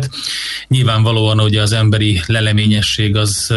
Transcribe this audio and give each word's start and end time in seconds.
Hát 0.00 0.10
nyilvánvalóan 0.68 1.40
ugye 1.40 1.62
az 1.62 1.72
emberi 1.72 2.20
leleményesség 2.26 3.16
az 3.16 3.54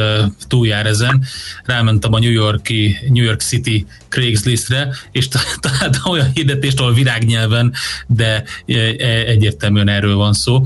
túljár 0.48 0.86
ezen. 0.86 1.24
Rámentem 1.66 2.14
a 2.14 2.20
New, 2.20 2.32
Yorki, 2.32 2.98
New 3.10 3.24
York 3.24 3.40
City 3.40 3.86
Craigslistre, 4.10 4.88
és 5.12 5.28
találtam 5.60 6.12
olyan 6.12 6.28
hirdetést, 6.34 6.80
ahol 6.80 6.94
virágnyelven, 6.94 7.74
de 8.08 8.44
egyértelműen 9.26 9.88
erről 9.88 10.16
van 10.16 10.34
szó. 10.34 10.62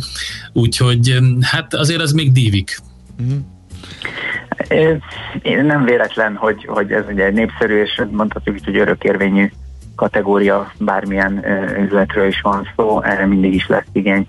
Úgyhogy 0.54 1.18
hát 1.42 1.74
azért 1.74 2.02
az 2.02 2.12
még 2.12 2.32
dívik. 2.32 2.78
Mm-hmm. 3.22 3.40
Én 5.42 5.66
nem 5.66 5.84
véletlen, 5.84 6.36
hogy, 6.36 6.66
hogy 6.66 6.92
ez 6.92 7.04
ugye 7.12 7.30
népszerű, 7.30 7.82
és 7.82 8.02
mondhatjuk 8.12 8.58
hogy 8.66 8.78
örökérvényű 8.78 9.52
kategória, 9.96 10.72
bármilyen 10.80 11.46
üzletről 11.80 12.28
is 12.28 12.42
van 12.42 12.68
szó, 12.76 13.02
erre 13.02 13.26
mindig 13.26 13.54
is 13.54 13.68
lesz 13.68 13.88
igény 13.92 14.28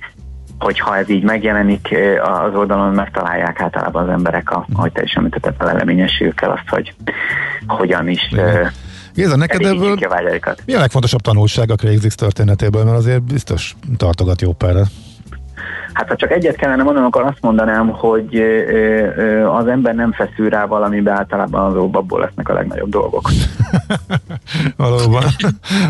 hogyha 0.62 0.96
ez 0.96 1.08
így 1.08 1.22
megjelenik, 1.22 1.88
az 2.22 2.54
oldalon 2.54 2.94
megtalálják 2.94 3.60
általában 3.60 4.02
az 4.02 4.08
emberek, 4.08 4.50
a, 4.50 4.66
ahogy 4.72 4.92
te 4.92 5.02
is 5.02 5.12
említetted, 5.12 5.54
a 5.58 5.64
leleményességükkel 5.64 6.50
azt, 6.50 6.68
hogy 6.68 6.94
hogyan 7.66 8.08
is 8.08 8.28
Géza, 9.14 9.36
neked 9.36 9.64
ebből 9.64 9.96
mi 10.66 10.74
a 10.74 10.78
legfontosabb 10.78 11.20
tanulság 11.20 11.70
a 11.70 11.74
Craigslist 11.74 12.18
történetéből, 12.18 12.84
mert 12.84 12.96
azért 12.96 13.22
biztos 13.22 13.76
tartogat 13.96 14.40
jó 14.40 14.52
párra. 14.52 14.82
Hát 15.92 16.08
ha 16.08 16.16
csak 16.16 16.30
egyet 16.30 16.56
kellene 16.56 16.82
mondanom, 16.82 17.08
akkor 17.08 17.22
azt 17.22 17.40
mondanám, 17.40 17.88
hogy 17.88 18.42
az 19.58 19.66
ember 19.66 19.94
nem 19.94 20.12
feszül 20.12 20.48
rá 20.48 20.66
valamibe, 20.66 21.12
általában 21.12 21.64
az 21.64 21.74
abból 21.74 22.20
lesznek 22.20 22.48
a 22.48 22.52
legnagyobb 22.52 22.90
dolgok. 22.90 23.30
Valóban. 24.76 25.22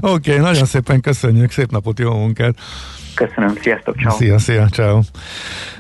Oké, 0.01 0.31
okay, 0.31 0.39
nagyon 0.39 0.65
szépen 0.65 1.01
köszönjük, 1.01 1.51
szép 1.51 1.71
napot, 1.71 1.99
jó 1.99 2.11
munkát! 2.15 2.55
Köszönöm, 3.15 3.57
sziasztok, 3.63 3.97
ciao. 4.01 4.17
Szia, 4.17 4.39
szia, 4.39 4.69
ciao. 4.69 5.01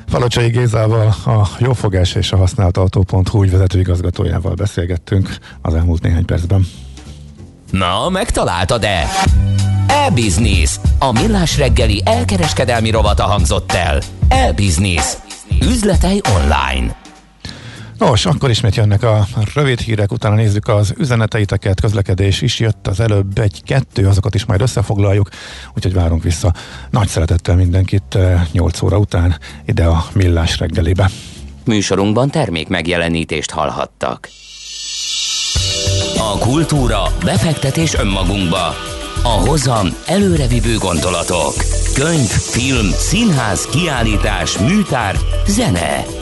Falocsai 0.08 0.48
Gézával, 0.48 1.06
a 1.24 1.48
Jófogás 1.58 2.14
és 2.14 2.32
a 2.32 2.36
Használt 2.36 2.76
Autó.hu 2.76 3.42
ügyvezető 3.42 3.78
igazgatójával 3.78 4.54
beszélgettünk 4.54 5.28
az 5.62 5.74
elmúlt 5.74 6.02
néhány 6.02 6.24
percben. 6.24 6.66
Na, 7.70 8.08
megtaláltad-e? 8.08 9.08
E-Business. 9.86 10.76
A 10.98 11.12
millás 11.12 11.58
reggeli 11.58 12.02
elkereskedelmi 12.04 12.90
rovata 12.90 13.22
hangzott 13.22 13.72
el. 13.72 14.00
E-Business. 14.28 15.16
Üzletei 15.60 16.20
online. 16.34 17.01
Nos, 18.08 18.26
akkor 18.26 18.50
ismét 18.50 18.74
jönnek 18.74 19.02
a 19.02 19.26
rövid 19.54 19.80
hírek, 19.80 20.12
utána 20.12 20.34
nézzük 20.34 20.68
az 20.68 20.94
üzeneteiteket, 20.98 21.80
közlekedés 21.80 22.42
is 22.42 22.60
jött 22.60 22.86
az 22.86 23.00
előbb 23.00 23.38
egy-kettő, 23.38 24.06
azokat 24.06 24.34
is 24.34 24.44
majd 24.44 24.60
összefoglaljuk, 24.60 25.28
úgyhogy 25.74 25.92
várunk 25.92 26.22
vissza 26.22 26.52
nagy 26.90 27.08
szeretettel 27.08 27.56
mindenkit 27.56 28.18
8 28.52 28.76
eh, 28.76 28.84
óra 28.84 28.98
után 28.98 29.38
ide 29.66 29.84
a 29.84 30.04
Millás 30.12 30.58
reggelibe. 30.58 31.10
Műsorunkban 31.64 32.30
termék 32.30 32.68
megjelenítést 32.68 33.50
hallhattak. 33.50 34.28
A 36.16 36.38
kultúra, 36.38 37.02
befektetés 37.24 37.94
önmagunkba. 37.94 38.74
A 39.22 39.48
hozam 39.48 39.86
előrevívő 40.06 40.76
gondolatok. 40.76 41.54
Könyv, 41.94 42.28
film, 42.28 42.90
színház, 42.90 43.66
kiállítás, 43.66 44.58
műtár, 44.58 45.16
zene. 45.46 46.21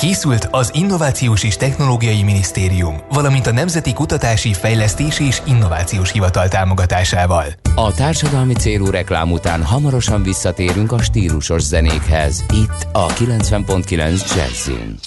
Készült 0.00 0.48
az 0.50 0.70
Innovációs 0.74 1.44
és 1.44 1.56
Technológiai 1.56 2.22
Minisztérium, 2.22 2.96
valamint 3.10 3.46
a 3.46 3.52
Nemzeti 3.52 3.92
Kutatási, 3.92 4.52
Fejlesztési 4.52 5.24
és 5.24 5.42
Innovációs 5.46 6.12
Hivatal 6.12 6.48
támogatásával. 6.48 7.44
A 7.74 7.92
társadalmi 7.92 8.54
célú 8.54 8.90
reklám 8.90 9.32
után 9.32 9.62
hamarosan 9.64 10.22
visszatérünk 10.22 10.92
a 10.92 11.02
stílusos 11.02 11.62
zenékhez. 11.62 12.44
Itt 12.52 12.86
a 12.92 13.06
90.9 13.06 14.36
Jazzin. 14.36 14.98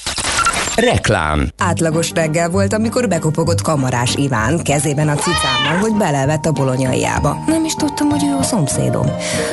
Reklám. 0.76 1.48
Átlagos 1.58 2.12
reggel 2.12 2.50
volt, 2.50 2.74
amikor 2.74 3.08
bekopogott 3.08 3.62
kamarás 3.62 4.16
Iván 4.16 4.64
kezében 4.64 5.08
a 5.08 5.16
cicámmal, 5.16 5.78
hogy 5.82 5.94
belevett 5.94 6.46
a 6.46 6.52
bolonyaiába. 6.52 7.44
Nem 7.48 7.66
is 7.66 7.74
tudtam, 7.74 8.10
hogy 8.10 8.24
ő 8.24 8.36
a 8.40 8.44
szomszédom. 8.44 9.08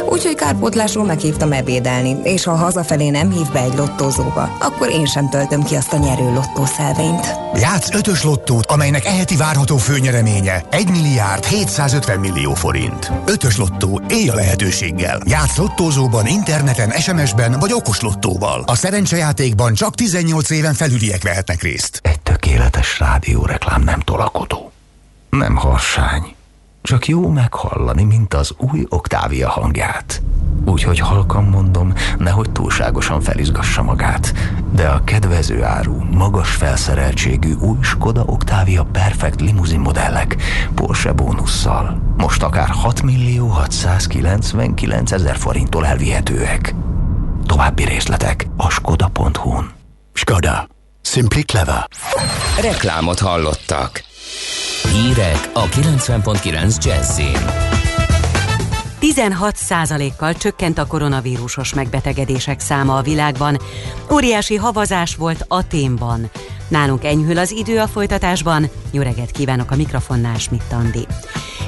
Úgyhogy 0.09 0.35
kárpótlásról 0.35 1.05
meghívtam 1.05 1.53
ebédelni, 1.53 2.17
és 2.23 2.45
ha 2.45 2.55
hazafelé 2.55 3.09
nem 3.09 3.31
hív 3.31 3.53
be 3.53 3.61
egy 3.61 3.75
lottózóba, 3.77 4.57
akkor 4.61 4.91
én 4.91 5.07
sem 5.07 5.29
töltöm 5.29 5.63
ki 5.63 5.75
azt 5.75 5.93
a 5.93 5.97
nyerő 5.97 6.33
lottószelvényt. 6.33 7.35
Játsz 7.55 7.95
ötös 7.95 8.23
lottót, 8.23 8.67
amelynek 8.67 9.05
eheti 9.05 9.37
várható 9.37 9.77
főnyereménye 9.77 10.63
1 10.71 10.91
milliárd 10.91 11.45
750 11.45 12.19
millió 12.19 12.55
forint. 12.55 13.13
Ötös 13.27 13.57
lottó, 13.57 14.03
élj 14.09 14.29
a 14.29 14.35
lehetőséggel. 14.35 15.21
Játsz 15.25 15.57
lottózóban, 15.57 16.27
interneten, 16.27 16.91
SMS-ben 16.91 17.57
vagy 17.59 17.73
okos 17.73 18.01
lottóval. 18.01 18.63
A 18.67 18.75
szerencsejátékban 18.75 19.75
csak 19.75 19.95
18 19.95 20.51
éven 20.51 20.75
felüli 20.75 21.10
férfiak 21.11 21.23
vehetnek 21.23 21.63
részt. 21.63 22.01
Egy 22.03 22.21
tökéletes 22.21 22.99
rádióreklám 22.99 23.83
nem 23.83 24.01
tolakodó. 24.01 24.73
Nem 25.31 25.57
harsány. 25.57 26.35
Csak 26.83 27.07
jó 27.07 27.29
meghallani, 27.29 28.05
mint 28.05 28.35
az 28.35 28.55
új 28.59 28.87
Oktávia 28.89 29.49
hangját. 29.49 30.23
Úgyhogy 30.65 30.99
halkan 30.99 31.45
mondom, 31.45 31.93
nehogy 32.19 32.51
túlságosan 32.51 33.21
felizgassa 33.21 33.83
magát. 33.83 34.35
De 34.73 34.89
a 34.89 35.05
kedvező 35.05 35.63
áru, 35.63 36.05
magas 36.11 36.51
felszereltségű 36.51 37.53
új 37.53 37.79
Skoda 37.81 38.23
Octavia 38.23 38.85
Perfect 38.93 39.41
limuzin 39.41 39.81
modellek 39.81 40.37
Porsche 40.75 41.13
bónusszal 41.13 42.01
most 42.17 42.43
akár 42.43 42.69
6 42.69 43.03
millió 43.03 43.47
699 43.47 45.13
ezer 45.13 45.37
forinttól 45.37 45.87
elvihetőek. 45.87 46.75
További 47.47 47.85
részletek 47.85 48.47
a 48.57 48.71
skoda.hu-n. 48.71 49.71
Skoda. 50.13 50.79
Simply 51.03 51.41
clever. 51.41 51.89
Reklámot 52.61 53.19
hallottak. 53.19 54.05
Hírek 54.93 55.51
a 55.53 55.65
90.9 55.65 56.85
Jazzin. 56.85 57.69
16 58.99 59.57
kal 60.17 60.35
csökkent 60.35 60.79
a 60.79 60.87
koronavírusos 60.87 61.75
megbetegedések 61.75 62.61
száma 62.61 62.97
a 62.97 63.03
világban. 63.03 63.59
Óriási 64.13 64.57
havazás 64.57 65.17
volt 65.17 65.45
Aténban. 65.49 66.31
Nálunk 66.69 67.05
enyhül 67.05 67.39
az 67.39 67.51
idő 67.51 67.79
a 67.79 67.87
folytatásban. 67.87 68.71
Jó 68.91 69.03
reggelt 69.03 69.31
kívánok 69.31 69.71
a 69.71 69.77
mikrofonnál, 69.77 70.39
Schmidt 70.39 70.73
Andi. 70.73 71.07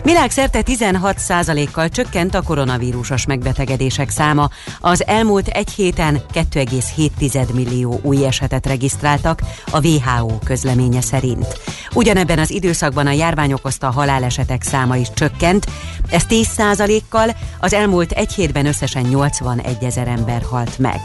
Világszerte 0.02 0.62
16%-kal 0.66 1.88
csökkent 1.88 2.34
a 2.34 2.42
koronavírusos 2.42 3.26
megbetegedések 3.26 4.10
száma. 4.10 4.49
Az 4.81 5.06
elmúlt 5.06 5.49
egy 5.49 5.70
héten 5.70 6.20
2,7 6.32 7.52
millió 7.54 8.00
új 8.02 8.26
esetet 8.26 8.66
regisztráltak 8.66 9.43
a 9.70 9.87
WHO 9.87 10.38
közleménye 10.44 11.00
szerint. 11.00 11.60
Ugyanebben 11.94 12.38
az 12.38 12.50
időszakban 12.50 13.06
a 13.06 13.12
járvány 13.12 13.52
okozta 13.52 13.90
halálesetek 13.90 14.62
száma 14.62 14.96
is 14.96 15.08
csökkent, 15.14 15.66
ez 16.10 16.22
10%-kal 16.28 17.37
az 17.60 17.72
elmúlt 17.72 18.12
egy 18.12 18.32
hétben 18.32 18.66
összesen 18.66 19.02
81 19.02 19.84
ezer 19.84 20.08
ember 20.08 20.43
halt 20.50 20.78
meg. 20.78 21.00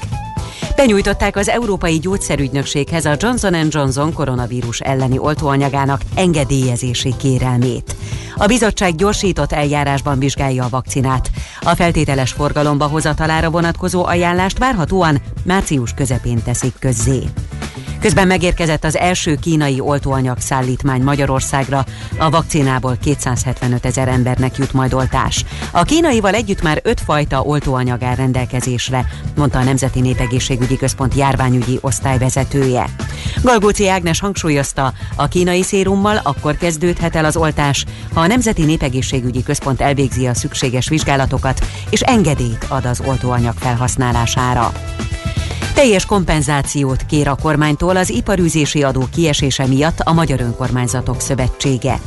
Benyújtották 0.78 1.36
az 1.36 1.50
Európai 1.50 2.00
Gyógyszerügynökséghez 2.00 3.06
a 3.06 3.16
Johnson 3.18 3.56
Johnson 3.70 4.14
koronavírus 4.14 4.80
elleni 4.80 5.18
oltóanyagának 5.18 6.02
engedélyezési 6.16 7.16
kérelmét. 7.18 7.96
A 8.36 8.46
bizottság 8.46 8.96
gyorsított 8.96 9.52
eljárásban 9.52 10.20
vizsgálja 10.20 10.64
a 10.64 10.70
vakcinát. 10.70 11.30
A 11.62 11.76
feltételes 11.76 12.32
forgalomba 12.32 12.86
hozatalára 12.88 13.50
vonatkozó 13.50 14.06
ajánlást 14.06 14.58
várhatóan 14.58 15.22
március 15.44 15.94
közepén 15.94 16.44
teszik 16.44 16.74
közzé. 16.80 17.24
Közben 18.00 18.28
megérkezett 18.28 18.84
az 18.84 18.98
első 18.98 19.36
kínai 19.36 19.80
oltóanyag 19.80 20.40
szállítmány 20.40 21.02
Magyarországra. 21.02 21.86
A 22.18 22.30
vakcinából 22.30 22.98
275 23.02 23.86
ezer 23.86 24.08
embernek 24.08 24.58
jut 24.58 24.74
majd 24.74 24.94
oltás. 24.94 25.46
A 25.72 25.84
kínaival 25.84 26.34
együtt 26.34 26.62
már 26.62 26.80
öt 26.84 27.02
fajta 27.02 27.42
oltóanyag 27.42 28.04
áll 28.04 28.16
rendelkezésre, 28.16 29.06
mondta 29.36 29.60
a 29.60 29.64
Nemzeti 29.64 30.00
Népegészségügyi 30.00 30.78
Központ 30.78 31.14
járványügyi 31.14 31.78
osztályvezetője. 31.82 32.86
Galgóci 33.42 33.90
Ágnes 33.90 34.20
hangsúlyozta, 34.20 34.94
a 35.16 35.28
kínai 35.28 35.64
szérummal 35.64 36.20
akkor 36.24 36.58
kezdődhet 36.58 37.16
el 37.16 37.26
az 37.26 37.38
oltás, 37.38 37.86
ha 38.14 38.22
a 38.22 38.28
Nemzeti 38.28 38.64
Népegészségügyi 38.64 39.44
Központ 39.44 39.82
elvégzi 39.82 40.28
a 40.28 40.34
szükséges 40.34 40.90
vizsgálatokat 40.90 41.66
és 41.90 42.02
engedélyt 42.02 42.66
ad 42.68 42.86
az 42.86 43.02
oltóanyag 43.06 43.56
felhasználására. 43.58 44.72
Teljes 45.78 46.06
kompenzációt 46.06 47.06
kér 47.06 47.28
a 47.28 47.36
kormánytól 47.36 47.98
az 47.98 48.10
iparűzési 48.10 48.84
adó 48.84 49.08
kiesése 49.14 49.66
miatt 49.66 50.00
a 50.00 50.14
Magyar 50.14 50.42
Önkormányzatok 50.42 51.22
Szövetsége. 51.22 52.00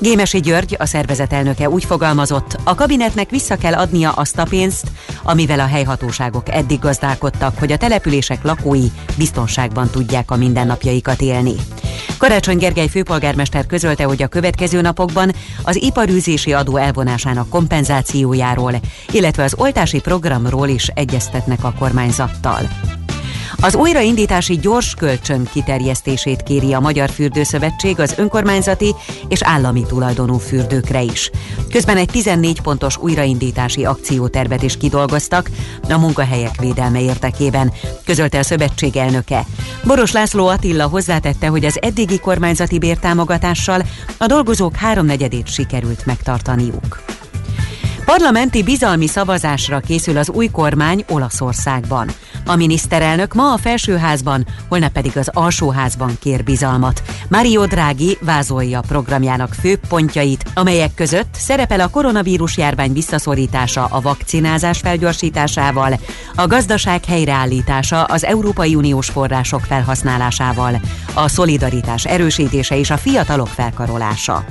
Gémesi 0.00 0.40
György, 0.40 0.76
a 0.78 0.86
szervezet 0.86 1.32
elnöke 1.32 1.70
úgy 1.70 1.84
fogalmazott, 1.84 2.56
a 2.64 2.74
kabinetnek 2.74 3.30
vissza 3.30 3.56
kell 3.56 3.74
adnia 3.74 4.10
azt 4.10 4.38
a 4.38 4.44
pénzt, 4.44 4.86
amivel 5.22 5.60
a 5.60 5.66
helyhatóságok 5.66 6.48
eddig 6.48 6.78
gazdálkodtak, 6.78 7.58
hogy 7.58 7.72
a 7.72 7.76
települések 7.76 8.42
lakói 8.42 8.86
biztonságban 9.16 9.90
tudják 9.90 10.30
a 10.30 10.36
mindennapjaikat 10.36 11.20
élni. 11.20 11.54
Karácsony 12.18 12.58
Gergely 12.58 12.88
főpolgármester 12.88 13.66
közölte, 13.66 14.04
hogy 14.04 14.22
a 14.22 14.28
következő 14.28 14.80
napokban 14.80 15.32
az 15.62 15.82
iparűzési 15.82 16.52
adó 16.52 16.76
elvonásának 16.76 17.48
kompenzációjáról, 17.48 18.80
illetve 19.10 19.42
az 19.42 19.54
oltási 19.56 20.00
programról 20.00 20.68
is 20.68 20.86
egyeztetnek 20.94 21.64
a 21.64 21.74
kormányzattal. 21.78 22.68
Az 23.60 23.74
újraindítási 23.74 24.58
gyors 24.58 24.94
kölcsön 24.94 25.48
kiterjesztését 25.52 26.42
kéri 26.42 26.72
a 26.72 26.80
Magyar 26.80 27.10
Fürdőszövetség 27.10 28.00
az 28.00 28.14
önkormányzati 28.16 28.94
és 29.28 29.42
állami 29.42 29.82
tulajdonú 29.86 30.36
fürdőkre 30.36 31.02
is. 31.02 31.30
Közben 31.70 31.96
egy 31.96 32.08
14 32.08 32.60
pontos 32.60 32.96
újraindítási 32.96 33.84
akciótervet 33.84 34.62
is 34.62 34.76
kidolgoztak 34.76 35.50
a 35.88 35.98
munkahelyek 35.98 36.60
védelme 36.60 37.00
érdekében, 37.00 37.72
közölte 38.04 38.38
a 38.38 38.42
szövetség 38.42 38.96
elnöke. 38.96 39.46
Boros 39.84 40.12
László 40.12 40.46
Attila 40.46 40.86
hozzátette, 40.86 41.46
hogy 41.46 41.64
az 41.64 41.78
eddigi 41.82 42.18
kormányzati 42.18 42.78
bértámogatással 42.78 43.82
a 44.18 44.26
dolgozók 44.26 44.76
háromnegyedét 44.76 45.48
sikerült 45.48 46.06
megtartaniuk. 46.06 47.02
Parlamenti 48.04 48.62
bizalmi 48.62 49.06
szavazásra 49.06 49.80
készül 49.80 50.16
az 50.16 50.30
új 50.30 50.46
kormány 50.46 51.04
Olaszországban. 51.08 52.08
A 52.46 52.56
miniszterelnök 52.56 53.34
ma 53.34 53.52
a 53.52 53.56
felsőházban, 53.56 54.46
holnap 54.68 54.92
pedig 54.92 55.16
az 55.16 55.30
alsóházban 55.32 56.16
kér 56.20 56.44
bizalmat. 56.44 57.02
Mario 57.28 57.66
Draghi 57.66 58.18
vázolja 58.20 58.80
programjának 58.80 59.54
fő 59.54 59.76
pontjait, 59.88 60.44
amelyek 60.54 60.94
között 60.94 61.34
szerepel 61.34 61.80
a 61.80 61.88
koronavírus 61.88 62.56
járvány 62.56 62.92
visszaszorítása 62.92 63.84
a 63.84 64.00
vakcinázás 64.00 64.78
felgyorsításával, 64.78 65.98
a 66.34 66.46
gazdaság 66.46 67.04
helyreállítása 67.04 68.04
az 68.04 68.24
Európai 68.24 68.74
Uniós 68.74 69.08
források 69.08 69.60
felhasználásával, 69.60 70.80
a 71.14 71.28
szolidaritás 71.28 72.04
erősítése 72.04 72.78
és 72.78 72.90
a 72.90 72.96
fiatalok 72.96 73.48
felkarolása. 73.48 74.44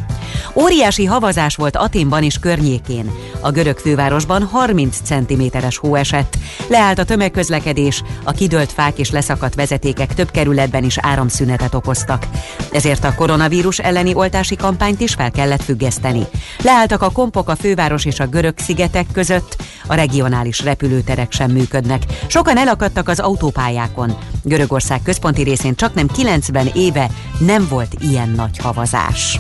Óriási 0.53 1.05
havazás 1.05 1.55
volt 1.55 1.75
Aténban 1.75 2.23
és 2.23 2.37
környékén. 2.37 3.11
A 3.39 3.51
görög 3.51 3.77
fővárosban 3.77 4.43
30 4.43 4.97
cm-es 5.03 5.77
hó 5.77 5.95
esett. 5.95 6.37
Leállt 6.67 6.99
a 6.99 7.03
tömegközlekedés, 7.03 7.80
a 8.23 8.31
kidőlt 8.31 8.71
fák 8.71 8.97
és 8.97 9.11
leszakadt 9.11 9.55
vezetékek 9.55 10.13
több 10.13 10.31
kerületben 10.31 10.83
is 10.83 10.97
áramszünetet 10.97 11.73
okoztak. 11.73 12.27
Ezért 12.71 13.03
a 13.03 13.15
koronavírus 13.15 13.79
elleni 13.79 14.13
oltási 14.13 14.55
kampányt 14.55 14.99
is 14.99 15.13
fel 15.13 15.31
kellett 15.31 15.63
függeszteni. 15.63 16.27
Leálltak 16.63 17.01
a 17.01 17.09
kompok 17.09 17.49
a 17.49 17.55
főváros 17.55 18.05
és 18.05 18.19
a 18.19 18.27
görög 18.27 18.53
szigetek 18.57 19.05
között, 19.13 19.55
a 19.87 19.93
regionális 19.93 20.63
repülőterek 20.63 21.31
sem 21.31 21.51
működnek. 21.51 22.03
Sokan 22.27 22.57
elakadtak 22.57 23.07
az 23.07 23.19
autópályákon. 23.19 24.17
Görögország 24.43 25.01
központi 25.03 25.43
részén 25.43 25.75
csak 25.75 25.93
nem 25.93 26.07
90 26.07 26.67
éve 26.73 27.09
nem 27.39 27.67
volt 27.69 27.95
ilyen 27.99 28.29
nagy 28.29 28.57
havazás. 28.57 29.39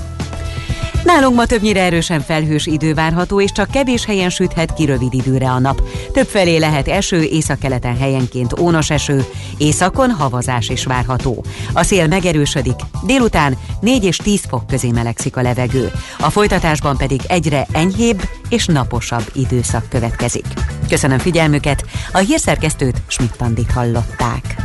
Nálunk 1.03 1.35
ma 1.35 1.45
többnyire 1.45 1.81
erősen 1.81 2.21
felhős 2.21 2.65
idő 2.65 2.93
várható, 2.93 3.41
és 3.41 3.51
csak 3.51 3.71
kevés 3.71 4.05
helyen 4.05 4.29
süthet 4.29 4.73
ki 4.73 4.85
rövid 4.85 5.13
időre 5.13 5.49
a 5.49 5.59
nap. 5.59 5.81
Többfelé 6.11 6.57
lehet 6.57 6.87
eső, 6.87 7.23
északkeleten 7.23 7.97
helyenként 7.97 8.59
ónos 8.59 8.89
eső, 8.89 9.25
északon 9.57 10.11
havazás 10.11 10.69
is 10.69 10.85
várható. 10.85 11.43
A 11.73 11.83
szél 11.83 12.07
megerősödik, 12.07 12.75
délután 13.05 13.57
4 13.79 14.03
és 14.03 14.17
10 14.17 14.41
fok 14.49 14.67
közé 14.67 14.91
melegszik 14.91 15.37
a 15.37 15.41
levegő. 15.41 15.91
A 16.19 16.29
folytatásban 16.29 16.97
pedig 16.97 17.21
egyre 17.27 17.67
enyhébb 17.71 18.21
és 18.49 18.65
naposabb 18.65 19.25
időszak 19.33 19.89
következik. 19.89 20.45
Köszönöm 20.89 21.17
figyelmüket, 21.17 21.85
a 22.11 22.17
hírszerkesztőt 22.17 23.01
Schmidt-Tandit 23.07 23.71
hallották. 23.71 24.55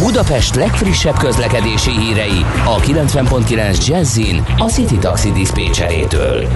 Budapest 0.00 0.54
legfrissebb 0.54 1.16
közlekedési 1.18 1.90
hírei 1.90 2.44
a 2.64 2.76
90.9 2.76 3.86
Jazzin 3.86 4.44
a 4.58 4.64
City 4.64 4.98
Taxi 4.98 5.32
Dispécsejétől. 5.32 6.48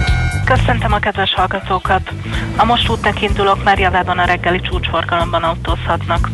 Köszöntöm 0.45 0.93
a 0.93 0.99
kedves 0.99 1.33
hallgatókat! 1.33 2.11
A 2.57 2.65
most 2.65 2.89
útnak 2.89 3.21
indulók 3.21 3.63
már 3.63 3.79
javában 3.79 4.19
a 4.19 4.25
reggeli 4.25 4.61
csúcsforgalomban 4.61 5.43
autózhatnak. 5.43 6.29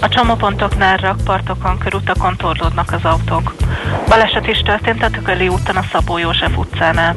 A 0.00 0.08
csomópontoknál 0.08 0.96
rakpartokon, 0.96 1.78
körutakon 1.78 2.36
torlódnak 2.36 2.92
az 2.92 3.04
autók. 3.04 3.54
Baleset 4.08 4.46
is 4.46 4.58
történt 4.58 5.02
a 5.02 5.10
Tököli 5.10 5.48
úton 5.48 5.76
a 5.76 5.84
Szabó 5.92 6.18
József 6.18 6.56
utcánál. 6.56 7.14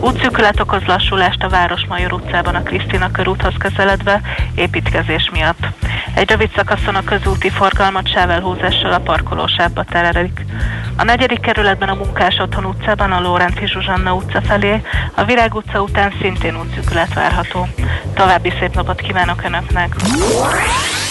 Útszűkület 0.00 0.60
okoz 0.60 0.82
lassulást 0.86 1.42
a 1.42 1.48
Városmajor 1.48 2.12
utcában 2.12 2.54
a 2.54 2.62
Krisztina 2.62 3.10
körúthoz 3.10 3.54
közeledve 3.58 4.20
építkezés 4.54 5.30
miatt. 5.32 5.66
Egy 6.14 6.30
rövid 6.30 6.50
szakaszon 6.56 6.94
a 6.94 7.04
közúti 7.04 7.50
forgalmat 7.50 8.08
sávelhúzással 8.08 8.92
a 8.92 8.98
parkolósávba 8.98 9.84
terelik. 9.84 10.44
A 10.96 11.04
negyedik 11.04 11.40
kerületben 11.40 11.88
a 11.88 11.94
Munkás 11.94 12.38
Otthon 12.38 12.64
utcában 12.64 13.12
a 13.12 13.20
Lórenci 13.20 13.66
Zsuzsanna 13.66 14.14
utca 14.14 14.40
felé, 14.42 14.82
a 15.14 15.24
Virág 15.24 15.54
utca 15.54 15.82
után 15.82 16.12
szintén 16.20 16.56
útszűkület 16.56 17.14
várható. 17.14 17.68
További 18.14 18.52
szép 18.60 18.74
napot 18.74 19.00
kívánok 19.00 19.42
Önöknek! 19.44 19.94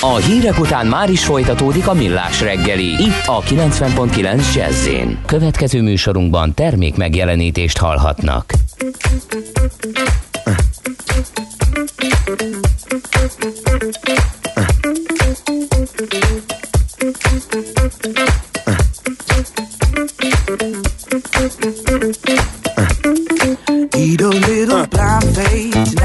A 0.01 0.15
hírek 0.15 0.59
után 0.59 0.85
már 0.85 1.09
is 1.09 1.25
folytatódik 1.25 1.87
a 1.87 1.93
millás 1.93 2.41
reggeli. 2.41 3.03
Itt 3.03 3.25
a 3.25 3.41
90.9 3.41 4.53
jazz 4.55 4.89
Következő 5.25 5.81
műsorunkban 5.81 6.53
termék 6.53 6.97
megjelenítést 6.97 7.77
hallhatnak. 7.77 8.53
Need 13.81 14.20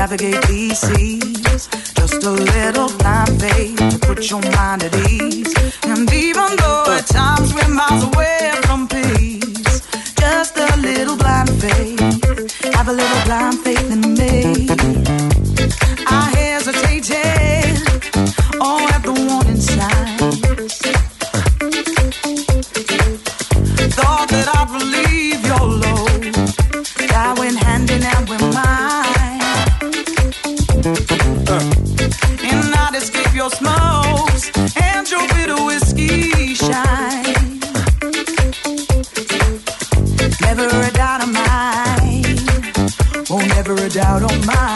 navigate 0.08 0.46
these 0.46 0.78
seas. 0.78 1.66
Just 1.94 2.22
a 2.22 2.30
little 2.30 2.88
blind 2.98 3.40
faith 3.40 3.76
to 3.76 3.98
put 4.06 4.30
your 4.30 4.40
mind 4.52 4.84
at 4.84 4.94
ease. 5.10 5.52
And 5.82 6.08
even 6.12 6.50
though 6.60 6.84
at 6.96 7.06
times 7.06 7.52
we're 7.52 7.68
miles 7.68 8.04
away 8.04 8.52
from 8.66 8.86
peace, 8.86 9.80
just 10.14 10.56
a 10.58 10.76
little 10.76 11.16
blind 11.16 11.50
faith. 11.60 12.00
Have 12.74 12.88
a 12.88 12.92
little 12.92 13.24
blind 13.24 13.58
faith 13.60 13.65
doubt 43.96 44.30
on 44.30 44.44
my 44.44 44.75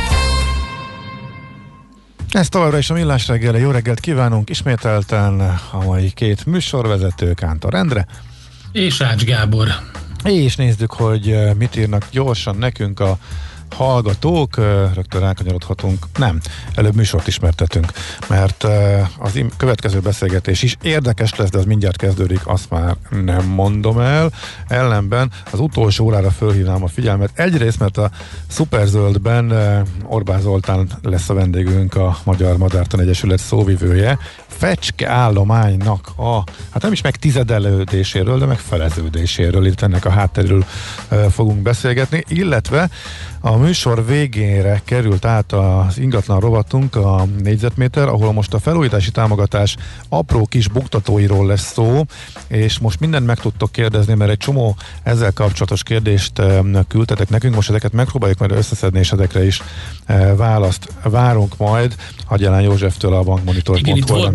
Ez 2.31 2.49
továbbra 2.49 2.77
is 2.77 2.89
a 2.89 2.93
Millás 2.93 3.27
reggeli. 3.27 3.59
Jó 3.59 3.71
reggelt 3.71 3.99
kívánunk 3.99 4.49
ismételten 4.49 5.39
a 5.71 5.83
mai 5.83 6.11
két 6.11 6.45
műsorvezető 6.45 7.33
Kántor 7.33 7.73
Endre. 7.73 8.05
És 8.71 9.01
Ács 9.01 9.23
Gábor. 9.23 9.67
És 10.23 10.55
nézzük, 10.55 10.91
hogy 10.91 11.31
eh, 11.31 11.53
mit 11.53 11.75
írnak 11.75 12.07
gyorsan 12.11 12.55
nekünk 12.55 12.99
a 12.99 13.17
hallgatók, 13.73 14.55
rögtön 14.93 15.21
rákanyarodhatunk. 15.21 16.05
Nem, 16.17 16.39
előbb 16.75 16.95
műsort 16.95 17.27
ismertetünk, 17.27 17.91
mert 18.27 18.67
az 19.17 19.39
következő 19.57 19.99
beszélgetés 19.99 20.61
is 20.61 20.77
érdekes 20.81 21.35
lesz, 21.35 21.49
de 21.49 21.57
az 21.57 21.65
mindjárt 21.65 21.97
kezdődik, 21.97 22.47
azt 22.47 22.69
már 22.69 22.95
nem 23.23 23.45
mondom 23.45 23.99
el. 23.99 24.31
Ellenben 24.67 25.31
az 25.51 25.59
utolsó 25.59 26.05
órára 26.05 26.31
fölhívnám 26.31 26.83
a 26.83 26.87
figyelmet. 26.87 27.29
Egyrészt, 27.33 27.79
mert 27.79 27.97
a 27.97 28.11
Superzöldben 28.47 29.53
Orbán 30.05 30.41
Zoltán 30.41 30.89
lesz 31.01 31.29
a 31.29 31.33
vendégünk, 31.33 31.95
a 31.95 32.17
Magyar 32.23 32.57
Madártan 32.57 32.99
Egyesület 32.99 33.39
szóvivője. 33.39 34.17
Fecske 34.57 35.09
állománynak 35.09 36.11
a, 36.15 36.43
hát 36.69 36.81
nem 36.81 36.91
is 36.91 37.01
meg 37.01 37.15
tizedelődéséről, 37.15 38.39
de 38.39 38.45
meg 38.45 38.59
feleződéséről, 38.59 39.65
itt 39.65 39.81
ennek 39.81 40.05
a 40.05 40.09
hátterről 40.09 40.65
fogunk 41.29 41.61
beszélgetni, 41.61 42.23
illetve 42.27 42.89
a 43.43 43.55
műsor 43.55 44.05
végére 44.05 44.81
került 44.85 45.25
át 45.25 45.51
az 45.51 45.97
ingatlan 45.97 46.39
rovatunk, 46.39 46.95
a 46.95 47.25
négyzetméter, 47.43 48.07
ahol 48.07 48.33
most 48.33 48.53
a 48.53 48.59
felújítási 48.59 49.11
támogatás 49.11 49.75
apró 50.09 50.45
kis 50.45 50.67
buktatóiról 50.67 51.45
lesz 51.47 51.71
szó, 51.71 52.05
és 52.47 52.79
most 52.79 52.99
mindent 52.99 53.25
meg 53.25 53.39
tudtok 53.39 53.71
kérdezni, 53.71 54.13
mert 54.13 54.31
egy 54.31 54.37
csomó 54.37 54.75
ezzel 55.03 55.31
kapcsolatos 55.31 55.83
kérdést 55.83 56.41
küldtetek 56.87 57.29
nekünk, 57.29 57.55
most 57.55 57.69
ezeket 57.69 57.93
megpróbáljuk 57.93 58.39
majd 58.39 58.51
összeszedni, 58.51 58.99
és 58.99 59.11
ezekre 59.11 59.45
is 59.45 59.61
választ 60.35 60.93
várunk 61.03 61.57
majd 61.57 61.95
Hagyalán 62.25 62.61
Józseftől 62.61 63.13
a 63.13 63.23
bankmonitor. 63.23 63.79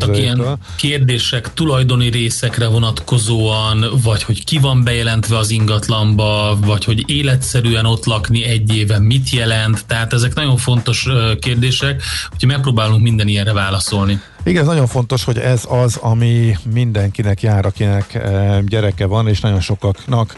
Voltak 0.06 0.22
ilyen 0.22 0.58
kérdések 0.76 1.54
tulajdoni 1.54 2.08
részekre 2.08 2.66
vonatkozóan, 2.66 3.84
vagy 4.02 4.22
hogy 4.22 4.44
ki 4.44 4.58
van 4.58 4.84
bejelentve 4.84 5.36
az 5.36 5.50
ingatlanba, 5.50 6.58
vagy 6.60 6.84
hogy 6.84 7.10
életszerűen 7.10 7.86
ott 7.86 8.04
lakni 8.04 8.44
egy 8.44 8.74
éve 8.74 8.96
tulajdonképpen 8.96 9.02
mit 9.02 9.30
jelent, 9.30 9.86
tehát 9.86 10.12
ezek 10.12 10.34
nagyon 10.34 10.56
fontos 10.56 11.08
kérdések, 11.40 12.02
úgyhogy 12.32 12.48
megpróbálunk 12.48 13.02
minden 13.02 13.28
ilyenre 13.28 13.52
válaszolni. 13.52 14.20
Igen, 14.46 14.62
ez 14.62 14.66
nagyon 14.68 14.86
fontos, 14.86 15.24
hogy 15.24 15.38
ez 15.38 15.62
az, 15.68 15.96
ami 15.96 16.56
mindenkinek 16.72 17.42
jár, 17.42 17.66
akinek 17.66 18.18
gyereke 18.66 19.06
van, 19.06 19.28
és 19.28 19.40
nagyon 19.40 19.60
sokaknak 19.60 20.36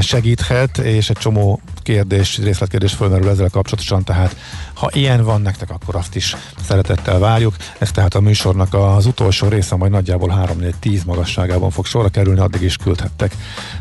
segíthet, 0.00 0.78
és 0.78 1.10
egy 1.10 1.16
csomó 1.16 1.60
kérdés, 1.82 2.38
részletkérdés 2.38 2.92
fölmerül 2.92 3.28
ezzel 3.28 3.48
kapcsolatosan, 3.48 4.04
tehát 4.04 4.36
ha 4.74 4.90
ilyen 4.92 5.24
van 5.24 5.40
nektek, 5.40 5.70
akkor 5.70 5.96
azt 5.96 6.14
is 6.16 6.36
szeretettel 6.64 7.18
várjuk. 7.18 7.54
Ez 7.78 7.90
tehát 7.90 8.14
a 8.14 8.20
műsornak 8.20 8.74
az 8.74 9.06
utolsó 9.06 9.48
része, 9.48 9.76
majd 9.76 9.90
nagyjából 9.90 10.46
3-4-10 10.82 11.04
magasságában 11.04 11.70
fog 11.70 11.86
sorra 11.86 12.08
kerülni, 12.08 12.40
addig 12.40 12.62
is 12.62 12.76
küldhettek 12.76 13.36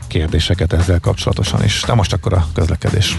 kérdéseket 0.08 0.74
ezzel 0.74 1.00
kapcsolatosan 1.00 1.64
is. 1.64 1.84
De 1.86 1.94
most 1.94 2.14
akkor 2.14 2.34
a 2.34 2.48
közlekedés. 2.54 3.16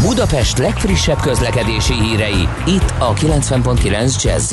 Budapest 0.00 0.58
legfrissebb 0.58 1.20
közlekedési 1.20 1.94
hírei, 1.94 2.48
itt 2.66 2.94
a 2.98 3.14
90.9 3.14 4.22
jazz 4.22 4.52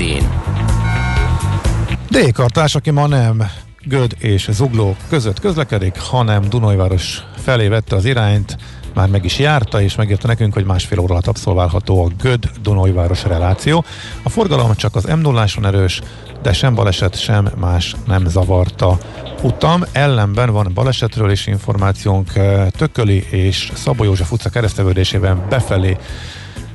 D-kartás, 2.09 2.75
aki 2.75 2.91
ma 2.91 3.07
nem 3.07 3.49
Göd 3.83 4.15
és 4.19 4.49
Zugló 4.51 4.95
között 5.09 5.39
közlekedik, 5.39 5.99
hanem 5.99 6.49
Dunajváros 6.49 7.23
felé 7.37 7.67
vette 7.67 7.95
az 7.95 8.05
irányt, 8.05 8.57
már 8.93 9.09
meg 9.09 9.25
is 9.25 9.39
járta, 9.39 9.81
és 9.81 9.95
megírta 9.95 10.27
nekünk, 10.27 10.53
hogy 10.53 10.65
másfél 10.65 10.99
óra 10.99 11.13
alatt 11.13 11.27
abszolválható 11.27 12.05
a 12.05 12.09
göd 12.21 12.49
dunajváros 12.61 13.23
reláció. 13.23 13.83
A 14.23 14.29
forgalom 14.29 14.75
csak 14.75 14.95
az 14.95 15.03
m 15.03 15.19
0 15.19 15.45
erős, 15.63 16.01
de 16.41 16.53
sem 16.53 16.75
baleset, 16.75 17.19
sem 17.19 17.49
más 17.57 17.95
nem 18.05 18.25
zavarta 18.25 18.97
utam. 19.41 19.83
Ellenben 19.91 20.51
van 20.51 20.71
balesetről 20.73 21.31
is 21.31 21.47
információnk 21.47 22.31
Tököli 22.69 23.25
és 23.29 23.71
Szabó 23.75 24.03
József 24.03 24.31
utca 24.31 24.49
keresztevődésében 24.49 25.45
befelé 25.49 25.97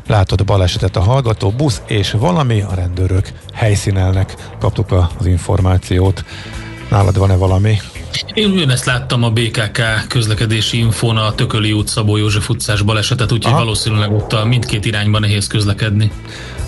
látott 0.06 0.44
balesetet 0.44 0.96
a 0.96 1.00
hallgató, 1.00 1.50
busz 1.50 1.82
és 1.86 2.10
valami 2.10 2.60
a 2.60 2.74
rendőrök 2.74 3.32
helyszínelnek. 3.52 4.34
Kaptuk 4.58 4.92
az 5.18 5.26
információt. 5.26 6.24
Nálad 6.90 7.18
van-e 7.18 7.36
valami? 7.36 7.78
Én 8.34 8.50
ugyanezt 8.50 8.84
láttam 8.84 9.22
a 9.22 9.30
BKK 9.30 9.80
közlekedési 10.08 10.78
infón 10.78 11.16
a 11.16 11.32
Tököli 11.32 11.72
út 11.72 11.88
Szabó 11.88 12.16
József 12.16 12.48
utcás 12.48 12.82
balesetet, 12.82 13.32
úgyhogy 13.32 13.52
Aha. 13.52 13.62
valószínűleg 13.62 14.12
ott 14.12 14.32
a 14.32 14.44
mindkét 14.44 14.84
irányban 14.84 15.20
nehéz 15.20 15.46
közlekedni. 15.46 16.10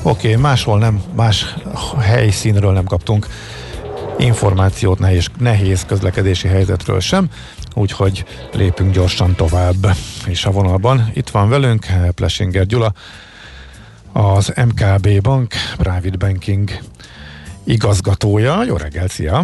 Oké, 0.03 0.29
okay, 0.29 0.41
máshol 0.41 0.79
nem, 0.79 1.03
más 1.15 1.55
helyszínről 1.99 2.73
nem 2.73 2.85
kaptunk 2.85 3.27
információt 4.19 4.99
nehéz, 4.99 5.27
nehéz 5.39 5.85
közlekedési 5.87 6.49
helyzetről 6.49 7.01
sem, 7.01 7.29
úgyhogy 7.75 8.25
lépünk 8.53 8.93
gyorsan 8.93 9.35
tovább. 9.35 9.87
És 10.27 10.45
a 10.45 10.51
vonalban 10.51 11.11
itt 11.15 11.29
van 11.29 11.49
velünk 11.49 11.87
Plesinger 12.15 12.67
Gyula, 12.67 12.93
az 14.13 14.53
MKB 14.67 15.21
Bank 15.23 15.55
Private 15.77 16.17
Banking 16.27 16.71
igazgatója. 17.65 18.65
Jó 18.65 18.77
reggelt, 18.77 19.11
szia! 19.11 19.43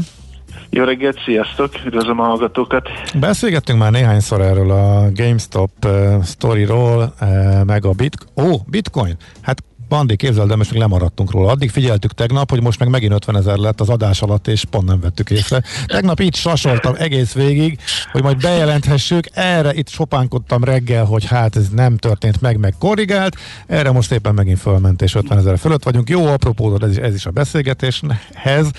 Jó 0.70 0.84
reggelt, 0.84 1.18
sziasztok! 1.24 1.72
Üdvözlöm 1.86 2.20
a 2.20 2.24
hallgatókat! 2.24 2.88
Beszélgettünk 3.14 3.78
már 3.78 3.90
néhányszor 3.90 4.40
erről 4.40 4.70
a 4.70 5.10
GameStop 5.12 5.70
uh, 5.84 6.24
storyról, 6.24 7.14
uh, 7.20 7.64
meg 7.64 7.84
a 7.84 7.90
bit- 7.90 8.26
Ó, 8.36 8.56
bitcoin! 8.66 9.16
Hát 9.40 9.62
Bandi, 9.90 10.16
képzeld, 10.16 10.48
de 10.48 10.56
most 10.56 10.70
még 10.70 10.80
lemaradtunk 10.80 11.30
róla. 11.30 11.50
Addig 11.50 11.70
figyeltük 11.70 12.12
tegnap, 12.12 12.50
hogy 12.50 12.62
most 12.62 12.78
meg 12.78 12.88
megint 12.88 13.12
50 13.12 13.36
ezer 13.36 13.56
lett 13.56 13.80
az 13.80 13.88
adás 13.88 14.22
alatt, 14.22 14.48
és 14.48 14.64
pont 14.64 14.86
nem 14.86 15.00
vettük 15.00 15.30
észre. 15.30 15.62
Tegnap 15.86 16.20
itt 16.20 16.34
sasoltam 16.34 16.94
egész 16.98 17.32
végig, 17.32 17.78
hogy 18.12 18.22
majd 18.22 18.40
bejelenthessük. 18.40 19.26
Erre 19.32 19.72
itt 19.74 19.88
sopánkodtam 19.88 20.64
reggel, 20.64 21.04
hogy 21.04 21.24
hát 21.24 21.56
ez 21.56 21.68
nem 21.68 21.96
történt 21.96 22.40
meg, 22.40 22.58
meg 22.58 22.74
korrigált. 22.78 23.36
Erre 23.66 23.90
most 23.90 24.12
éppen 24.12 24.34
megint 24.34 24.58
fölment, 24.58 25.02
és 25.02 25.14
50 25.14 25.38
ezer 25.38 25.58
fölött 25.58 25.84
vagyunk. 25.84 26.08
Jó 26.08 26.26
apropó, 26.26 26.78
ez 26.80 26.90
is, 26.90 26.96
ez 26.96 27.14
is 27.14 27.26
a 27.26 27.30
beszélgetéshez. 27.30 28.70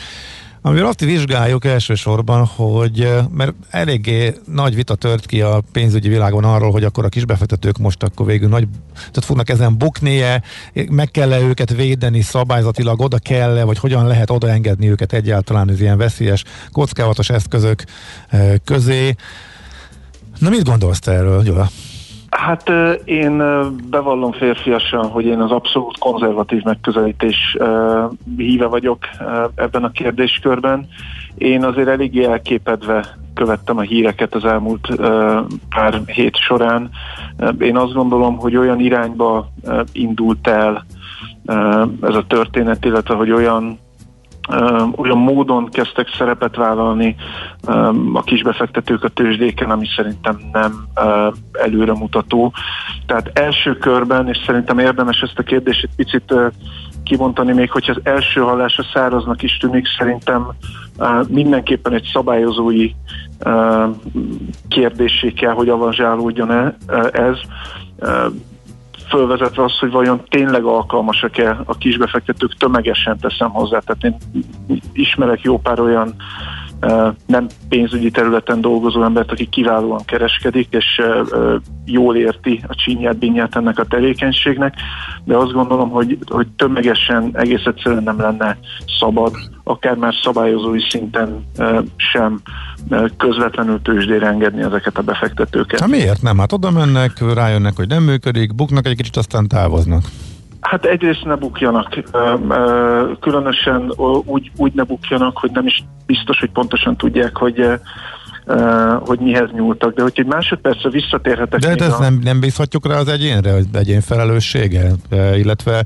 Amivel 0.64 0.86
azt 0.86 1.00
vizsgáljuk 1.00 1.66
elsősorban, 1.66 2.46
hogy 2.46 3.10
mert 3.32 3.54
eléggé 3.70 4.34
nagy 4.46 4.76
vita 4.76 4.96
tört 4.96 5.26
ki 5.26 5.42
a 5.42 5.62
pénzügyi 5.72 6.08
világon 6.08 6.44
arról, 6.44 6.72
hogy 6.72 6.84
akkor 6.84 7.06
a 7.06 7.10
kisbefektetők 7.10 7.78
most 7.78 8.04
akkor 8.04 8.26
végül 8.26 8.50
nagy, 8.50 8.68
tehát 8.96 9.26
fognak 9.26 9.50
ezen 9.50 9.78
buknie, 9.78 10.42
meg 10.90 11.12
kell-e 11.12 11.40
őket 11.40 11.74
védeni 11.74 12.22
szabályzatilag, 12.22 13.02
oda 13.02 13.18
kell-e, 13.18 13.64
vagy 13.64 13.80
hogyan 13.80 14.08
lehet 14.08 14.30
odaengedni 14.30 14.90
őket 14.90 15.14
egyáltalán 15.14 15.70
az 15.70 15.82
ilyen 15.82 15.98
veszélyes, 15.98 16.44
kockávatos 16.72 17.30
eszközök 17.30 17.84
közé. 18.64 19.16
Na 20.40 20.50
mit 20.50 20.64
gondolsz 20.64 21.00
te 21.00 21.12
erről, 21.12 21.44
Gyula? 21.44 21.70
Hát 22.32 22.72
én 23.06 23.38
bevallom 23.90 24.32
férfiasan, 24.32 25.08
hogy 25.08 25.26
én 25.26 25.40
az 25.40 25.52
abszolút 25.52 25.98
konzervatív 25.98 26.64
megközelítés 26.64 27.58
híve 28.38 28.66
vagyok 28.66 29.00
ebben 29.56 29.84
a 29.84 29.92
kérdéskörben. 29.92 30.88
Én 31.36 31.64
azért 31.64 31.88
eléggé 31.88 32.24
elképedve 32.24 33.18
követtem 33.34 33.78
a 33.78 33.82
híreket 33.82 34.36
az 34.36 34.46
elmúlt 34.46 34.88
pár 35.70 36.02
hét 36.06 36.36
során. 36.36 36.90
Én 37.60 37.78
azt 37.78 37.94
gondolom, 37.94 38.38
hogy 38.38 38.56
olyan 38.56 38.80
irányba 38.80 39.48
indult 39.92 40.48
el 40.48 40.86
ez 42.02 42.16
a 42.16 42.26
történet, 42.28 42.86
illetve 42.86 43.16
hogy 43.16 43.32
olyan 43.32 43.80
olyan 44.96 45.18
módon 45.18 45.70
kezdtek 45.70 46.08
szerepet 46.18 46.56
vállalni 46.56 47.16
a 48.14 48.24
kisbefektetők 48.24 49.04
a 49.04 49.08
tőzsdéken, 49.08 49.70
ami 49.72 49.88
szerintem 49.96 50.40
nem 50.52 50.88
előremutató. 51.52 52.54
Tehát 53.06 53.32
első 53.34 53.78
körben, 53.78 54.28
és 54.28 54.38
szerintem 54.46 54.80
érdemes 54.80 55.22
ezt 55.22 55.40
a 55.40 55.44
kérdést 55.44 55.84
egy 55.84 55.96
picit 55.96 56.34
kivontani, 57.04 57.54
még 57.54 57.72
hogyha 57.72 57.94
az 57.96 58.02
első 58.04 58.42
hallásra 58.42 58.84
száraznak 58.94 59.44
is 59.44 59.58
tűnik, 59.58 59.88
szerintem 59.98 60.48
mindenképpen 61.28 61.94
egy 61.94 62.10
szabályozói 62.14 62.92
kérdésé 64.68 65.32
kell, 65.32 65.54
hogy 65.54 65.70
avanzsálódjon 65.70 66.52
ez 67.12 67.38
fölvezetve 69.12 69.64
az, 69.64 69.78
hogy 69.80 69.92
vajon 69.92 70.22
tényleg 70.30 70.64
alkalmasak-e 70.64 71.62
a 71.66 71.78
kisbefektetők, 71.78 72.58
tömegesen 72.58 73.18
teszem 73.18 73.50
hozzá. 73.50 73.80
Tehát 73.80 74.04
én 74.04 74.16
ismerek 74.94 75.42
jó 75.42 75.60
pár 75.60 75.80
olyan 75.80 76.16
nem 77.26 77.48
pénzügyi 77.70 78.12
területen 78.12 78.62
dolgozó 78.62 79.04
embert, 79.04 79.32
aki 79.32 79.50
kiválóan 79.50 80.06
kereskedik, 80.06 80.68
és 80.72 81.02
jól 81.86 82.16
érti 82.16 82.64
a 82.68 82.76
csínyát, 82.76 83.18
binyát 83.18 83.56
ennek 83.56 83.80
a 83.80 83.86
tevékenységnek, 83.86 84.74
de 85.24 85.36
azt 85.36 85.52
gondolom, 85.52 85.90
hogy, 85.90 86.18
hogy 86.26 86.48
tömegesen 86.48 87.30
egész 87.34 87.66
egyszerűen 87.66 88.04
nem 88.04 88.20
lenne 88.20 88.58
szabad, 89.00 89.34
akár 89.64 89.96
már 89.96 90.14
szabályozói 90.24 90.82
szinten 90.90 91.46
sem 91.96 92.42
közvetlenül 93.18 93.82
tőzsdére 93.82 94.28
engedni 94.28 94.62
ezeket 94.62 94.98
a 94.98 95.02
befektetőket. 95.02 95.80
Hát 95.80 95.90
miért 95.90 96.22
nem? 96.22 96.38
Hát 96.38 96.54
oda 96.54 96.72
mennek, 96.72 97.34
rájönnek, 97.34 97.76
hogy 97.76 97.88
nem 97.88 98.04
működik, 98.04 98.56
buknak 98.56 98.86
egy 98.86 98.96
kicsit, 98.96 99.16
aztán 99.16 99.48
távoznak. 99.48 100.04
Hát 100.62 100.86
egyrészt 100.86 101.24
ne 101.26 101.36
bukjanak, 101.36 101.98
különösen 103.20 103.92
úgy, 104.26 104.52
úgy 104.58 104.74
ne 104.74 104.84
bukjanak, 104.84 105.38
hogy 105.38 105.52
nem 105.52 105.66
is 105.66 105.84
biztos, 106.06 106.40
hogy 106.40 106.52
pontosan 106.52 106.98
tudják, 106.98 107.38
hogy 107.38 107.80
hogy 109.00 109.20
mihez 109.20 109.50
nyúltak. 109.52 109.94
De 109.94 110.02
hogy 110.02 110.14
egy 110.16 110.26
másodpercre 110.26 110.90
visszatérhetek... 110.90 111.60
De 111.60 111.70
ezt 111.70 112.00
a... 112.00 112.00
nem, 112.00 112.20
nem 112.24 112.40
bízhatjuk 112.40 112.88
rá 112.88 112.96
az 112.96 113.08
egyénre, 113.08 113.54
az 113.54 113.66
egyén 113.74 114.02
felelőssége, 114.02 114.92
illetve 115.36 115.86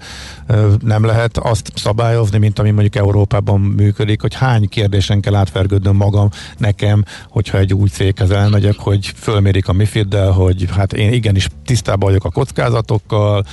nem 0.84 1.06
lehet 1.06 1.38
azt 1.38 1.71
szabályozni, 1.75 2.38
mint 2.38 2.60
ami 2.60 2.71
mondjuk 2.71 2.95
Európában 2.95 3.60
működik, 3.60 4.21
hogy 4.21 4.34
hány 4.34 4.69
kérdésen 4.69 5.21
kell 5.21 5.36
átvergődnöm 5.36 5.95
magam 5.95 6.30
nekem, 6.58 7.04
hogyha 7.30 7.58
egy 7.58 7.73
új 7.73 7.88
céghez 7.88 8.32
elmegyek, 8.32 8.75
hogy 8.78 9.12
fölmérik 9.15 9.67
a 9.67 9.73
MIFID-del, 9.73 10.32
hogy 10.32 10.65
hát 10.75 10.93
én 10.93 11.13
igenis 11.13 11.47
tisztában 11.65 12.10
vagyok 12.10 12.25
a 12.25 12.30
kockázatokkal, 12.30 13.43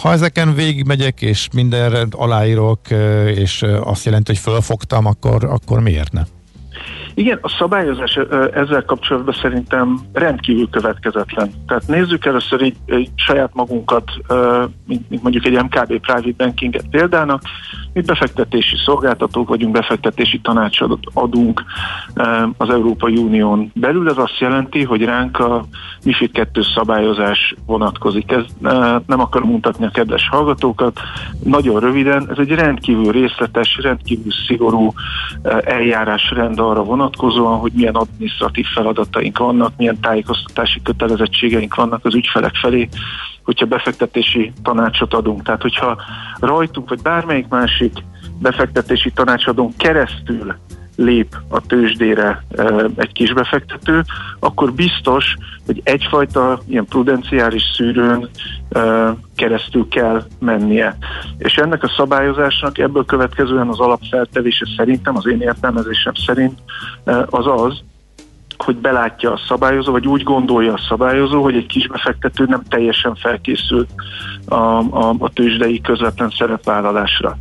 ha 0.00 0.12
ezeken 0.12 0.54
végigmegyek, 0.54 1.22
és 1.22 1.48
mindenre 1.54 2.06
aláírok, 2.10 2.80
és 3.34 3.64
azt 3.80 4.04
jelenti, 4.04 4.32
hogy 4.32 4.40
fölfogtam, 4.40 5.06
akkor, 5.06 5.44
akkor 5.44 5.80
miért 5.80 6.12
ne? 6.12 6.22
Igen, 7.14 7.38
a 7.42 7.48
szabályozás 7.58 8.18
ezzel 8.54 8.84
kapcsolatban 8.84 9.34
szerintem 9.42 9.98
rendkívül 10.12 10.68
következetlen. 10.70 11.50
Tehát 11.66 11.86
nézzük 11.86 12.24
először 12.24 12.62
így, 12.62 12.76
így 12.92 13.10
saját 13.14 13.50
magunkat, 13.54 14.10
mint, 14.86 15.10
mint 15.10 15.22
mondjuk 15.22 15.46
egy 15.46 15.62
MKB 15.62 16.00
Private 16.00 16.34
Bankinget 16.36 16.88
példának, 16.90 17.42
mi 17.92 18.00
befektetési 18.00 18.76
szolgáltatók 18.84 19.48
vagyunk, 19.48 19.72
befektetési 19.72 20.40
tanácsot 20.40 20.98
adunk 21.12 21.62
az 22.56 22.70
Európai 22.70 23.16
Unión 23.16 23.70
belül. 23.74 24.08
Ez 24.08 24.18
azt 24.18 24.38
jelenti, 24.38 24.84
hogy 24.84 25.04
ránk 25.04 25.38
a 25.38 25.64
MIFID 26.04 26.32
2 26.32 26.62
szabályozás 26.74 27.54
vonatkozik. 27.66 28.30
Ez 28.30 28.44
nem 29.06 29.20
akarom 29.20 29.48
mutatni 29.48 29.86
a 29.86 29.90
kedves 29.90 30.28
hallgatókat. 30.28 31.00
Nagyon 31.44 31.80
röviden, 31.80 32.30
ez 32.30 32.38
egy 32.38 32.50
rendkívül 32.50 33.12
részletes, 33.12 33.78
rendkívül 33.82 34.32
szigorú 34.46 34.92
eljárásrend 35.64 36.58
arra 36.58 36.84
vonatkozóan, 37.04 37.58
hogy 37.58 37.72
milyen 37.72 37.94
adminisztratív 37.94 38.66
feladataink 38.66 39.38
vannak, 39.38 39.72
milyen 39.76 40.00
tájékoztatási 40.00 40.82
kötelezettségeink 40.82 41.74
vannak 41.74 42.04
az 42.04 42.14
ügyfelek 42.14 42.54
felé, 42.54 42.88
hogyha 43.44 43.66
befektetési 43.66 44.52
tanácsot 44.62 45.14
adunk. 45.14 45.42
Tehát, 45.42 45.62
hogyha 45.62 46.02
rajtunk, 46.40 46.88
vagy 46.88 47.02
bármelyik 47.02 47.48
másik 47.48 47.92
befektetési 48.38 49.10
tanácsadón 49.10 49.72
keresztül 49.76 50.54
lép 50.96 51.36
a 51.48 51.60
tőzsdére 51.60 52.44
egy 52.96 53.12
kis 53.12 53.32
befektető, 53.32 54.04
akkor 54.38 54.72
biztos, 54.72 55.36
hogy 55.66 55.80
egyfajta 55.84 56.60
ilyen 56.66 56.84
prudenciális 56.84 57.62
szűrőn 57.76 58.28
keresztül 59.36 59.88
kell 59.88 60.22
mennie. 60.38 60.96
És 61.38 61.54
ennek 61.56 61.82
a 61.82 61.92
szabályozásnak 61.96 62.78
ebből 62.78 63.04
következően 63.04 63.68
az 63.68 63.80
alapfeltevése 63.80 64.66
szerintem, 64.76 65.16
az 65.16 65.26
én 65.26 65.40
értelmezésem 65.40 66.14
szerint 66.14 66.58
az 67.26 67.46
az, 67.46 67.82
hogy 68.58 68.76
belátja 68.76 69.32
a 69.32 69.40
szabályozó, 69.48 69.92
vagy 69.92 70.06
úgy 70.06 70.22
gondolja 70.22 70.72
a 70.72 70.84
szabályozó, 70.88 71.42
hogy 71.42 71.56
egy 71.56 71.66
kisbefektető 71.66 72.44
nem 72.44 72.62
teljesen 72.68 73.14
felkészült 73.14 73.90
a, 74.44 74.54
a, 74.54 75.14
a 75.18 75.30
tőzsdei 75.32 75.80
közvetlen 75.80 76.32
szerepvállalásra. 76.38 77.38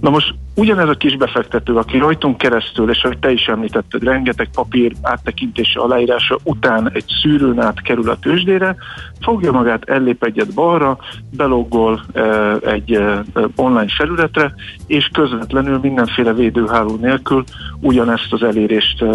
Na 0.00 0.10
most 0.10 0.34
ugyanez 0.54 0.88
a 0.88 0.94
kis 0.94 1.16
befektető, 1.16 1.74
aki 1.74 1.98
rajtunk 1.98 2.38
keresztül, 2.38 2.90
és 2.90 3.02
ahogy 3.02 3.18
te 3.18 3.30
is 3.32 3.46
említetted, 3.46 4.02
rengeteg 4.02 4.48
papír 4.54 4.92
áttekintése, 5.02 5.80
aláírása 5.80 6.38
után 6.42 6.90
egy 6.92 7.04
szűrőn 7.22 7.60
át 7.60 7.82
kerül 7.82 8.10
a 8.10 8.18
tőzsdére, 8.18 8.76
fogja 9.20 9.52
magát, 9.52 9.88
ellép 9.88 10.24
egyet 10.24 10.54
balra, 10.54 10.98
beloggol 11.36 12.00
e, 12.12 12.22
egy 12.54 12.92
e, 12.92 13.22
online 13.56 13.88
felületre, 13.96 14.54
és 14.86 15.08
közvetlenül 15.12 15.78
mindenféle 15.82 16.32
védőháló 16.32 16.96
nélkül 16.96 17.44
ugyanezt 17.80 18.32
az 18.32 18.42
elérést 18.42 19.02
e, 19.02 19.06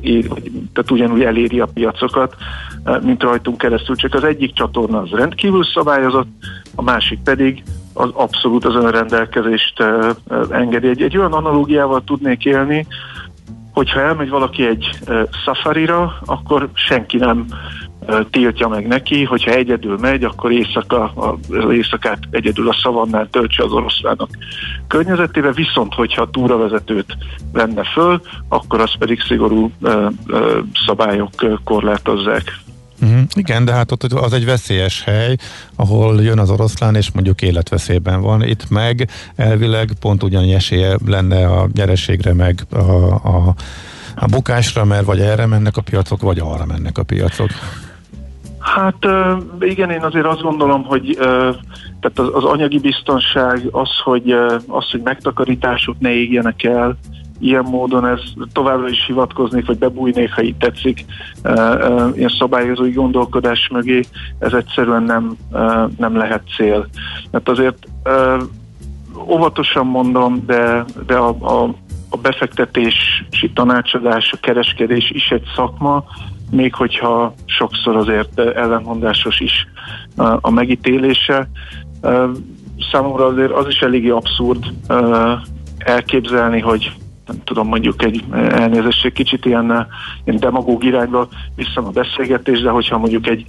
ér, 0.00 0.28
tehát 0.72 0.90
ugyanúgy 0.90 1.22
eléri 1.22 1.60
a 1.60 1.68
piacokat, 1.74 2.34
mint 3.02 3.22
rajtunk 3.22 3.58
keresztül. 3.58 3.96
Csak 3.96 4.14
az 4.14 4.24
egyik 4.24 4.52
csatorna 4.52 5.00
az 5.00 5.10
rendkívül 5.10 5.64
szabályozott, 5.64 6.28
a 6.74 6.82
másik 6.82 7.18
pedig 7.22 7.62
az 7.92 8.10
abszolút 8.12 8.64
az 8.64 8.74
önrendelkezést 8.74 9.84
engedi. 10.50 10.88
Egy, 10.88 11.02
egy 11.02 11.16
olyan 11.16 11.32
analógiával 11.32 12.02
tudnék 12.04 12.44
élni, 12.44 12.86
hogyha 13.72 14.00
elmegy 14.00 14.28
valaki 14.28 14.66
egy 14.66 14.98
szafarira, 15.44 16.18
akkor 16.24 16.68
senki 16.74 17.16
nem 17.16 17.46
tiltja 18.30 18.68
meg 18.68 18.86
neki, 18.86 19.24
hogyha 19.24 19.50
egyedül 19.50 19.98
megy, 20.00 20.24
akkor 20.24 20.52
éjszaka, 20.52 21.12
az 21.14 21.72
éjszakát 21.72 22.18
egyedül 22.30 22.68
a 22.68 22.78
szavannál 22.82 23.28
töltse 23.30 23.62
az 23.62 23.72
oroszlának 23.72 24.28
környezetébe, 24.86 25.52
viszont 25.52 25.94
hogyha 25.94 26.30
túravezetőt 26.30 27.16
venne 27.52 27.84
föl, 27.84 28.20
akkor 28.48 28.80
az 28.80 28.94
pedig 28.98 29.20
szigorú 29.20 29.70
szabályok 30.86 31.30
korlátozzák. 31.64 32.58
Uh-huh. 33.04 33.20
Igen, 33.34 33.64
de 33.64 33.72
hát 33.72 33.92
ott 33.92 34.02
az 34.02 34.32
egy 34.32 34.44
veszélyes 34.44 35.02
hely, 35.02 35.36
ahol 35.76 36.22
jön 36.22 36.38
az 36.38 36.50
oroszlán, 36.50 36.94
és 36.94 37.12
mondjuk 37.12 37.42
életveszélyben 37.42 38.20
van. 38.20 38.42
Itt 38.42 38.70
meg 38.70 39.08
elvileg 39.36 39.90
pont 40.00 40.22
ugyanannyi 40.22 40.54
esélye 40.54 40.96
lenne 41.06 41.46
a 41.46 41.68
nyereségre, 41.74 42.32
meg 42.32 42.60
a, 42.70 42.78
a, 43.12 43.54
a 44.16 44.26
bukásra, 44.26 44.84
mert 44.84 45.04
vagy 45.04 45.20
erre 45.20 45.46
mennek 45.46 45.76
a 45.76 45.80
piacok, 45.80 46.22
vagy 46.22 46.38
arra 46.38 46.66
mennek 46.66 46.98
a 46.98 47.02
piacok. 47.02 47.50
Hát 48.58 49.06
igen, 49.60 49.90
én 49.90 50.02
azért 50.02 50.26
azt 50.26 50.42
gondolom, 50.42 50.84
hogy 50.84 51.16
tehát 52.00 52.18
az, 52.18 52.28
az 52.32 52.44
anyagi 52.44 52.78
biztonság, 52.78 53.68
az, 53.70 53.88
hogy, 54.04 54.30
az, 54.66 54.90
hogy 54.90 55.00
megtakarítások 55.04 55.96
ne 55.98 56.10
égjenek 56.10 56.64
el, 56.64 56.96
ilyen 57.44 57.64
módon 57.70 58.06
ez 58.06 58.20
továbbra 58.52 58.88
is 58.88 59.04
hivatkoznék, 59.06 59.66
vagy 59.66 59.78
bebújnék, 59.78 60.32
ha 60.32 60.42
így 60.42 60.56
tetszik, 60.56 61.04
ilyen 62.14 62.34
szabályozói 62.38 62.92
gondolkodás 62.92 63.68
mögé, 63.72 64.04
ez 64.38 64.52
egyszerűen 64.52 65.02
nem, 65.02 65.36
nem 65.98 66.16
lehet 66.16 66.42
cél. 66.56 66.86
Mert 67.30 67.48
azért 67.48 67.88
óvatosan 69.28 69.86
mondom, 69.86 70.42
de, 70.46 70.84
de 71.06 71.14
a, 71.14 71.28
a, 71.28 71.74
a 72.08 72.16
befektetési 72.16 73.50
tanácsadás, 73.54 74.32
a 74.32 74.40
kereskedés 74.40 75.10
is 75.10 75.28
egy 75.28 75.44
szakma, 75.56 76.04
még 76.50 76.74
hogyha 76.74 77.34
sokszor 77.44 77.96
azért 77.96 78.38
ellenmondásos 78.38 79.40
is 79.40 79.66
a 80.40 80.50
megítélése. 80.50 81.48
Számomra 82.92 83.26
azért 83.26 83.52
az 83.52 83.66
is 83.68 83.80
eléggé 83.80 84.08
abszurd 84.08 84.64
elképzelni, 85.78 86.60
hogy 86.60 86.92
nem 87.26 87.36
tudom, 87.44 87.68
mondjuk 87.68 88.02
egy 88.02 88.24
elnézést, 88.32 89.12
kicsit 89.12 89.44
ilyen, 89.44 89.86
ilyen 90.24 90.40
demagóg 90.40 90.84
irányba 90.84 91.28
vissza 91.56 91.80
a 91.86 91.90
beszélgetés, 91.90 92.60
de 92.60 92.70
hogyha 92.70 92.98
mondjuk 92.98 93.26
egy, 93.26 93.44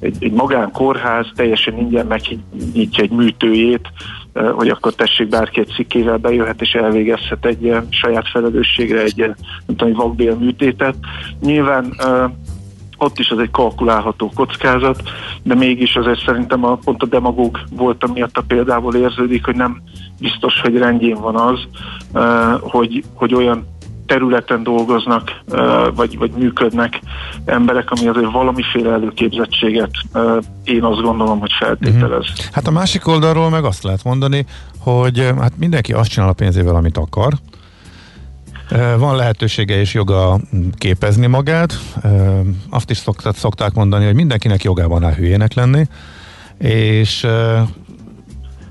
egy, 0.00 0.16
egy 0.20 0.32
magánkórház 0.32 1.26
teljesen 1.34 1.78
ingyen 1.78 2.06
megnyitja 2.06 3.02
egy 3.02 3.10
műtőjét, 3.10 3.90
hogy 4.32 4.68
akkor 4.68 4.94
tessék 4.94 5.28
bárki 5.28 5.60
egy 5.60 5.72
cikkével 5.74 6.16
bejöhet 6.16 6.60
és 6.60 6.72
elvégezhet 6.72 7.46
egy 7.46 7.76
saját 7.88 8.28
felelősségre 8.28 9.02
egy, 9.02 9.16
nem 9.16 9.36
tudom, 9.66 9.88
egy 9.88 9.96
vakbél 9.96 10.34
műtétet. 10.34 10.96
Nyilván 11.40 11.96
ott 12.98 13.18
is 13.18 13.30
az 13.30 13.38
egy 13.38 13.50
kalkulálható 13.50 14.30
kockázat, 14.34 15.02
de 15.42 15.54
mégis 15.54 15.94
azért 15.94 16.24
szerintem 16.24 16.64
a, 16.64 16.74
pont 16.74 17.02
a 17.02 17.06
demagóg 17.06 17.58
volt, 17.70 18.12
miatt 18.12 18.36
a 18.36 18.44
példából 18.46 18.94
érződik, 18.94 19.44
hogy 19.44 19.56
nem 19.56 19.82
biztos, 20.20 20.60
hogy 20.60 20.76
rendjén 20.76 21.20
van 21.20 21.36
az, 21.36 21.60
hogy, 22.60 23.04
hogy 23.14 23.34
olyan 23.34 23.74
területen 24.06 24.62
dolgoznak, 24.62 25.30
vagy, 25.94 26.18
vagy 26.18 26.30
működnek 26.30 27.00
emberek, 27.44 27.90
ami 27.90 28.08
azért 28.08 28.30
valamiféle 28.30 28.92
előképzettséget 28.92 29.90
én 30.64 30.82
azt 30.84 31.00
gondolom, 31.00 31.40
hogy 31.40 31.52
feltételez. 31.58 32.28
Uh-huh. 32.30 32.46
Hát 32.52 32.66
a 32.66 32.70
másik 32.70 33.06
oldalról 33.06 33.50
meg 33.50 33.64
azt 33.64 33.82
lehet 33.82 34.04
mondani, 34.04 34.46
hogy 34.78 35.32
hát 35.40 35.52
mindenki 35.58 35.92
azt 35.92 36.10
csinál 36.10 36.28
a 36.28 36.32
pénzével, 36.32 36.74
amit 36.74 36.96
akar, 36.96 37.32
van 38.98 39.16
lehetősége 39.16 39.80
és 39.80 39.94
joga 39.94 40.40
képezni 40.76 41.26
magát. 41.26 41.78
Azt 42.70 42.90
is 42.90 42.96
szokták, 42.96 43.36
szokták 43.36 43.72
mondani, 43.72 44.04
hogy 44.04 44.14
mindenkinek 44.14 44.62
jogában 44.62 45.04
áll 45.04 45.14
hülyének 45.14 45.54
lenni, 45.54 45.86
és 46.58 47.26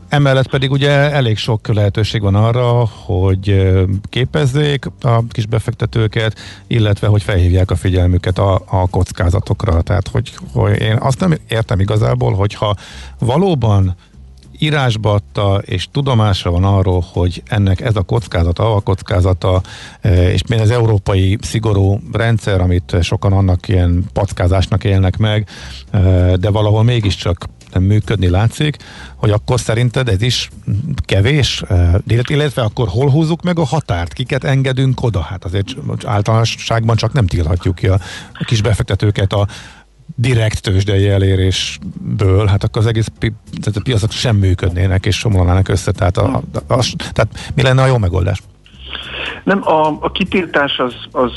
Emellett 0.10 0.50
pedig 0.50 0.72
ugye 0.72 0.90
elég 0.92 1.38
sok 1.38 1.68
lehetőség 1.68 2.22
van 2.22 2.36
arra, 2.36 2.86
hogy 3.06 3.72
képezzék 4.10 4.86
a 5.02 5.28
kis 5.30 5.46
befektetőket, 5.46 6.40
illetve 6.68 7.08
hogy 7.08 7.24
felhívják 7.24 7.72
a 7.72 7.76
figyelmüket 7.76 8.38
a, 8.38 8.62
a 8.66 8.88
kockázatokra. 8.88 9.82
Tehát, 9.82 10.08
hogy, 10.08 10.34
hogy 10.54 10.82
én 10.82 10.98
azt 11.00 11.20
nem 11.20 11.34
értem 11.48 11.80
igazából, 11.80 12.34
hogyha 12.34 12.76
valóban 13.20 13.96
írásba 14.60 15.14
adta, 15.14 15.62
és 15.66 15.88
tudomásra 15.92 16.52
van 16.52 16.64
arról, 16.64 17.06
hogy 17.14 17.44
ennek 17.46 17.82
ez 17.82 17.96
a 17.96 18.02
kockázata, 18.02 18.76
a 18.76 18.80
kockázata, 18.80 19.62
és 20.02 20.42
még 20.48 20.60
az 20.60 20.72
európai 20.72 21.38
szigorú 21.42 22.00
rendszer, 22.12 22.62
amit 22.62 22.98
sokan 23.02 23.34
annak 23.34 23.68
ilyen 23.68 24.04
packázásnak 24.14 24.84
élnek 24.84 25.18
meg, 25.18 25.48
de 26.36 26.50
valahol 26.50 26.84
mégiscsak 26.84 27.46
működni 27.80 28.30
látszik, 28.30 28.78
hogy 29.16 29.32
akkor 29.32 29.60
szerinted 29.60 30.10
ez 30.10 30.22
is 30.22 30.50
kevés, 31.06 31.64
illetve 32.28 32.62
akkor 32.62 32.88
hol 32.88 33.10
húzzuk 33.10 33.42
meg 33.42 33.60
a 33.60 33.66
határt, 33.66 34.14
kiket 34.14 34.44
engedünk 34.44 35.04
oda? 35.04 35.22
Hát 35.22 35.46
azért 35.46 35.76
általánosságban 36.06 36.96
csak 36.96 37.14
nem 37.14 37.28
tilthatjuk 37.28 37.76
ki 37.76 37.88
a 37.88 38.00
kis 38.46 38.62
befektetőket 38.62 39.34
a 39.34 39.48
direkt 40.16 40.62
tőzsdei 40.62 41.10
elérésből, 41.10 42.46
hát 42.46 42.64
akkor 42.64 42.82
az 42.82 42.88
egész 42.88 43.08
pi, 43.20 43.32
tehát 43.62 43.78
a 43.78 43.82
piacok 43.84 44.12
sem 44.12 44.36
működnének 44.36 45.06
és 45.06 45.16
somlanának 45.16 45.68
össze. 45.68 45.92
Tehát, 45.92 46.18
a, 46.18 46.42
a, 46.68 46.74
a, 46.74 46.86
tehát 47.14 47.52
mi 47.56 47.62
lenne 47.62 47.82
a 47.82 47.88
jó 47.88 47.98
megoldás? 47.98 48.42
Nem, 49.44 49.68
a, 49.68 49.98
a 50.00 50.12
kitiltás 50.12 50.80
az, 50.80 50.94
az 51.12 51.32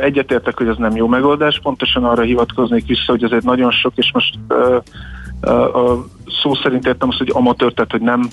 egyetértek, 0.00 0.56
hogy 0.56 0.68
az 0.68 0.76
nem 0.78 0.96
jó 0.96 1.06
megoldás, 1.06 1.60
pontosan 1.62 2.04
arra 2.04 2.22
hivatkoznék 2.22 2.86
vissza, 2.86 3.04
hogy 3.06 3.24
ez 3.24 3.30
egy 3.30 3.44
nagyon 3.44 3.70
sok, 3.70 3.92
és 3.96 4.10
most 4.12 4.34
uh, 4.48 4.82
a 5.42 6.04
szó 6.42 6.54
szerint 6.54 6.86
értem 6.86 7.08
azt, 7.08 7.18
hogy 7.18 7.30
amatőr, 7.34 7.72
tehát 7.72 7.90
hogy 7.90 8.00
nem, 8.00 8.28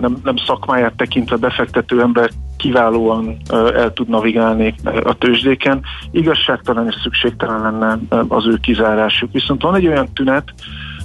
nem, 0.00 0.16
nem 0.24 0.36
szakmáját 0.46 0.96
tekintve 0.96 1.36
befektető 1.36 2.00
ember 2.00 2.30
kiválóan 2.56 3.36
el 3.74 3.92
tud 3.92 4.08
navigálni 4.08 4.74
a 5.04 5.14
tőzsdéken. 5.18 5.80
Igazságtalan 6.10 6.86
és 6.86 6.94
szükségtelen 7.02 7.60
lenne 7.60 7.98
az 8.28 8.46
ő 8.46 8.56
kizárásuk. 8.56 9.32
Viszont 9.32 9.62
van 9.62 9.74
egy 9.74 9.86
olyan 9.86 10.12
tünet, 10.12 10.52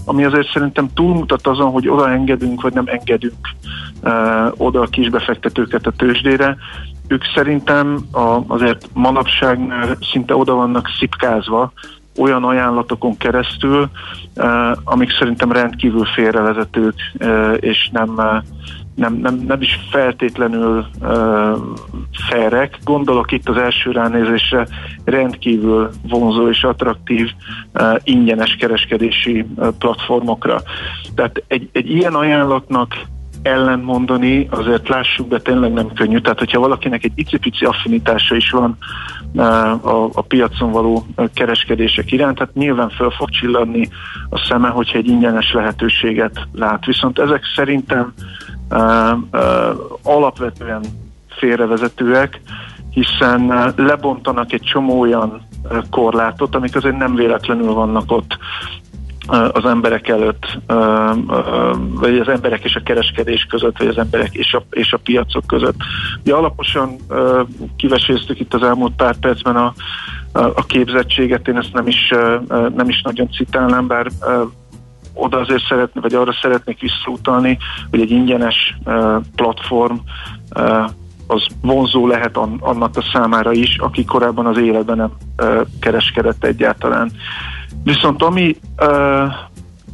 ami 0.06 0.24
azért 0.24 0.52
szerintem 0.52 0.90
túlmutat 0.94 1.48
azon, 1.48 1.72
hogy 1.72 1.88
oda 1.88 2.10
engedünk, 2.10 2.62
vagy 2.62 2.74
nem 2.74 2.88
engedünk 2.88 3.50
oda 4.58 4.82
a 4.82 4.86
kisbefektetőket 4.86 5.86
a 5.86 5.92
tőzsdére. 5.92 6.58
Ők 7.08 7.24
szerintem 7.36 8.06
azért 8.48 8.90
manapság 8.94 9.60
szinte 10.12 10.36
oda 10.36 10.54
vannak 10.54 10.88
szipkázva, 11.00 11.72
olyan 12.20 12.44
ajánlatokon 12.44 13.18
keresztül, 13.18 13.90
eh, 14.36 14.72
amik 14.84 15.12
szerintem 15.12 15.52
rendkívül 15.52 16.06
félrevezetők, 16.06 16.96
eh, 17.18 17.54
és 17.60 17.90
nem, 17.92 18.20
eh, 18.20 18.42
nem, 18.96 19.14
nem, 19.14 19.36
nem 19.36 19.62
is 19.62 19.80
feltétlenül 19.92 20.86
ferek. 22.30 22.78
Gondolok 22.84 23.32
itt 23.32 23.50
az 23.50 23.58
első 23.58 23.92
ránézésre 23.92 24.68
rendkívül 25.04 25.90
vonzó 26.08 26.50
és 26.50 26.64
attraktív 26.64 27.30
ingyenes 28.04 28.56
kereskedési 28.56 29.46
platformokra. 29.78 30.62
Tehát 31.16 31.44
egy, 31.48 31.70
egy 31.72 31.90
ilyen 31.90 32.14
ajánlatnak 32.14 32.96
ellentmondani, 33.42 34.48
azért 34.50 34.90
lássuk 34.90 35.28
be, 35.28 35.40
tényleg 35.40 35.74
nem 35.74 35.94
könnyű. 35.94 36.20
Tehát, 36.20 36.40
hogyha 36.40 36.60
valakinek 36.60 37.04
egy 37.04 37.12
icipici 37.16 37.66
affinitása 37.66 38.36
is 38.36 38.50
van 38.52 38.78
a, 39.36 40.10
a 40.14 40.22
piacon 40.22 40.72
való 40.72 41.06
kereskedések 41.34 42.12
iránt, 42.12 42.38
tehát 42.38 42.54
nyilván 42.54 42.90
föl 42.90 43.12
fog 43.12 43.30
csillanni 43.30 43.90
a 44.30 44.46
szeme, 44.48 44.68
hogyha 44.68 44.98
egy 44.98 45.08
ingyenes 45.08 45.54
lehetőséget 45.54 46.48
lát. 46.54 46.86
Viszont 46.86 47.20
ezek 47.20 47.44
szerintem 47.56 48.14
uh, 48.70 49.18
uh, 49.32 49.80
alapvetően 50.04 50.82
félrevezetőek, 51.30 52.42
hiszen 52.90 53.74
lebontanak 53.76 54.54
egy 54.54 54.62
csomó 54.62 55.00
olyan 55.00 55.48
korlátot, 55.90 56.56
amik 56.56 56.76
azért 56.76 56.98
nem 56.98 57.16
véletlenül 57.16 57.74
vannak 57.74 58.12
ott 58.12 58.38
az 59.52 59.66
emberek 59.66 60.08
előtt, 60.08 60.60
vagy 61.94 62.18
az 62.18 62.28
emberek 62.28 62.64
és 62.64 62.76
a 62.76 62.84
kereskedés 62.84 63.44
között, 63.50 63.78
vagy 63.78 63.88
az 63.88 63.98
emberek 63.98 64.34
és 64.34 64.54
a, 64.54 64.64
és 64.70 64.94
a 64.94 64.98
piacok 64.98 65.48
között. 65.48 65.76
Ugye 66.22 66.34
alaposan 66.34 66.96
kiveséztük 67.76 68.40
itt 68.40 68.54
az 68.54 68.64
elmúlt 68.64 68.96
pár 68.96 69.16
percben 69.20 69.56
a, 69.56 69.74
a 70.32 70.66
képzettséget, 70.66 71.48
én 71.48 71.58
ezt 71.58 71.74
nem 71.74 71.88
is, 71.88 72.14
nem 72.76 72.90
is 72.90 73.02
nagyon 73.02 73.32
citálnám, 73.32 73.88
bár 73.88 74.08
oda 75.14 75.38
azért 75.40 75.68
szeretnék, 75.70 76.04
vagy 76.04 76.14
arra 76.14 76.34
szeretnék 76.42 76.80
visszautalni, 76.80 77.58
hogy 77.90 78.02
egy 78.02 78.12
ingyenes 78.12 78.78
platform 79.36 79.96
az 81.28 81.46
vonzó 81.62 82.08
lehet 82.08 82.38
annak 82.60 82.98
a 82.98 83.04
számára 83.14 83.52
is, 83.52 83.78
aki 83.78 84.06
korábban 84.06 84.46
az 84.46 84.58
életben 84.58 84.98
nem 84.98 85.12
kereskedett 85.80 86.44
egyáltalán. 86.44 87.12
Viszont 87.84 88.24
ami 88.24 88.56
uh, 88.82 89.34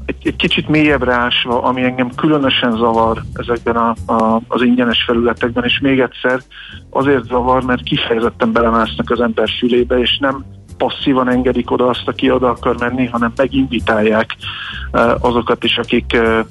egy, 0.05 0.15
egy 0.23 0.35
kicsit 0.35 0.67
mélyebbre 0.67 1.13
ásva, 1.13 1.63
ami 1.63 1.83
engem 1.83 2.09
különösen 2.15 2.71
zavar 2.71 3.21
ezekben 3.33 3.75
a, 3.75 3.95
a, 4.05 4.41
az 4.47 4.61
ingyenes 4.61 5.03
felületekben, 5.03 5.63
és 5.63 5.79
még 5.79 5.99
egyszer 5.99 6.39
azért 6.89 7.23
zavar, 7.23 7.63
mert 7.63 7.83
kifejezetten 7.83 8.51
belemásznak 8.51 9.09
az 9.09 9.21
ember 9.21 9.49
fülébe, 9.59 9.99
és 9.99 10.17
nem 10.17 10.45
passzívan 10.77 11.29
engedik 11.29 11.71
oda 11.71 11.87
azt, 11.87 12.07
aki 12.07 12.31
oda 12.31 12.49
akar 12.49 12.77
menni, 12.79 13.05
hanem 13.05 13.31
meginvitálják 13.35 14.35
uh, 14.91 15.25
azokat 15.25 15.63
is, 15.63 15.77
akik 15.77 16.05
uh, 16.13 16.45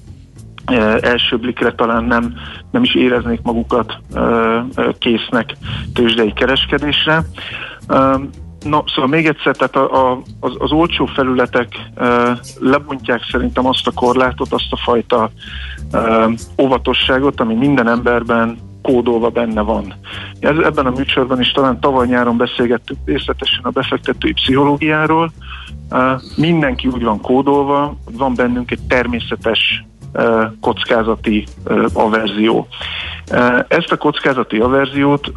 első 1.01 1.37
blikre 1.37 1.73
talán 1.73 2.05
nem, 2.05 2.35
nem 2.71 2.83
is 2.83 2.95
éreznék 2.95 3.43
magukat 3.43 3.99
késznek 4.99 5.57
tőzsdei 5.95 6.33
kereskedésre. 6.33 7.25
No, 8.65 8.83
szóval 8.87 9.11
még 9.11 9.27
egyszer, 9.27 9.57
tehát 9.57 9.77
a, 9.77 10.11
a, 10.11 10.23
az, 10.41 10.53
az 10.59 10.73
olcsó 10.73 11.07
felületek 11.07 11.69
e, 11.95 12.39
lebontják 12.59 13.21
szerintem 13.31 13.67
azt 13.67 13.87
a 13.87 13.93
korlátot, 13.93 14.53
azt 14.53 14.73
a 14.73 14.77
fajta 14.77 15.31
e, 15.93 16.29
óvatosságot, 16.63 17.41
ami 17.41 17.55
minden 17.55 17.89
emberben 17.89 18.59
kódolva 18.83 19.29
benne 19.29 19.61
van. 19.61 19.95
Ez, 20.41 20.57
ebben 20.57 20.87
a 20.87 20.91
műsorban 20.91 21.41
is 21.41 21.53
talán 21.53 21.81
tavaly 21.81 22.07
nyáron 22.07 22.37
beszélgettünk 22.37 22.99
részletesen 23.05 23.65
a 23.65 23.71
befektetői 23.71 24.33
pszichológiáról. 24.33 25.33
E, 25.91 26.21
mindenki 26.37 26.89
úgy 26.89 27.03
van 27.03 27.21
kódolva, 27.21 27.97
hogy 28.05 28.17
van 28.17 28.35
bennünk 28.35 28.71
egy 28.71 28.87
természetes 28.89 29.85
e, 30.13 30.53
kockázati 30.61 31.47
e, 31.65 31.75
averzió. 31.93 32.67
E, 33.27 33.67
ezt 33.69 33.93
a 33.93 33.97
kockázati 33.97 34.59
averziót 34.59 35.33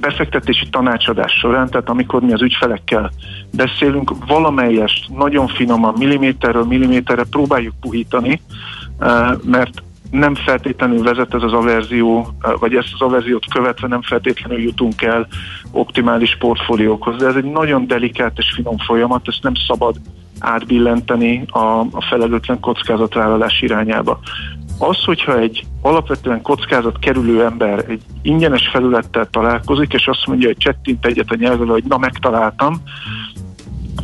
befektetési 0.00 0.68
tanácsadás 0.68 1.32
során, 1.32 1.68
tehát 1.68 1.88
amikor 1.88 2.22
mi 2.22 2.32
az 2.32 2.42
ügyfelekkel 2.42 3.10
beszélünk, 3.52 4.26
valamelyest 4.26 5.08
nagyon 5.08 5.46
finoman, 5.48 5.94
milliméterről 5.98 6.64
milliméterre 6.64 7.24
próbáljuk 7.30 7.74
puhítani, 7.80 8.40
eh, 8.98 9.30
mert 9.44 9.82
nem 10.10 10.34
feltétlenül 10.34 11.02
vezet 11.02 11.34
ez 11.34 11.42
az 11.42 11.52
averzió, 11.52 12.28
eh, 12.40 12.52
vagy 12.58 12.74
ezt 12.74 12.92
az 12.92 13.00
averziót 13.00 13.44
követve 13.52 13.88
nem 13.88 14.02
feltétlenül 14.02 14.58
jutunk 14.58 15.02
el 15.02 15.26
optimális 15.70 16.36
portfóliókhoz. 16.36 17.16
De 17.16 17.26
ez 17.26 17.34
egy 17.34 17.50
nagyon 17.50 17.86
delikát 17.86 18.38
és 18.38 18.52
finom 18.54 18.78
folyamat, 18.78 19.28
ezt 19.28 19.42
nem 19.42 19.54
szabad 19.66 19.96
átbillenteni 20.38 21.44
a, 21.46 21.58
a 21.78 22.06
felelőtlen 22.08 22.60
kockázatvállalás 22.60 23.60
irányába. 23.62 24.20
Az, 24.78 25.04
hogyha 25.04 25.38
egy 25.38 25.66
alapvetően 25.82 26.42
kockázat 26.42 26.98
kerülő 26.98 27.44
ember 27.44 27.84
egy 27.88 28.02
ingyenes 28.22 28.68
felülettel 28.68 29.28
találkozik, 29.30 29.92
és 29.92 30.06
azt 30.06 30.26
mondja, 30.26 30.46
hogy 30.46 30.56
csettint 30.56 31.06
egyet 31.06 31.30
a 31.30 31.36
nyelvvel, 31.36 31.66
hogy 31.66 31.84
na 31.84 31.98
megtaláltam, 31.98 32.82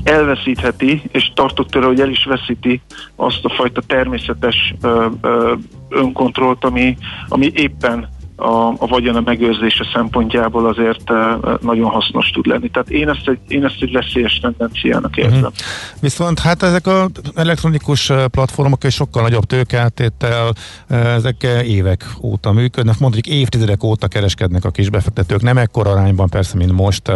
elveszítheti, 0.04 1.02
és 1.12 1.32
tartok 1.34 1.68
tőle, 1.68 1.86
hogy 1.86 2.00
el 2.00 2.10
is 2.10 2.24
veszíti 2.24 2.80
azt 3.16 3.44
a 3.44 3.48
fajta 3.48 3.80
természetes 3.86 4.74
ö, 4.82 5.06
ö, 5.20 5.54
önkontrollt, 5.88 6.64
ami, 6.64 6.96
ami 7.28 7.50
éppen 7.54 8.08
a, 8.36 8.68
a 8.78 8.86
vagyona 8.86 9.20
megőrzése 9.20 9.86
szempontjából 9.94 10.66
azért 10.68 11.10
uh, 11.10 11.18
nagyon 11.60 11.90
hasznos 11.90 12.30
tud 12.30 12.46
lenni. 12.46 12.68
Tehát 12.68 12.90
én 12.90 13.08
ezt 13.08 13.28
egy, 13.28 13.38
én 13.48 13.64
ezt 13.64 13.76
egy 13.80 13.92
veszélyes 13.92 14.38
tendenciának 14.38 15.16
érzem. 15.16 15.38
Uh-huh. 15.38 15.52
Viszont 16.00 16.38
hát 16.38 16.62
ezek 16.62 16.86
az 16.86 17.10
elektronikus 17.34 18.12
platformok 18.30 18.84
és 18.84 18.94
sokkal 18.94 19.22
nagyobb 19.22 19.44
tőkeltétel, 19.44 20.52
ezek 20.88 21.42
évek 21.64 22.04
óta 22.22 22.52
működnek, 22.52 22.98
mondjuk 22.98 23.26
évtizedek 23.26 23.84
óta 23.84 24.08
kereskednek 24.08 24.64
a 24.64 24.70
kisbefektetők, 24.70 25.42
nem 25.42 25.58
ekkor 25.58 25.86
arányban 25.86 26.28
persze, 26.28 26.56
mint 26.56 26.72
most 26.72 27.12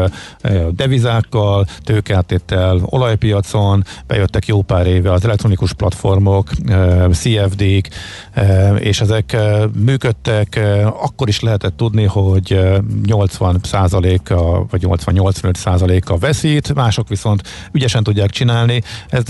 devizákkal, 0.70 1.66
tőkeltétel, 1.82 2.80
olajpiacon, 2.84 3.84
bejöttek 4.06 4.46
jó 4.46 4.62
pár 4.62 4.86
éve 4.86 5.12
az 5.12 5.24
elektronikus 5.24 5.72
platformok, 5.72 6.48
CFD-k, 7.12 7.88
és 8.78 9.00
ezek 9.00 9.36
működtek, 9.84 10.60
akkor 11.08 11.28
is 11.28 11.40
lehetett 11.40 11.76
tudni, 11.76 12.04
hogy 12.04 12.58
80% 13.06 14.30
a 14.30 14.66
vagy 14.70 14.84
80-85 14.86 16.08
a 16.08 16.18
veszít, 16.18 16.74
mások 16.74 17.08
viszont 17.08 17.42
ügyesen 17.72 18.02
tudják 18.02 18.30
csinálni. 18.30 18.82
Ez 19.08 19.22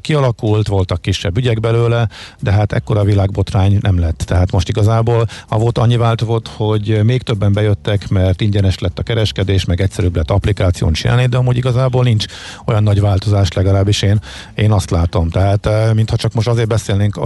kialakult, 0.00 0.68
voltak 0.68 1.02
kisebb 1.02 1.36
ügyek 1.36 1.60
belőle, 1.60 2.08
de 2.40 2.52
hát 2.52 2.72
ekkora 2.72 3.04
világbotrány 3.04 3.78
nem 3.80 3.98
lett. 3.98 4.18
Tehát 4.18 4.52
most 4.52 4.68
igazából 4.68 5.26
a 5.48 5.58
volt 5.58 5.78
annyi 5.78 5.96
volt, 5.96 6.50
hogy 6.56 7.00
még 7.04 7.22
többen 7.22 7.52
bejöttek, 7.52 8.08
mert 8.08 8.40
ingyenes 8.40 8.78
lett 8.78 8.98
a 8.98 9.02
kereskedés, 9.02 9.64
meg 9.64 9.80
egyszerűbb 9.80 10.16
lett 10.16 10.30
applikáción 10.30 10.92
csinálni, 10.92 11.26
de 11.26 11.36
amúgy 11.36 11.56
igazából 11.56 12.02
nincs 12.04 12.24
olyan 12.64 12.82
nagy 12.82 13.00
változás, 13.00 13.52
legalábbis 13.52 14.02
én, 14.02 14.20
én 14.54 14.72
azt 14.72 14.90
látom. 14.90 15.30
Tehát 15.30 15.68
mintha 15.94 16.16
csak 16.16 16.34
most 16.34 16.48
azért 16.48 16.68
beszélnénk 16.68 17.20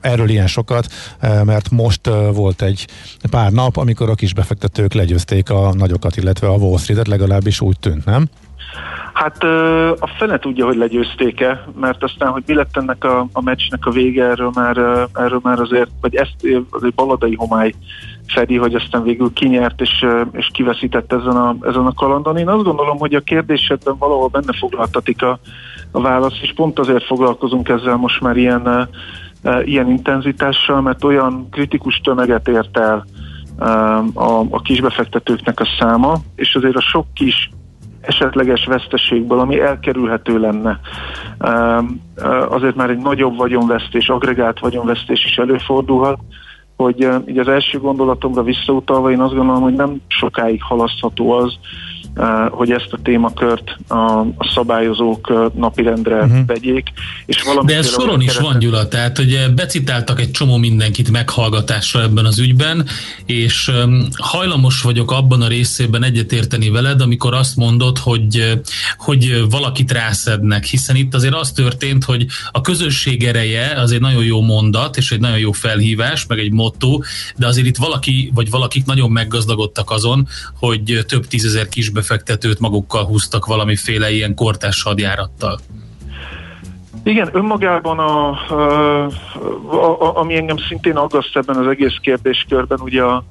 erről 0.00 0.28
ilyen 0.28 0.46
sokat, 0.46 0.86
mert 1.20 1.70
most 1.70 2.10
volt 2.32 2.62
egy 2.62 2.86
pár 3.30 3.50
nap, 3.52 3.76
amikor 3.76 4.08
a 4.08 4.14
kisbefektetők 4.14 4.92
legyőzték 4.92 5.50
a 5.50 5.74
nagyokat, 5.74 6.16
illetve 6.16 6.46
a 6.46 6.56
Wall 6.56 6.78
Street-et, 6.78 7.08
legalábbis 7.08 7.60
úgy 7.60 7.78
tűnt, 7.78 8.04
nem? 8.04 8.28
Hát 9.12 9.42
a 10.00 10.10
fene 10.18 10.38
tudja, 10.38 10.66
hogy 10.66 10.76
legyőzték-e, 10.76 11.64
mert 11.80 12.02
aztán, 12.02 12.30
hogy 12.30 12.42
mi 12.46 12.54
lett 12.54 12.76
ennek 12.76 13.04
a, 13.04 13.26
a 13.32 13.42
meccsnek 13.42 13.86
a 13.86 13.90
vége, 13.90 14.24
erről 14.24 14.50
már, 14.54 14.76
erről 15.14 15.40
már 15.42 15.60
azért, 15.60 15.90
vagy 16.00 16.14
ezt 16.14 16.64
azért 16.70 16.94
baladai 16.94 17.34
homály 17.34 17.72
fedi, 18.26 18.56
hogy 18.56 18.74
aztán 18.74 19.02
végül 19.02 19.32
kinyert 19.32 19.80
és, 19.80 20.06
és 20.32 20.48
kiveszített 20.52 21.12
ezen 21.12 21.36
a, 21.36 21.56
ezen 21.60 21.86
a 21.86 21.94
kalandon. 21.94 22.36
Én 22.36 22.48
azt 22.48 22.64
gondolom, 22.64 22.98
hogy 22.98 23.14
a 23.14 23.20
kérdésedben 23.20 23.96
valahol 23.98 24.28
benne 24.28 24.52
foglaltatik 24.58 25.22
a, 25.22 25.38
a 25.90 26.00
válasz, 26.00 26.38
és 26.42 26.52
pont 26.54 26.78
azért 26.78 27.04
foglalkozunk 27.04 27.68
ezzel 27.68 27.96
most 27.96 28.20
már 28.20 28.36
ilyen, 28.36 28.88
ilyen 29.64 29.90
intenzitással, 29.90 30.80
mert 30.80 31.04
olyan 31.04 31.48
kritikus 31.50 32.00
tömeget 32.04 32.48
ért 32.48 32.78
el 32.78 33.06
a, 34.14 34.38
a 34.50 34.60
kisbefektetőknek 34.62 35.60
a 35.60 35.68
száma, 35.78 36.16
és 36.34 36.54
azért 36.54 36.76
a 36.76 36.80
sok 36.80 37.06
kis 37.14 37.50
esetleges 38.00 38.64
veszteségből, 38.64 39.38
ami 39.38 39.60
elkerülhető 39.60 40.38
lenne. 40.38 40.80
Azért 42.48 42.74
már 42.74 42.90
egy 42.90 42.98
nagyobb 42.98 43.36
vagyonvesztés, 43.36 44.08
agregált 44.08 44.58
vagyonvesztés 44.58 45.24
is 45.24 45.36
előfordulhat, 45.36 46.18
hogy 46.76 47.08
így 47.26 47.38
az 47.38 47.48
első 47.48 47.78
gondolatomra 47.78 48.42
visszautalva 48.42 49.10
én 49.10 49.20
azt 49.20 49.34
gondolom, 49.34 49.62
hogy 49.62 49.74
nem 49.74 50.00
sokáig 50.08 50.62
halasztható 50.62 51.30
az, 51.30 51.58
hogy 52.50 52.70
ezt 52.70 52.88
a 52.90 52.98
témakört 53.02 53.76
a, 53.88 53.94
a 54.20 54.50
szabályozók 54.54 55.50
napirendre 55.54 56.22
uh-huh. 56.22 56.46
vegyék. 56.46 56.88
És 57.26 57.44
De 57.64 57.76
ez 57.76 57.88
soron 57.88 58.20
is 58.20 58.36
van, 58.36 58.58
Gyula, 58.58 58.88
tehát 58.88 59.16
hogy 59.16 59.52
becitáltak 59.54 60.20
egy 60.20 60.30
csomó 60.30 60.56
mindenkit 60.56 61.10
meghallgatásra 61.10 62.02
ebben 62.02 62.24
az 62.24 62.38
ügyben, 62.38 62.86
és 63.26 63.70
hajlamos 64.16 64.82
vagyok 64.82 65.10
abban 65.10 65.42
a 65.42 65.48
részében 65.48 66.02
egyetérteni 66.04 66.70
veled, 66.70 67.00
amikor 67.00 67.34
azt 67.34 67.56
mondod, 67.56 67.98
hogy, 67.98 68.60
hogy 68.96 69.44
valakit 69.50 69.92
rászednek, 69.92 70.64
hiszen 70.64 70.96
itt 70.96 71.14
azért 71.14 71.34
az 71.34 71.52
történt, 71.52 72.04
hogy 72.04 72.26
a 72.50 72.60
közösség 72.60 73.24
ereje 73.24 73.80
az 73.80 73.92
egy 73.92 74.00
nagyon 74.00 74.24
jó 74.24 74.40
mondat, 74.40 74.96
és 74.96 75.12
egy 75.12 75.20
nagyon 75.20 75.38
jó 75.38 75.52
felhívás, 75.52 76.26
meg 76.26 76.38
egy 76.38 76.52
motto, 76.52 77.00
de 77.36 77.46
azért 77.46 77.66
itt 77.66 77.76
valaki, 77.76 78.30
vagy 78.34 78.50
valakik 78.50 78.84
nagyon 78.84 79.10
meggazdagodtak 79.10 79.90
azon, 79.90 80.28
hogy 80.58 81.04
több 81.08 81.26
tízezer 81.26 81.68
kisbe 81.68 82.01
befektetőt 82.02 82.60
magukkal 82.60 83.04
húztak 83.04 83.46
valamiféle 83.46 84.10
ilyen 84.10 84.34
kortás 84.34 84.82
hadjárattal. 84.82 85.58
Igen, 87.02 87.28
önmagában 87.32 87.98
a, 87.98 88.28
a, 89.70 90.00
a, 90.00 90.16
ami 90.16 90.36
engem 90.36 90.56
szintén 90.68 90.96
aggaszt 90.96 91.36
ebben 91.36 91.56
az 91.56 91.66
egész 91.66 91.96
kérdéskörben, 92.00 92.80
ugye 92.80 93.02
a, 93.02 93.24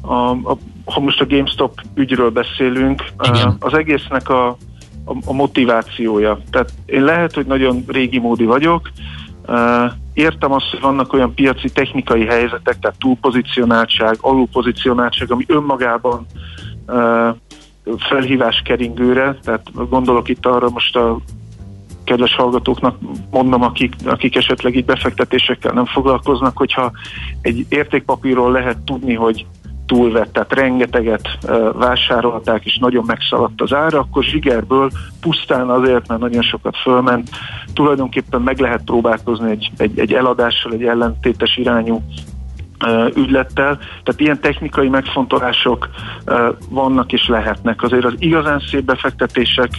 a, 0.00 0.30
a, 0.30 0.58
ha 0.84 1.00
most 1.00 1.20
a 1.20 1.26
GameStop 1.26 1.80
ügyről 1.94 2.30
beszélünk, 2.30 3.04
Igen. 3.22 3.56
az 3.60 3.74
egésznek 3.74 4.28
a, 4.28 4.48
a, 5.04 5.12
a 5.24 5.32
motivációja. 5.32 6.40
Tehát 6.50 6.72
én 6.86 7.02
lehet, 7.02 7.34
hogy 7.34 7.46
nagyon 7.46 7.84
régi 7.86 8.18
módi 8.18 8.44
vagyok, 8.44 8.90
értem 10.12 10.52
azt, 10.52 10.70
hogy 10.70 10.80
vannak 10.80 11.12
olyan 11.12 11.34
piaci 11.34 11.70
technikai 11.70 12.24
helyzetek, 12.24 12.78
tehát 12.78 12.98
túlpozicionáltság, 12.98 14.16
alulpozicionáltság, 14.20 15.30
ami 15.30 15.44
önmagában 15.46 16.26
felhívás 17.96 18.62
keringőre, 18.64 19.38
tehát 19.42 19.88
gondolok 19.88 20.28
itt 20.28 20.46
arra 20.46 20.70
most 20.70 20.96
a 20.96 21.18
kedves 22.04 22.34
hallgatóknak 22.34 22.96
mondom, 23.30 23.62
akik, 23.62 23.94
akik 24.04 24.36
esetleg 24.36 24.76
itt 24.76 24.84
befektetésekkel 24.84 25.72
nem 25.72 25.86
foglalkoznak, 25.86 26.56
hogyha 26.56 26.92
egy 27.40 27.66
értékpapírról 27.68 28.52
lehet 28.52 28.78
tudni, 28.78 29.14
hogy 29.14 29.46
túlvett, 29.86 30.32
tehát 30.32 30.52
rengeteget 30.52 31.28
vásárolták, 31.72 32.64
és 32.64 32.78
nagyon 32.78 33.04
megszaladt 33.06 33.60
az 33.60 33.72
ára, 33.72 33.98
akkor 33.98 34.24
zsigerből 34.24 34.90
pusztán 35.20 35.70
azért, 35.70 36.08
mert 36.08 36.20
nagyon 36.20 36.42
sokat 36.42 36.76
fölment, 36.76 37.30
tulajdonképpen 37.72 38.40
meg 38.40 38.58
lehet 38.58 38.82
próbálkozni 38.84 39.50
egy, 39.50 39.70
egy, 39.76 39.98
egy 39.98 40.12
eladással, 40.12 40.72
egy 40.72 40.84
ellentétes 40.84 41.56
irányú 41.56 42.02
ügylettel, 43.14 43.76
tehát 43.76 44.20
ilyen 44.20 44.40
technikai 44.40 44.88
megfontolások 44.88 45.88
vannak 46.68 47.12
és 47.12 47.28
lehetnek. 47.28 47.82
Azért 47.82 48.04
az 48.04 48.14
igazán 48.18 48.62
szép 48.70 48.84
befektetések 48.84 49.70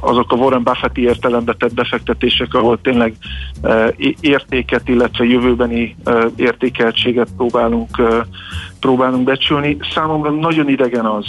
azok 0.00 0.32
a 0.32 0.36
Warren 0.36 0.62
Buffett 0.62 0.96
értelembe 0.96 1.54
tett 1.54 1.74
befektetések, 1.74 2.54
ahol 2.54 2.80
tényleg 2.80 3.14
értéket, 4.20 4.88
illetve 4.88 5.24
jövőbeni 5.24 5.96
értékeltséget 6.36 7.28
próbálunk, 7.36 8.02
próbálunk 8.80 9.24
becsülni. 9.24 9.76
Számomra 9.94 10.30
nagyon 10.30 10.68
idegen 10.68 11.06
az, 11.06 11.26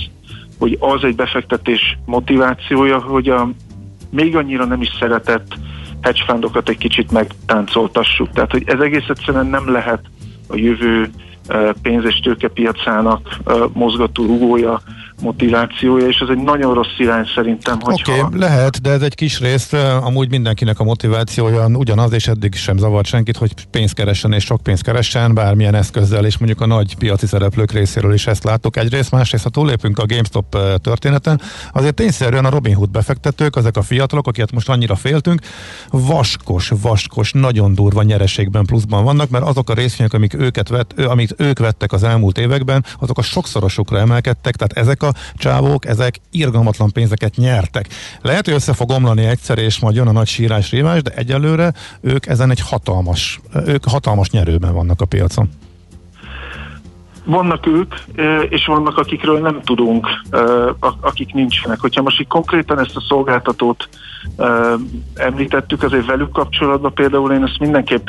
hogy 0.60 0.78
az 0.80 1.04
egy 1.04 1.16
befektetés 1.16 1.98
motivációja, 2.06 3.00
hogy 3.00 3.30
a 3.30 3.50
még 4.10 4.36
annyira 4.36 4.66
nem 4.66 4.82
is 4.82 4.90
szeretett 5.00 5.54
hedge 6.02 6.24
fundokat 6.26 6.70
egy 6.70 6.78
kicsit 6.78 7.12
megtáncoltassuk. 7.12 8.30
Tehát, 8.30 8.52
hogy 8.52 8.64
ez 8.66 8.80
egész 8.80 9.08
egyszerűen 9.08 9.46
nem 9.46 9.72
lehet 9.72 10.02
a 10.52 10.56
jövő 10.56 11.10
pénz- 11.82 12.06
és 12.06 12.20
tőkepiacának 12.20 13.38
mozgató 13.74 14.26
rugója 14.26 14.82
motivációja, 15.22 16.08
és 16.08 16.18
ez 16.20 16.28
egy 16.30 16.44
nagyon 16.44 16.74
rossz 16.74 16.98
irány 16.98 17.26
szerintem, 17.36 17.78
Oké, 17.82 18.20
okay, 18.20 18.40
lehet, 18.40 18.82
de 18.82 18.90
ez 18.90 19.02
egy 19.02 19.16
kis 19.16 19.40
rész, 19.40 19.74
amúgy 20.02 20.30
mindenkinek 20.30 20.80
a 20.80 20.84
motivációja 20.84 21.66
ugyanaz, 21.66 22.14
és 22.14 22.28
eddig 22.28 22.56
sem 22.56 22.78
zavart 22.78 23.06
senkit, 23.06 23.38
hogy 23.38 23.54
pénzt 23.72 23.94
keressen 23.94 24.34
és 24.34 24.44
sok 24.44 24.62
pénzt 24.64 24.84
keressen, 24.84 25.34
bármilyen 25.34 25.76
eszközzel, 25.76 26.26
és 26.26 26.38
mondjuk 26.38 26.62
a 26.62 26.66
nagy 26.66 26.98
piaci 26.98 27.26
szereplők 27.26 27.72
részéről 27.72 28.14
is 28.14 28.28
ezt 28.28 28.44
látok. 28.44 28.78
Egyrészt, 28.78 29.12
másrészt, 29.12 29.44
ha 29.44 29.50
túlépünk 29.50 30.00
a 30.00 30.06
GameStop 30.06 30.58
történeten, 30.82 31.42
azért 31.74 31.96
tényszerűen 31.96 32.46
a 32.46 32.50
Robinhood 32.50 32.90
befektetők, 32.90 33.56
ezek 33.56 33.78
a 33.78 33.82
fiatalok, 33.82 34.28
akiket 34.28 34.52
most 34.52 34.70
annyira 34.70 34.96
féltünk, 34.96 35.42
vaskos, 35.90 36.72
vaskos, 36.82 37.32
nagyon 37.32 37.74
durva 37.74 38.04
nyereségben 38.04 38.66
pluszban 38.66 39.04
vannak, 39.04 39.30
mert 39.30 39.46
azok 39.46 39.70
a 39.70 39.74
részvények, 39.74 40.14
amik 40.14 40.34
őket 40.34 40.70
vett, 40.70 41.00
amit 41.00 41.36
ők 41.38 41.60
vettek 41.60 41.92
az 41.92 42.04
elmúlt 42.04 42.38
években, 42.38 42.86
azok 43.00 43.18
a 43.18 43.22
sokszorosukra 43.22 44.00
emelkedtek, 44.00 44.56
tehát 44.56 44.78
ezek 44.78 45.04
csávók, 45.36 45.86
ezek 45.86 46.16
irgalmatlan 46.32 46.92
pénzeket 46.92 47.36
nyertek. 47.36 47.88
Lehet, 48.22 48.46
hogy 48.46 48.54
össze 48.54 48.74
fog 48.74 48.90
omlani 48.90 49.26
egyszer, 49.26 49.58
és 49.58 49.80
majd 49.80 49.96
jön 49.96 50.08
a 50.08 50.12
nagy 50.12 50.28
sírás 50.28 50.72
rívás, 50.72 51.02
de 51.02 51.12
egyelőre 51.16 51.74
ők 52.02 52.26
ezen 52.26 52.50
egy 52.50 52.60
hatalmas, 52.60 53.40
ők 53.66 53.86
hatalmas 53.86 54.30
nyerőben 54.30 54.74
vannak 54.74 55.02
a 55.02 55.06
piacon. 55.06 55.50
Vannak 57.26 57.68
ők, 57.68 57.96
és 58.50 58.66
vannak 58.66 58.98
akikről 58.98 59.40
nem 59.40 59.62
tudunk, 59.64 60.08
akik 61.02 61.34
nincsenek. 61.34 61.80
Hogyha 61.80 62.02
most 62.02 62.20
így 62.20 62.28
konkrétan 62.28 62.80
ezt 62.80 62.96
a 62.96 63.04
szolgáltatót 63.08 63.90
említettük, 65.16 65.84
azért 65.84 66.06
velük 66.06 66.32
kapcsolatban 66.32 66.94
például 66.94 67.32
én 67.32 67.44
ezt 67.44 67.60
mindenképp 67.60 68.08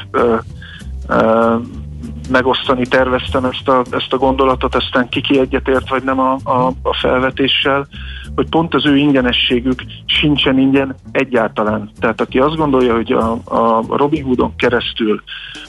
megosztani 2.33 2.87
terveztem 2.87 3.45
ezt 3.45 3.69
a, 3.69 3.85
ezt 3.91 4.13
a 4.13 4.17
gondolatot, 4.17 4.75
aztán 4.75 5.09
kiki 5.09 5.39
egyetért 5.39 5.89
vagy 5.89 6.03
nem 6.03 6.19
a, 6.21 6.37
a, 6.45 6.73
a 6.83 6.95
felvetéssel, 7.01 7.87
hogy 8.35 8.49
pont 8.49 8.75
az 8.75 8.87
ő 8.87 8.97
ingyenességük 8.97 9.83
sincsen 10.07 10.59
ingyen 10.59 10.95
egyáltalán. 11.13 11.91
Tehát 12.01 12.21
aki 12.21 12.39
azt 12.39 12.57
gondolja, 12.57 12.95
hogy 12.95 13.13
a, 13.13 13.33
a 13.45 13.85
Robin 13.89 14.25
Hoodon 14.25 14.57
keresztül 14.57 15.23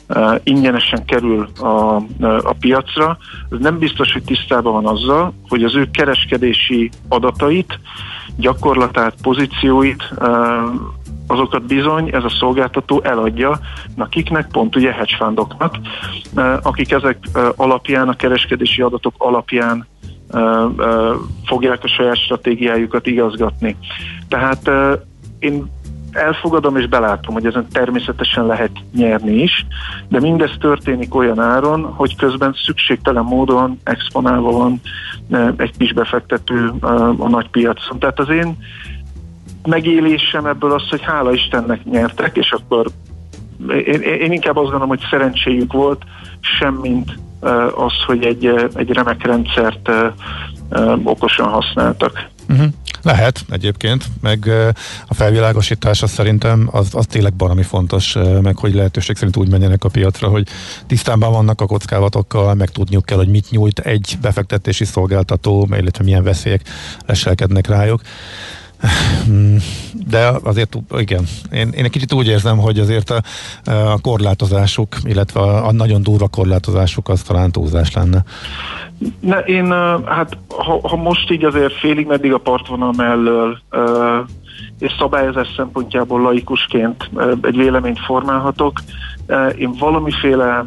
uh, 0.10 0.36
ingyenesen 0.44 1.06
kerül 1.06 1.48
a, 1.60 1.96
a 2.22 2.56
piacra, 2.60 3.18
az 3.50 3.58
nem 3.60 3.78
biztos, 3.78 4.14
hogy 4.14 4.24
tisztában 4.24 4.74
van 4.74 4.86
azzal, 4.86 5.34
hogy 5.48 5.64
az 5.64 5.76
ő 5.76 5.90
kereskedési 5.92 6.90
adatait, 7.08 7.80
gyakorlatát, 8.38 9.14
pozícióit 9.22 10.04
uh, 10.18 10.28
azokat 11.34 11.66
bizony 11.66 12.10
ez 12.14 12.24
a 12.24 12.30
szolgáltató 12.40 13.02
eladja 13.04 13.60
akiknek, 13.98 14.48
pont 14.52 14.76
ugye 14.76 14.92
hedge 14.92 15.16
fundoknak, 15.18 15.76
akik 16.62 16.92
ezek 16.92 17.18
alapján, 17.56 18.10
a 18.10 18.16
kereskedési 18.16 18.82
adatok 18.82 19.14
alapján 19.18 19.88
fogják 21.46 21.84
a 21.84 21.88
saját 21.88 22.18
stratégiájukat 22.18 23.08
igazgatni. 23.08 23.78
Tehát 24.28 24.72
én 25.40 25.66
elfogadom 26.12 26.78
és 26.78 26.88
belátom, 26.88 27.34
hogy 27.34 27.46
ezen 27.46 27.68
természetesen 27.72 28.46
lehet 28.46 28.72
nyerni 28.96 29.42
is, 29.42 29.66
de 30.08 30.20
mindez 30.20 30.52
történik 30.60 31.16
olyan 31.16 31.40
áron, 31.40 31.84
hogy 31.84 32.16
közben 32.16 32.56
szükségtelen 32.66 33.24
módon 33.24 33.80
exponálva 33.84 34.52
van 34.52 34.82
egy 35.58 35.78
kis 35.78 35.94
befektető 35.94 36.74
a 37.18 37.30
nagy 37.30 37.50
piacon. 37.50 38.00
Tehát 38.00 38.20
az 38.20 38.30
én 38.30 38.58
megélésem 39.64 40.46
ebből 40.46 40.72
az, 40.72 40.90
hogy 40.90 41.02
hála 41.02 41.34
Istennek 41.34 41.84
nyertek, 41.84 42.38
és 42.38 42.52
akkor 42.52 42.88
én, 43.68 44.02
én 44.02 44.32
inkább 44.32 44.56
azt 44.56 44.64
gondolom, 44.64 44.88
hogy 44.88 45.04
szerencséjük 45.10 45.74
volt, 45.74 46.04
semmint 46.40 47.18
az, 47.76 47.94
hogy 48.06 48.26
egy, 48.26 48.46
egy 48.74 48.90
remek 48.90 49.26
rendszert 49.26 49.90
okosan 51.04 51.48
használtak. 51.48 52.30
Uh-huh. 52.50 52.68
Lehet 53.04 53.46
egyébként, 53.50 54.06
meg 54.22 54.50
a 55.08 55.14
felvilágosítása 55.14 56.08
szerintem 56.08 56.70
az, 56.72 56.96
az 56.96 57.06
tényleg 57.06 57.34
valami 57.38 57.64
fontos, 57.64 58.18
meg 58.42 58.58
hogy 58.58 58.74
lehetőség 58.74 59.16
szerint 59.16 59.38
úgy 59.38 59.50
menjenek 59.50 59.84
a 59.84 59.90
piacra, 59.90 60.28
hogy 60.28 60.48
tisztában 60.88 61.32
vannak 61.32 61.62
a 61.62 61.66
kockázatokkal, 61.66 62.54
meg 62.54 62.70
tudniuk 62.70 63.06
kell, 63.06 63.18
hogy 63.18 63.28
mit 63.28 63.50
nyújt 63.50 63.80
egy 63.80 64.18
befektetési 64.22 64.86
szolgáltató, 64.86 65.68
illetve 65.72 66.04
milyen 66.04 66.24
veszélyek 66.24 66.62
leselkednek 67.06 67.68
rájuk. 67.68 68.02
De 70.08 70.32
azért 70.44 70.78
igen, 70.98 71.24
én, 71.52 71.70
én 71.70 71.84
egy 71.84 71.92
kicsit 71.92 72.14
úgy 72.14 72.28
érzem, 72.28 72.58
hogy 72.58 72.80
azért 72.80 73.10
a, 73.10 73.22
a 73.72 74.00
korlátozásuk, 74.02 74.98
illetve 75.04 75.40
a, 75.40 75.68
a 75.68 75.72
nagyon 75.72 76.04
durva 76.04 76.28
korlátozásuk 76.28 77.10
az 77.10 77.22
talán 77.22 77.52
túlzás 77.52 77.94
lenne. 77.94 78.24
Ne, 79.20 79.38
én, 79.38 79.72
hát 80.06 80.38
ha, 80.48 80.80
ha 80.88 80.96
most 80.96 81.32
így 81.32 81.44
azért 81.44 81.74
félig 81.74 82.08
meddig 82.08 82.34
a 82.34 82.38
partvonal 82.38 82.94
mellől 82.98 83.58
és 84.80 84.92
szabályozás 85.00 85.48
szempontjából 85.56 86.22
laikusként 86.22 87.10
egy 87.42 87.58
véleményt 87.58 88.00
formálhatok, 88.00 88.80
én 89.58 89.74
valamiféle 89.80 90.66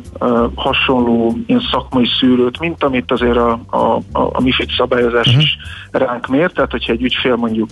hasonló 0.55 1.37
én 1.47 1.61
szakmai 1.71 2.07
szűrőt, 2.21 2.59
mint 2.59 2.85
amit 2.85 3.13
azért 3.13 3.37
a, 3.37 3.61
a, 3.67 3.77
a, 3.97 4.01
a 4.13 4.41
MIFID 4.41 4.71
szabályozás 4.77 5.27
uh-huh. 5.27 5.43
is 5.43 5.57
ránk 5.91 6.27
mér, 6.27 6.51
tehát 6.51 6.71
hogyha 6.71 6.93
egy 6.93 7.03
ügyfél 7.03 7.37
mondjuk 7.37 7.69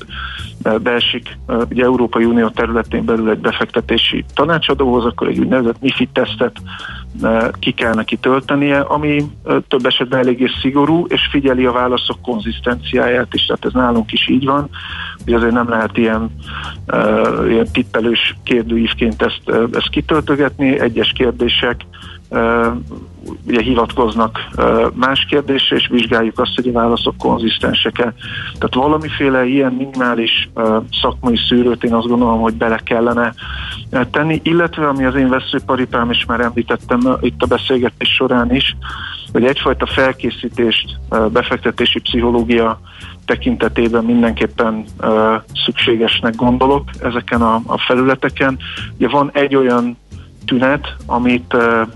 beesik 0.82 1.38
ugye 1.70 1.84
Európai 1.84 2.24
Unió 2.24 2.48
területén 2.48 3.04
belül 3.04 3.30
egy 3.30 3.38
befektetési 3.38 4.24
tanácsadóhoz, 4.34 5.04
akkor 5.04 5.28
egy 5.28 5.38
úgynevezett 5.38 5.80
MIFID 5.80 6.08
tesztet 6.12 6.56
ki 7.58 7.72
kell 7.72 7.94
neki 7.94 8.16
töltenie, 8.16 8.80
ami 8.80 9.24
több 9.68 9.86
esetben 9.86 10.18
eléggé 10.18 10.46
szigorú, 10.60 11.06
és 11.08 11.28
figyeli 11.30 11.66
a 11.66 11.72
válaszok 11.72 12.22
konzisztenciáját 12.22 13.34
is, 13.34 13.46
tehát 13.46 13.64
ez 13.64 13.72
nálunk 13.72 14.12
is 14.12 14.28
így 14.28 14.44
van, 14.44 14.68
hogy 15.24 15.32
azért 15.32 15.52
nem 15.52 15.68
lehet 15.68 15.96
ilyen, 15.96 16.30
ilyen 17.48 17.68
tippelős 17.72 18.36
kérdőívként 18.42 19.22
ezt, 19.22 19.42
ezt 19.72 19.88
kitöltögetni, 19.88 20.80
egyes 20.80 21.12
kérdések 21.12 21.80
ugye 23.46 23.62
hivatkoznak 23.62 24.38
más 24.94 25.26
kérdésre, 25.30 25.76
és 25.76 25.88
vizsgáljuk 25.88 26.38
azt, 26.38 26.54
hogy 26.54 26.68
a 26.68 26.72
válaszok 26.72 27.16
konzisztensek-e. 27.18 28.14
Tehát 28.58 28.74
valamiféle 28.74 29.44
ilyen 29.46 29.72
minimális 29.72 30.48
szakmai 31.02 31.36
szűrőt 31.48 31.84
én 31.84 31.94
azt 31.94 32.06
gondolom, 32.06 32.40
hogy 32.40 32.54
bele 32.54 32.80
kellene 32.84 33.34
tenni, 34.10 34.40
illetve 34.42 34.88
ami 34.88 35.04
az 35.04 35.14
én 35.14 35.28
veszőparipám, 35.28 36.10
és 36.10 36.24
már 36.24 36.40
említettem 36.40 37.00
itt 37.20 37.42
a 37.42 37.46
beszélgetés 37.46 38.08
során 38.08 38.54
is, 38.54 38.76
hogy 39.32 39.44
egyfajta 39.44 39.86
felkészítést, 39.86 40.98
befektetési 41.32 42.00
pszichológia 42.00 42.80
tekintetében 43.24 44.04
mindenképpen 44.04 44.84
uh, 45.00 45.08
szükségesnek 45.64 46.34
gondolok 46.34 46.90
ezeken 47.00 47.42
a, 47.42 47.60
a 47.66 47.78
felületeken. 47.78 48.58
Ugye 48.96 49.08
van 49.08 49.30
egy 49.32 49.54
olyan 49.56 49.96
tünet, 50.44 50.96
amit 51.06 51.54
uh, 51.54 51.88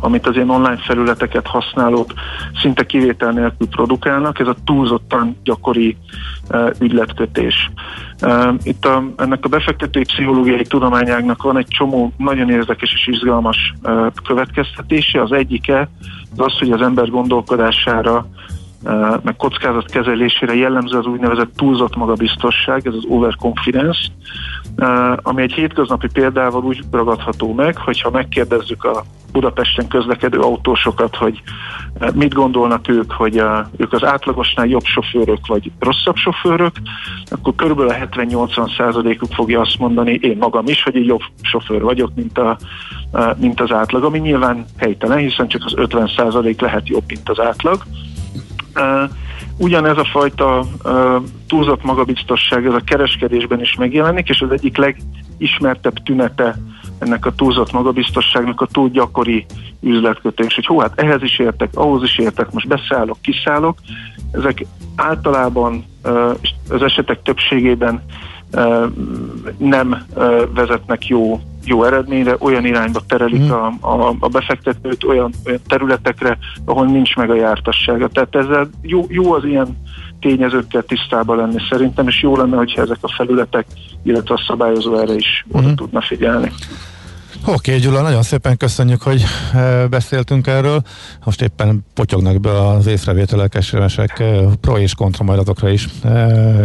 amit 0.00 0.26
az 0.26 0.34
ilyen 0.34 0.50
online 0.50 0.76
felületeket 0.76 1.46
használók 1.46 2.12
szinte 2.60 2.86
kivétel 2.86 3.30
nélkül 3.30 3.68
produkálnak, 3.68 4.38
ez 4.38 4.46
a 4.46 4.56
túlzottan 4.64 5.36
gyakori 5.44 5.96
uh, 6.50 6.70
ügyletkötés. 6.80 7.70
Uh, 8.22 8.54
itt 8.62 8.84
a, 8.84 9.04
ennek 9.16 9.44
a 9.44 9.48
befektetői 9.48 10.04
pszichológiai 10.04 10.62
tudományágnak 10.62 11.42
van 11.42 11.58
egy 11.58 11.68
csomó 11.68 12.12
nagyon 12.16 12.50
érdekes 12.50 12.92
és 12.92 13.06
izgalmas 13.06 13.74
uh, 13.82 14.06
következtetése. 14.26 15.22
Az 15.22 15.32
egyike 15.32 15.88
az, 16.36 16.58
hogy 16.58 16.70
az 16.70 16.80
ember 16.80 17.08
gondolkodására 17.08 18.26
meg 19.22 19.36
kockázat 19.36 19.90
kezelésére 19.90 20.54
jellemző 20.54 20.98
az 20.98 21.06
úgynevezett 21.06 21.56
túlzott 21.56 21.96
magabiztosság, 21.96 22.86
ez 22.86 22.94
az 22.94 23.04
overconfidence, 23.08 24.00
ami 25.16 25.42
egy 25.42 25.52
hétköznapi 25.52 26.08
példával 26.12 26.64
úgy 26.64 26.80
ragadható 26.90 27.52
meg, 27.54 27.76
hogyha 27.76 28.10
megkérdezzük 28.10 28.84
a 28.84 29.04
Budapesten 29.32 29.88
közlekedő 29.88 30.38
autósokat, 30.38 31.16
hogy 31.16 31.42
mit 32.14 32.34
gondolnak 32.34 32.88
ők, 32.88 33.12
hogy 33.12 33.38
a, 33.38 33.70
ők 33.76 33.92
az 33.92 34.04
átlagosnál 34.04 34.66
jobb 34.66 34.84
sofőrök 34.84 35.46
vagy 35.46 35.70
rosszabb 35.78 36.16
sofőrök, 36.16 36.72
akkor 37.30 37.54
körülbelül 37.54 37.92
70-80 38.10 38.76
százalékuk 38.76 39.32
fogja 39.32 39.60
azt 39.60 39.78
mondani, 39.78 40.18
én 40.22 40.36
magam 40.36 40.66
is, 40.66 40.82
hogy 40.82 40.96
egy 40.96 41.06
jobb 41.06 41.22
sofőr 41.42 41.82
vagyok, 41.82 42.10
mint, 42.14 42.38
a, 42.38 42.56
mint 43.36 43.60
az 43.60 43.72
átlag, 43.72 44.04
ami 44.04 44.18
nyilván 44.18 44.64
helytelen, 44.78 45.18
hiszen 45.18 45.48
csak 45.48 45.64
az 45.64 45.72
50 45.76 46.10
százalék 46.16 46.60
lehet 46.60 46.88
jobb, 46.88 47.04
mint 47.06 47.28
az 47.28 47.40
átlag. 47.40 47.82
Ugyanez 49.56 49.96
a 49.96 50.04
fajta 50.04 50.64
túlzott 51.48 51.84
magabiztosság, 51.84 52.66
ez 52.66 52.72
a 52.72 52.82
kereskedésben 52.84 53.60
is 53.60 53.74
megjelenik, 53.74 54.28
és 54.28 54.40
az 54.40 54.50
egyik 54.50 54.76
legismertebb 54.76 56.02
tünete 56.02 56.56
ennek 56.98 57.26
a 57.26 57.34
túlzott 57.34 57.72
magabiztosságnak 57.72 58.60
a 58.60 58.66
túl 58.66 58.88
gyakori 58.88 59.46
üzletkötés, 59.80 60.54
hogy 60.54 60.66
hú, 60.66 60.78
hát 60.78 61.00
ehhez 61.00 61.22
is 61.22 61.38
értek, 61.38 61.70
ahhoz 61.74 62.02
is 62.02 62.18
értek, 62.18 62.52
most 62.52 62.68
beszállok, 62.68 63.18
kiszállok. 63.20 63.78
Ezek 64.32 64.66
általában 64.96 65.84
az 66.68 66.82
esetek 66.82 67.22
többségében 67.22 68.02
nem 69.58 70.06
vezetnek 70.54 71.06
jó 71.06 71.40
jó 71.64 71.84
eredményre, 71.84 72.36
olyan 72.38 72.64
irányba 72.64 73.00
terelik 73.08 73.42
mm. 73.42 73.50
a, 73.50 73.66
a, 73.80 74.14
a 74.18 74.28
befektetőt 74.28 75.04
olyan, 75.04 75.32
olyan 75.46 75.60
területekre, 75.66 76.38
ahol 76.64 76.86
nincs 76.86 77.16
meg 77.16 77.30
a 77.30 77.34
jártassága. 77.34 78.08
Tehát 78.08 78.34
ezzel 78.34 78.68
jó, 78.82 79.06
jó 79.08 79.32
az 79.32 79.44
ilyen 79.44 79.78
tényezőkkel 80.20 80.82
tisztában 80.82 81.36
lenni 81.36 81.60
szerintem, 81.70 82.08
és 82.08 82.22
jó 82.22 82.36
lenne, 82.36 82.56
hogyha 82.56 82.82
ezek 82.82 82.98
a 83.00 83.12
felületek, 83.16 83.66
illetve 84.02 84.34
a 84.34 84.44
szabályozó 84.46 84.98
erre 84.98 85.14
is 85.14 85.44
oda 85.52 85.68
mm. 85.68 85.74
tudna 85.74 86.00
figyelni. 86.00 86.52
Oké, 87.46 87.76
Gyula, 87.76 88.00
nagyon 88.02 88.22
szépen 88.22 88.56
köszönjük, 88.56 89.02
hogy 89.02 89.24
e, 89.54 89.86
beszéltünk 89.86 90.46
erről. 90.46 90.82
Most 91.24 91.42
éppen 91.42 91.86
potyognak 91.94 92.40
be 92.40 92.68
az 92.68 92.86
észrevételek, 92.86 93.54
esemesek, 93.54 94.18
e, 94.18 94.40
pro 94.60 94.78
és 94.78 94.94
kontra 94.94 95.24
majd 95.24 95.38
azokra 95.38 95.70
is 95.70 95.88
e, 96.02 96.10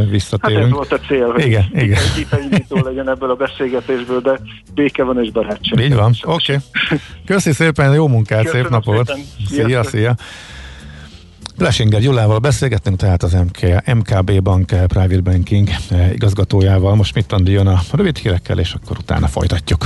visszatérünk. 0.09 0.61
Hát 0.61 0.69
ez 0.69 0.76
volt 0.76 0.91
a 0.91 0.99
cél, 1.07 1.32
hogy 1.32 1.45
igen, 1.45 1.65
igen. 1.73 2.01
indító 2.41 2.78
legyen 2.84 3.09
ebből 3.09 3.30
a 3.30 3.36
beszélgetésből, 3.36 4.21
de 4.21 4.39
béke 4.73 5.03
van 5.03 5.23
és 5.23 5.32
barátság. 5.32 5.80
Így 5.80 5.95
van, 5.95 6.13
oké. 6.23 6.53
Okay. 6.53 6.99
Köszi 7.26 7.51
szépen, 7.51 7.93
jó 7.93 8.07
munkát, 8.07 8.43
Köszönöm 8.43 8.63
szép 8.63 8.71
napot. 8.71 9.07
Szépen. 9.47 9.65
Szia, 9.67 9.84
szia. 9.84 10.15
Blesinger 11.57 12.01
Gyulával 12.01 12.39
beszélgettünk, 12.39 12.97
tehát 12.97 13.23
az 13.23 13.34
MK, 13.34 13.93
MKB 13.93 14.41
Bank 14.41 14.65
Private 14.65 15.21
Banking 15.21 15.67
igazgatójával. 16.13 16.95
Most 16.95 17.15
mit 17.15 17.34
jön 17.43 17.67
a 17.67 17.80
rövid 17.91 18.17
hírekkel, 18.17 18.59
és 18.59 18.73
akkor 18.73 18.97
utána 18.97 19.28
folytatjuk. 19.28 19.86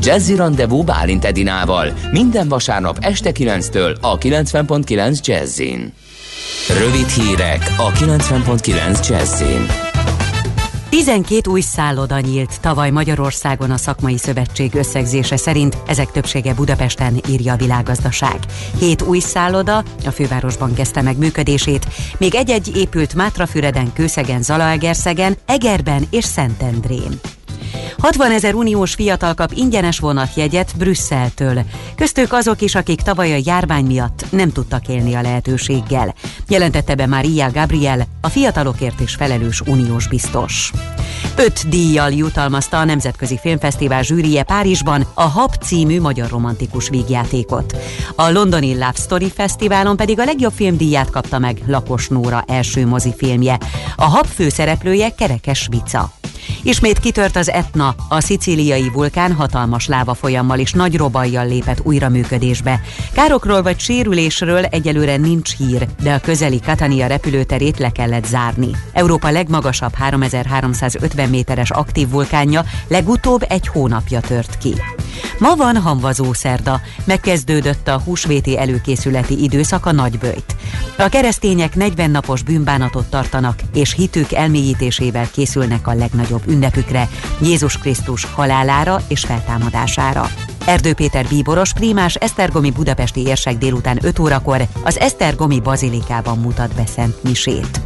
Jazzy 0.00 0.36
Rendezvú 0.36 0.82
Bálint 0.82 1.24
Edinával 1.24 1.92
minden 2.10 2.48
vasárnap 2.48 2.98
este 3.00 3.30
9-től 3.34 4.00
a 4.00 4.18
90.9 4.18 5.20
Jazzin. 5.20 5.92
Rövid 6.78 7.08
hírek 7.08 7.74
a 7.76 7.92
90.9 7.92 9.08
Jazzin. 9.08 9.66
12 10.88 11.50
új 11.50 11.60
szálloda 11.60 12.20
nyílt 12.20 12.60
tavaly 12.60 12.90
Magyarországon 12.90 13.70
a 13.70 13.76
szakmai 13.76 14.18
szövetség 14.18 14.74
összegzése 14.74 15.36
szerint, 15.36 15.76
ezek 15.86 16.10
többsége 16.10 16.54
Budapesten 16.54 17.20
írja 17.28 17.52
a 17.52 17.56
világgazdaság. 17.56 18.38
Hét 18.78 19.02
új 19.02 19.18
szálloda 19.18 19.84
a 20.06 20.10
fővárosban 20.10 20.74
kezdte 20.74 21.02
meg 21.02 21.18
működését, 21.18 21.86
még 22.18 22.34
egy-egy 22.34 22.76
épült 22.76 23.14
Mátrafüreden, 23.14 23.92
Kőszegen, 23.92 24.42
Zalaegerszegen, 24.42 25.36
Egerben 25.46 26.06
és 26.10 26.24
Szentendrén. 26.24 27.20
60 27.98 28.30
ezer 28.30 28.54
uniós 28.54 28.94
fiatal 28.94 29.34
kap 29.34 29.52
ingyenes 29.54 29.98
vonatjegyet 29.98 30.72
Brüsszeltől. 30.76 31.64
Köztük 31.96 32.32
azok 32.32 32.60
is, 32.60 32.74
akik 32.74 33.00
tavaly 33.00 33.32
a 33.32 33.40
járvány 33.44 33.84
miatt 33.84 34.24
nem 34.30 34.52
tudtak 34.52 34.88
élni 34.88 35.14
a 35.14 35.20
lehetőséggel. 35.20 36.14
Jelentette 36.48 36.94
be 36.94 37.06
Maria 37.06 37.50
Gabriel, 37.50 38.06
a 38.20 38.28
fiatalokért 38.28 39.00
is 39.00 39.14
felelős 39.14 39.60
uniós 39.60 40.08
biztos. 40.08 40.72
Öt 41.36 41.68
díjjal 41.68 42.12
jutalmazta 42.12 42.78
a 42.78 42.84
Nemzetközi 42.84 43.38
Filmfesztivál 43.38 44.02
zsűrije 44.02 44.42
Párizsban 44.42 45.06
a 45.14 45.22
HAP 45.22 45.54
című 45.62 46.00
magyar 46.00 46.30
romantikus 46.30 46.88
vígjátékot. 46.88 47.76
A 48.14 48.30
londoni 48.30 48.72
Love 48.72 48.92
Story 48.94 49.30
Fesztiválon 49.30 49.96
pedig 49.96 50.20
a 50.20 50.24
legjobb 50.24 50.52
filmdíját 50.52 51.10
kapta 51.10 51.38
meg 51.38 51.62
Lakos 51.66 52.08
Nóra 52.08 52.44
első 52.46 52.86
mozifilmje. 52.86 53.58
A 53.96 54.04
HAP 54.04 54.26
főszereplője 54.26 55.14
Kerekes 55.14 55.66
Vica. 55.70 56.12
Ismét 56.62 56.98
kitört 56.98 57.36
az 57.36 57.50
Etna, 57.66 57.94
a 58.08 58.20
szicíliai 58.20 58.90
vulkán 58.92 59.32
hatalmas 59.32 59.86
láva 59.86 60.14
folyammal 60.14 60.58
és 60.58 60.72
nagy 60.72 60.96
robajjal 60.96 61.46
lépett 61.46 61.80
újra 61.82 62.08
működésbe. 62.08 62.80
Károkról 63.12 63.62
vagy 63.62 63.78
sérülésről 63.78 64.64
egyelőre 64.64 65.16
nincs 65.16 65.56
hír, 65.56 65.86
de 66.02 66.12
a 66.12 66.20
közeli 66.20 66.60
Katania 66.60 67.06
repülőterét 67.06 67.78
le 67.78 67.90
kellett 67.90 68.26
zárni. 68.26 68.70
Európa 68.92 69.30
legmagasabb 69.30 69.94
3350 69.94 71.28
méteres 71.28 71.70
aktív 71.70 72.08
vulkánja 72.08 72.64
legutóbb 72.88 73.44
egy 73.48 73.66
hónapja 73.66 74.20
tört 74.20 74.58
ki. 74.58 74.74
Ma 75.38 75.54
van 75.54 75.76
hamvazó 75.76 76.32
szerda, 76.32 76.80
megkezdődött 77.04 77.88
a 77.88 78.00
húsvéti 78.04 78.58
előkészületi 78.58 79.42
időszak 79.42 79.86
a 79.86 79.92
nagybőjt. 79.92 80.56
A 80.98 81.08
keresztények 81.08 81.74
40 81.74 82.10
napos 82.10 82.42
bűnbánatot 82.42 83.10
tartanak, 83.10 83.58
és 83.74 83.92
hitük 83.92 84.32
elmélyítésével 84.32 85.30
készülnek 85.30 85.86
a 85.86 85.94
legnagyobb 85.94 86.42
ünnepükre, 86.46 87.08
Jézus 87.46 87.78
Krisztus 87.78 88.24
halálára 88.24 89.02
és 89.08 89.20
feltámadására. 89.20 90.30
Erdő 90.66 90.94
Péter 90.94 91.26
bíboros 91.28 91.72
prímás 91.72 92.14
Esztergomi 92.14 92.70
budapesti 92.70 93.20
érsek 93.20 93.58
délután 93.58 93.98
5 94.02 94.18
órakor 94.18 94.66
az 94.82 94.98
Esztergomi 94.98 95.60
bazilikában 95.60 96.38
mutat 96.38 96.74
be 96.74 96.86
Szent 96.86 97.22
Misét. 97.22 97.80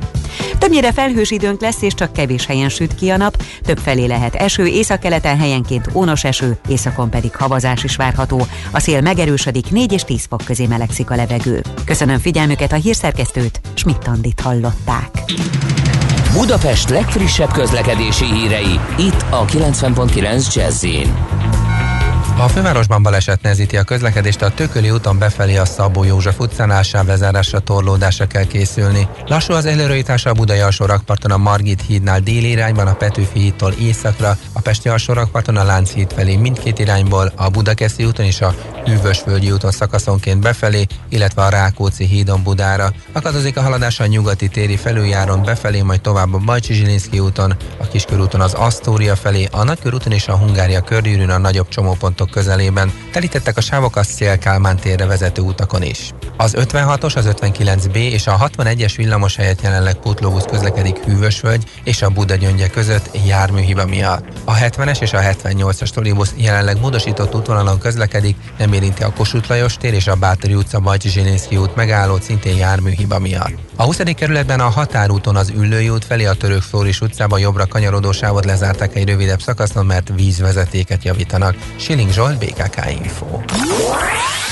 Többnyire 0.58 0.92
felhős 0.92 1.30
időnk 1.30 1.60
lesz, 1.60 1.82
és 1.82 1.94
csak 1.94 2.12
kevés 2.12 2.46
helyen 2.46 2.68
süt 2.68 2.94
ki 2.94 3.10
a 3.10 3.16
nap, 3.16 3.42
több 3.62 3.78
felé 3.78 4.06
lehet 4.06 4.34
eső, 4.34 4.66
északkeleten 4.66 5.38
helyenként 5.38 5.88
ónos 5.92 6.24
eső, 6.24 6.58
északon 6.68 7.10
pedig 7.10 7.36
havazás 7.36 7.84
is 7.84 7.96
várható. 7.96 8.46
A 8.70 8.80
szél 8.80 9.00
megerősödik, 9.00 9.70
4 9.70 9.92
és 9.92 10.02
10 10.02 10.26
fok 10.28 10.42
közé 10.44 10.66
melegszik 10.66 11.10
a 11.10 11.14
levegő. 11.14 11.62
Köszönöm 11.84 12.18
figyelmüket 12.18 12.72
a 12.72 12.76
hírszerkesztőt, 12.76 13.60
Schmidt-Tandit 13.74 14.40
hallották. 14.40 15.24
Budapest 16.32 16.88
legfrissebb 16.88 17.52
közlekedési 17.52 18.24
hírei, 18.24 18.80
itt 18.98 19.24
a 19.30 19.44
90.9 19.44 20.54
jazz 20.54 20.84
a 22.40 22.48
fővárosban 22.48 23.02
baleset 23.02 23.42
nehezíti 23.42 23.76
a 23.76 23.82
közlekedést, 23.82 24.42
a 24.42 24.50
Tököli 24.50 24.90
úton 24.90 25.18
befelé 25.18 25.56
a 25.56 25.64
Szabó 25.64 26.04
József 26.04 26.38
utcánál 26.38 26.82
sávlezárásra, 26.82 27.58
torlódásra 27.58 28.26
kell 28.26 28.44
készülni. 28.44 29.08
Lassú 29.26 29.52
az 29.52 29.66
előrejutása 29.66 30.30
a 30.30 30.32
Budai 30.32 30.58
alsó 30.58 30.84
rakparton 30.84 31.30
a 31.30 31.36
Margit 31.36 31.82
hídnál 31.86 32.20
déli 32.20 32.50
irányban, 32.50 32.86
a 32.86 32.94
Petőfi 32.94 33.38
hídtól 33.38 33.72
északra, 33.72 34.36
a 34.52 34.60
Pesti 34.60 34.88
alsó 34.88 35.12
rakparton 35.12 35.56
a 35.56 35.64
Lánchíd 35.64 36.12
felé 36.12 36.36
mindkét 36.36 36.78
irányból, 36.78 37.32
a 37.36 37.48
Budakeszi 37.48 38.04
úton 38.04 38.24
és 38.24 38.40
a 38.40 38.54
Hűvösvölgyi 38.84 39.50
úton 39.52 39.70
szakaszonként 39.70 40.40
befelé, 40.40 40.86
illetve 41.08 41.42
a 41.42 41.48
Rákóczi 41.48 42.04
hídon 42.04 42.42
Budára. 42.42 42.92
Akadozik 43.12 43.56
a 43.56 43.62
haladás 43.62 44.00
a 44.00 44.06
nyugati 44.06 44.48
téri 44.48 44.76
felüljáron 44.76 45.42
befelé, 45.42 45.82
majd 45.82 46.00
tovább 46.00 46.34
a 46.34 46.38
Bajcsi 46.38 46.72
Zsilinszki 46.72 47.18
úton, 47.18 47.56
a 47.78 47.88
Kiskörúton 47.88 48.40
az 48.40 48.52
Asztória 48.52 49.16
felé, 49.16 49.48
a 49.50 49.64
Nagykörúton 49.64 50.12
és 50.12 50.28
a 50.28 50.36
Hungária 50.36 50.80
körgyűrűn 50.80 51.30
a 51.30 51.38
nagyobb 51.38 51.68
csomópontok 51.68 52.30
közelében. 52.30 52.92
Telítettek 53.12 53.56
a 53.56 53.60
sávok 53.60 53.96
a 53.96 54.02
Szél-Kálmán 54.02 54.76
térre 54.76 55.06
vezető 55.06 55.42
utakon 55.42 55.82
is. 55.82 56.12
Az 56.36 56.54
56-os, 56.58 57.16
az 57.16 57.28
59B 57.40 57.94
és 57.94 58.26
a 58.26 58.50
61-es 58.56 58.92
villamos 58.96 59.36
helyett 59.36 59.62
jelenleg 59.62 59.94
pótlóbusz 59.94 60.44
közlekedik 60.50 60.96
Hűvösvölgy 61.04 61.64
és 61.84 62.02
a 62.02 62.08
Buda 62.08 62.34
gyöngye 62.34 62.68
között 62.68 63.18
járműhiba 63.26 63.86
miatt. 63.86 64.24
A 64.44 64.54
70-es 64.54 65.00
és 65.00 65.12
a 65.12 65.18
78-as 65.18 65.88
trolibusz 65.88 66.32
jelenleg 66.36 66.80
módosított 66.80 67.34
útvonalon 67.34 67.78
közlekedik, 67.78 68.36
nem 68.58 68.69
érinti 68.72 69.02
a 69.02 69.12
Kossuth 69.12 69.48
Lajos 69.48 69.76
tér 69.76 69.94
és 69.94 70.06
a 70.06 70.14
Bátori 70.14 70.54
utca 70.54 70.80
Bajcsi 70.80 71.08
Zsilinszki 71.08 71.56
út 71.56 71.76
megállót 71.76 72.22
szintén 72.22 72.56
járműhiba 72.56 73.18
miatt. 73.18 73.52
A 73.76 73.84
20. 73.84 73.98
kerületben 74.16 74.60
a 74.60 74.68
határúton 74.68 75.36
az 75.36 75.52
Üllői 75.56 75.88
út 75.88 76.04
felé 76.04 76.24
a 76.24 76.34
Török 76.34 76.62
Flóris 76.62 77.00
utcába 77.00 77.38
jobbra 77.38 77.66
kanyarodó 77.66 78.12
sávot 78.12 78.44
lezárták 78.44 78.96
egy 78.96 79.08
rövidebb 79.08 79.40
szakaszon, 79.40 79.86
mert 79.86 80.12
vízvezetéket 80.14 81.04
javítanak. 81.04 81.56
Siling 81.76 82.12
Zsolt, 82.12 82.38
BKK 82.38 82.90
Info. 82.90 83.26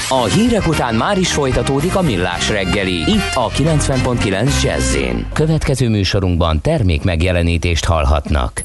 A 0.08 0.24
hírek 0.24 0.66
után 0.66 0.94
már 0.94 1.18
is 1.18 1.32
folytatódik 1.32 1.96
a 1.96 2.02
millás 2.02 2.48
reggeli. 2.48 3.00
Itt 3.00 3.34
a 3.34 3.48
90.9 3.48 4.62
jazz 4.62 4.96
Következő 5.32 5.88
műsorunkban 5.88 6.60
termék 6.60 7.04
megjelenítést 7.04 7.84
hallhatnak. 7.84 8.64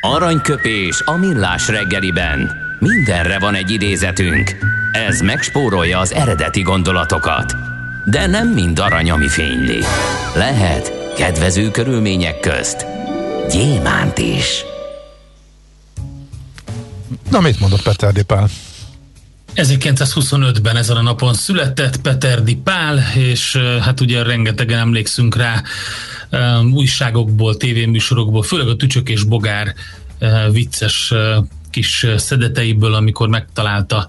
Aranyköpés 0.00 1.02
a 1.04 1.12
millás 1.12 1.68
reggeliben. 1.68 2.67
Mindenre 2.78 3.38
van 3.38 3.54
egy 3.54 3.70
idézetünk. 3.70 4.56
Ez 4.92 5.20
megspórolja 5.20 5.98
az 5.98 6.12
eredeti 6.12 6.62
gondolatokat. 6.62 7.54
De 8.04 8.26
nem 8.26 8.48
mind 8.48 8.78
arany, 8.78 9.10
ami 9.10 9.28
fényli. 9.28 9.78
Lehet 10.34 11.14
kedvező 11.16 11.70
körülmények 11.70 12.40
közt 12.40 12.86
gyémánt 13.50 14.18
is. 14.18 14.64
Na, 17.30 17.40
mit 17.40 17.60
mondott 17.60 17.82
Peter 17.82 18.12
Dipál? 18.12 18.48
1925-ben 19.54 20.76
ezen 20.76 20.96
a 20.96 21.02
napon 21.02 21.34
született 21.34 22.00
Peter 22.00 22.42
Pál, 22.64 22.98
és 23.16 23.56
hát 23.80 24.00
ugye 24.00 24.22
rengetegen 24.22 24.78
emlékszünk 24.78 25.36
rá 25.36 25.62
újságokból, 26.72 27.56
tévéműsorokból, 27.56 28.42
főleg 28.42 28.68
a 28.68 28.76
Tücsök 28.76 29.08
és 29.08 29.22
Bogár 29.22 29.74
vicces 30.50 31.12
kis 31.78 32.06
szedeteiből, 32.16 32.94
amikor 32.94 33.28
megtalálta 33.28 34.08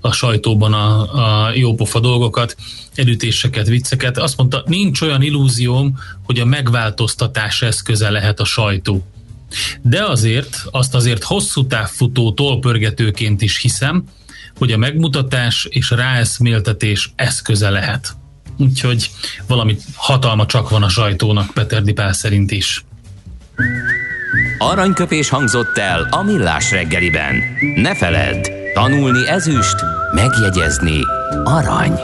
a 0.00 0.12
sajtóban 0.12 0.72
a, 0.72 1.46
a 1.46 1.52
jópofa 1.54 2.00
dolgokat, 2.00 2.56
elütéseket, 2.94 3.66
vicceket. 3.66 4.18
Azt 4.18 4.36
mondta, 4.36 4.62
nincs 4.66 5.00
olyan 5.00 5.22
illúzióm, 5.22 5.98
hogy 6.22 6.38
a 6.38 6.44
megváltoztatás 6.44 7.62
eszköze 7.62 8.10
lehet 8.10 8.40
a 8.40 8.44
sajtó. 8.44 9.06
De 9.82 10.04
azért, 10.04 10.64
azt 10.70 10.94
azért 10.94 11.22
hosszú 11.22 11.66
távfutó 11.66 12.32
tolpörgetőként 12.32 13.42
is 13.42 13.58
hiszem, 13.58 14.04
hogy 14.58 14.72
a 14.72 14.76
megmutatás 14.76 15.66
és 15.70 15.90
ráeszméltetés 15.90 17.12
eszköze 17.16 17.70
lehet. 17.70 18.16
Úgyhogy 18.56 19.10
valami 19.46 19.76
hatalma 19.94 20.46
csak 20.46 20.70
van 20.70 20.82
a 20.82 20.88
sajtónak 20.88 21.50
Peter 21.54 21.82
Dipál 21.82 22.12
szerint 22.12 22.50
is. 22.50 22.84
Aranyköpés 24.58 25.28
hangzott 25.28 25.78
el 25.78 26.06
a 26.10 26.22
millás 26.22 26.70
reggeliben. 26.70 27.42
Ne 27.74 27.94
feledd, 27.94 28.50
tanulni 28.74 29.28
ezüst, 29.28 29.76
megjegyezni 30.14 31.00
arany. 31.44 32.00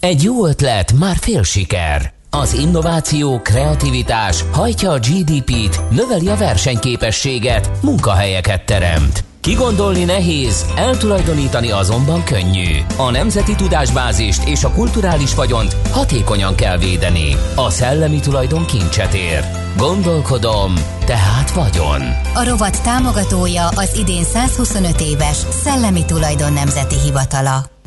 Egy 0.00 0.22
jó 0.22 0.46
ötlet, 0.46 0.92
már 0.92 1.16
fél 1.20 1.42
siker. 1.42 2.12
Az 2.30 2.54
innováció, 2.54 3.40
kreativitás 3.40 4.44
hajtja 4.52 4.90
a 4.90 4.98
GDP-t, 4.98 5.90
növeli 5.90 6.28
a 6.28 6.36
versenyképességet, 6.36 7.70
munkahelyeket 7.82 8.66
teremt. 8.66 9.27
Kigondolni 9.48 10.04
nehéz, 10.04 10.66
eltulajdonítani 10.76 11.70
azonban 11.70 12.24
könnyű. 12.24 12.78
A 12.96 13.10
nemzeti 13.10 13.54
tudásbázist 13.54 14.48
és 14.48 14.64
a 14.64 14.70
kulturális 14.70 15.34
vagyont 15.34 15.76
hatékonyan 15.90 16.54
kell 16.54 16.78
védeni. 16.78 17.36
A 17.54 17.70
szellemi 17.70 18.20
tulajdon 18.20 18.64
kincset 18.64 19.14
ér. 19.14 19.44
Gondolkodom, 19.76 20.74
tehát 21.04 21.50
vagyon. 21.50 22.00
A 22.34 22.44
rovat 22.48 22.82
támogatója 22.82 23.68
az 23.68 23.96
idén 23.96 24.24
125 24.24 25.00
éves 25.00 25.36
Szellemi 25.36 26.04
Tulajdon 26.04 26.52
Nemzeti 26.52 26.96
Hivatala. 27.04 27.77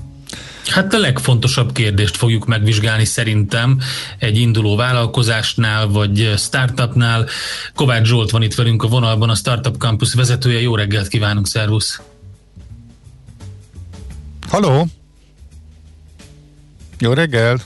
Hát 0.66 0.93
a 0.93 0.97
legfontosabb 0.97 1.72
kérdést 1.72 2.18
fogjuk 2.18 2.45
megvizsgálni 2.45 3.05
szerintem 3.05 3.80
egy 4.18 4.38
induló 4.38 4.76
vállalkozásnál, 4.76 5.88
vagy 5.88 6.34
startupnál. 6.38 7.28
Kovács 7.76 8.07
Zsolt 8.07 8.32
van 8.32 8.41
itt 8.41 8.55
velünk 8.55 8.84
a 8.84 8.88
vonalban, 8.88 9.30
a 9.30 9.36
Startup 9.36 9.78
Campus 9.78 10.14
vezetője. 10.14 10.62
Jó 10.62 10.76
reggelt 10.76 11.07
kívánunk, 11.07 11.47
szervusz! 11.47 12.01
Haló! 14.49 14.88
Jó 16.99 17.14
reggelt! 17.14 17.66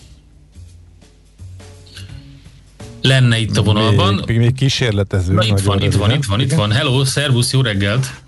Lenne 3.02 3.38
itt 3.38 3.58
a 3.58 3.62
vonalban. 3.62 4.24
Még, 4.26 4.38
még 4.38 4.54
kísérletező. 4.54 5.34
Na, 5.34 5.43
itt 5.43 5.60
van, 5.60 5.82
itt 5.82 5.93
van, 5.93 6.12
itt 6.12 6.26
van, 6.26 6.39
itt 6.39 6.54
van. 6.54 6.72
Hello, 6.72 7.06
szervusz, 7.06 7.54
jó 7.54 7.62
reggelt! 7.62 8.22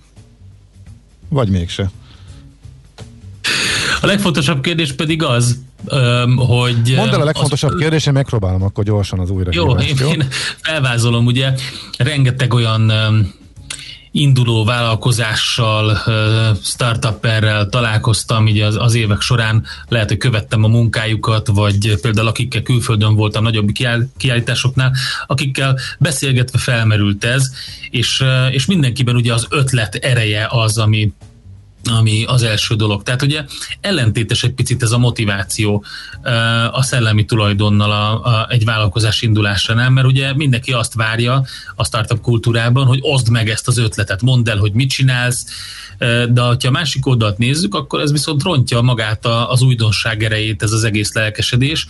Vagy 1.29 1.49
mégse. 1.49 1.91
A 4.01 4.05
legfontosabb 4.05 4.61
kérdés 4.61 4.93
pedig 4.93 5.23
az, 5.23 5.59
hogy... 6.35 6.93
Mondd 6.95 7.13
el 7.13 7.21
a 7.21 7.23
legfontosabb 7.23 7.71
az... 7.71 7.79
kérdés, 7.79 8.05
én 8.05 8.13
megpróbálom 8.13 8.63
akkor 8.63 8.83
gyorsan 8.83 9.19
az 9.19 9.29
újra. 9.29 9.49
Jó, 9.53 9.71
én, 9.71 9.95
jó? 9.99 10.09
én 10.09 10.27
felvázolom, 10.61 11.25
ugye 11.25 11.53
rengeteg 11.97 12.53
olyan 12.53 12.91
induló 14.11 14.63
vállalkozással, 14.63 15.97
startupperrel 16.63 17.69
találkoztam 17.69 18.47
így 18.47 18.59
az, 18.59 18.75
az 18.79 18.95
évek 18.95 19.21
során, 19.21 19.65
lehet, 19.87 20.07
hogy 20.07 20.17
követtem 20.17 20.63
a 20.63 20.67
munkájukat, 20.67 21.47
vagy 21.47 21.99
például 22.01 22.27
akikkel 22.27 22.61
külföldön 22.61 23.15
voltam 23.15 23.43
nagyobb 23.43 23.69
kiállításoknál, 24.17 24.93
akikkel 25.27 25.77
beszélgetve 25.99 26.59
felmerült 26.59 27.23
ez, 27.23 27.43
és, 27.89 28.23
és 28.51 28.65
mindenkiben 28.65 29.15
ugye 29.15 29.33
az 29.33 29.47
ötlet 29.49 29.95
ereje 29.95 30.47
az, 30.49 30.77
ami, 30.77 31.11
ami 31.87 32.23
az 32.23 32.43
első 32.43 32.75
dolog. 32.75 33.03
Tehát 33.03 33.21
ugye 33.21 33.45
ellentétes 33.81 34.43
egy 34.43 34.53
picit 34.53 34.83
ez 34.83 34.91
a 34.91 34.97
motiváció 34.97 35.83
a 36.71 36.83
szellemi 36.83 37.25
tulajdonnal 37.25 37.91
a, 37.91 38.23
a, 38.23 38.47
egy 38.49 38.65
vállalkozás 38.65 39.21
indulásánál, 39.21 39.89
mert 39.89 40.07
ugye 40.07 40.33
mindenki 40.33 40.71
azt 40.71 40.93
várja 40.93 41.45
a 41.75 41.85
startup 41.85 42.21
kultúrában, 42.21 42.85
hogy 42.85 42.99
oszd 43.01 43.29
meg 43.29 43.49
ezt 43.49 43.67
az 43.67 43.77
ötletet, 43.77 44.21
mondd 44.21 44.49
el, 44.49 44.57
hogy 44.57 44.71
mit 44.71 44.89
csinálsz, 44.89 45.45
de 46.29 46.41
ha 46.41 46.57
a 46.61 46.71
másik 46.71 47.05
oldalt 47.05 47.37
nézzük, 47.37 47.75
akkor 47.75 48.01
ez 48.01 48.11
viszont 48.11 48.43
rontja 48.43 48.81
magát 48.81 49.25
az 49.25 49.61
újdonság 49.61 50.23
erejét, 50.23 50.63
ez 50.63 50.71
az 50.71 50.83
egész 50.83 51.13
lelkesedés, 51.13 51.87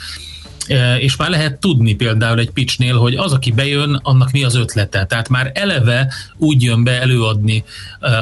és 0.99 1.15
már 1.15 1.29
lehet 1.29 1.59
tudni 1.59 1.95
például 1.95 2.39
egy 2.39 2.51
pitchnél, 2.51 2.97
hogy 2.97 3.15
az, 3.15 3.33
aki 3.33 3.51
bejön, 3.51 3.99
annak 4.03 4.31
mi 4.31 4.43
az 4.43 4.55
ötlete. 4.55 5.05
Tehát 5.05 5.29
már 5.29 5.51
eleve 5.53 6.13
úgy 6.37 6.63
jön 6.63 6.83
be 6.83 7.01
előadni 7.01 7.63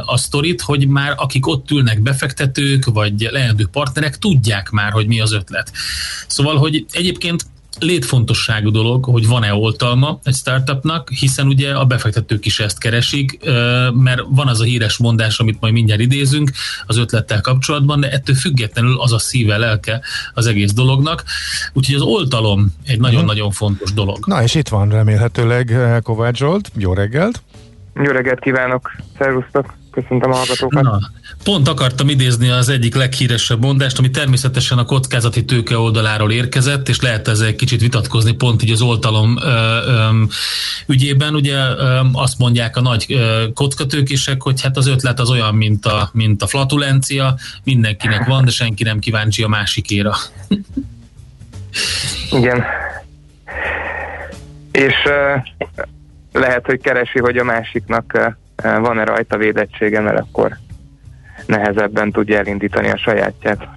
a 0.06 0.18
sztorit, 0.18 0.62
hogy 0.62 0.88
már 0.88 1.14
akik 1.18 1.48
ott 1.48 1.72
ülnek 1.72 2.02
befektetők, 2.02 2.86
vagy 2.86 3.28
leendő 3.32 3.68
partnerek, 3.72 4.18
tudják 4.18 4.70
már, 4.70 4.92
hogy 4.92 5.08
mi 5.08 5.20
az 5.20 5.32
ötlet. 5.32 5.72
Szóval, 6.28 6.58
hogy 6.58 6.86
egyébként 6.92 7.46
létfontosságú 7.80 8.70
dolog, 8.70 9.06
hogy 9.06 9.28
van-e 9.28 9.54
oltalma 9.54 10.20
egy 10.24 10.36
startupnak, 10.36 11.10
hiszen 11.10 11.48
ugye 11.48 11.74
a 11.74 11.86
befektetők 11.86 12.46
is 12.46 12.60
ezt 12.60 12.80
keresik, 12.80 13.40
mert 13.94 14.22
van 14.30 14.48
az 14.48 14.62
a 14.62 14.64
híres 14.64 14.98
mondás, 14.98 15.40
amit 15.40 15.60
majd 15.60 15.74
mindjárt 15.74 16.02
idézünk 16.02 16.52
az 16.86 16.98
ötlettel 16.98 17.42
kapcsolatban, 17.42 18.00
de 18.00 18.12
ettől 18.12 18.36
függetlenül 18.36 19.00
az 19.00 19.14
a 19.14 19.20
szíve, 19.20 19.58
lelke 19.58 20.02
az 20.34 20.46
egész 20.46 20.74
dolognak. 20.74 21.24
Úgyhogy 21.74 21.96
az 21.96 22.02
oltalom 22.02 22.74
egy 22.86 23.00
nagyon-nagyon 23.00 23.52
fontos 23.52 23.94
dolog. 23.94 24.26
Na 24.26 24.44
és 24.44 24.56
itt 24.56 24.68
van 24.68 24.90
remélhetőleg 24.90 25.74
Kovács 26.04 26.38
Zsolt. 26.38 26.72
Jó 26.78 26.94
reggelt! 26.94 27.42
Jó 27.96 28.12
reggelt 28.12 28.40
kívánok! 28.40 28.96
Szervusztok! 29.18 29.74
Köszöntöm 29.96 30.32
a 30.32 30.36
hallgatókat. 30.36 30.84
Na, 30.84 31.00
pont 31.44 31.68
akartam 31.68 32.10
idézni 32.10 32.50
az 32.50 32.70
egyik 32.70 32.96
leghíresebb 32.96 33.62
mondást, 33.62 34.00
ami 34.00 34.10
természetesen 34.10 34.78
a 34.78 34.86
kockázati 34.86 35.46
tőke 35.46 35.78
oldaláról 35.78 36.32
érkezett, 36.32 36.90
és 36.90 37.02
lehet 37.02 37.28
ezzel 37.28 37.48
egy 37.48 37.56
kicsit 37.56 37.82
vitatkozni 37.82 38.32
pont 38.32 38.64
így 38.64 38.72
az 38.72 38.82
oltalom 38.82 39.38
ö, 39.38 39.50
ö, 39.88 40.24
ügyében. 40.88 41.36
Ugye 41.36 41.56
ö, 41.56 42.00
azt 42.14 42.38
mondják 42.38 42.78
a 42.78 42.82
nagy 42.82 43.06
ö, 43.10 43.46
kockatőkések, 43.54 44.42
hogy 44.42 44.62
hát 44.62 44.78
az 44.78 44.88
ötlet 44.88 45.20
az 45.20 45.30
olyan, 45.30 45.56
mint 45.56 45.86
a, 45.86 46.10
mint 46.14 46.42
a 46.42 46.48
flatulencia, 46.48 47.36
mindenkinek 47.64 48.26
van, 48.26 48.46
de 48.46 48.52
senki 48.52 48.84
nem 48.84 49.00
kíváncsi 49.00 49.44
a 49.44 49.48
másikéra. 49.48 50.16
Igen. 52.32 52.64
És 54.72 54.94
ö, 55.06 55.36
lehet, 56.32 56.66
hogy 56.66 56.82
keresi, 56.82 57.20
hogy 57.20 57.38
a 57.38 57.44
másiknak 57.44 58.36
van-e 58.56 59.04
rajta 59.04 59.38
védettsége, 59.38 60.00
mert 60.00 60.20
akkor 60.20 60.58
nehezebben 61.46 62.12
tudja 62.12 62.38
elindítani 62.38 62.90
a 62.90 62.98
sajátját. 62.98 63.68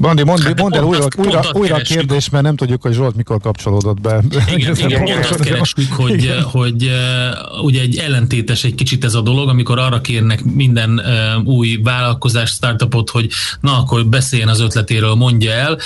Bandi, 0.00 0.24
mondd, 0.24 0.42
hát, 0.42 0.60
mondd 0.60 0.74
el 0.74 0.82
újra, 0.82 1.06
újra, 1.16 1.42
újra 1.52 1.74
a 1.74 1.80
kérdés, 1.80 2.28
mert 2.28 2.44
nem 2.44 2.56
tudjuk, 2.56 2.82
hogy 2.82 2.92
Zsolt 2.92 3.16
mikor 3.16 3.40
kapcsolódott 3.40 4.00
be. 4.00 4.22
Igen, 4.54 4.76
igen 4.76 5.04
pont 5.04 5.26
azt 5.26 5.78
hogy, 5.90 6.22
igen. 6.22 6.42
hogy 6.42 6.84
uh, 6.84 7.64
ugye 7.64 7.80
egy 7.80 7.96
ellentétes 7.96 8.64
egy 8.64 8.74
kicsit 8.74 9.04
ez 9.04 9.14
a 9.14 9.20
dolog, 9.20 9.48
amikor 9.48 9.78
arra 9.78 10.00
kérnek 10.00 10.44
minden 10.44 10.90
uh, 10.90 11.46
új 11.46 11.80
vállalkozás, 11.82 12.50
startupot, 12.50 13.10
hogy 13.10 13.30
na, 13.60 13.78
akkor 13.78 14.06
beszéljen 14.06 14.48
az 14.48 14.60
ötletéről, 14.60 15.14
mondja 15.14 15.52
el, 15.52 15.78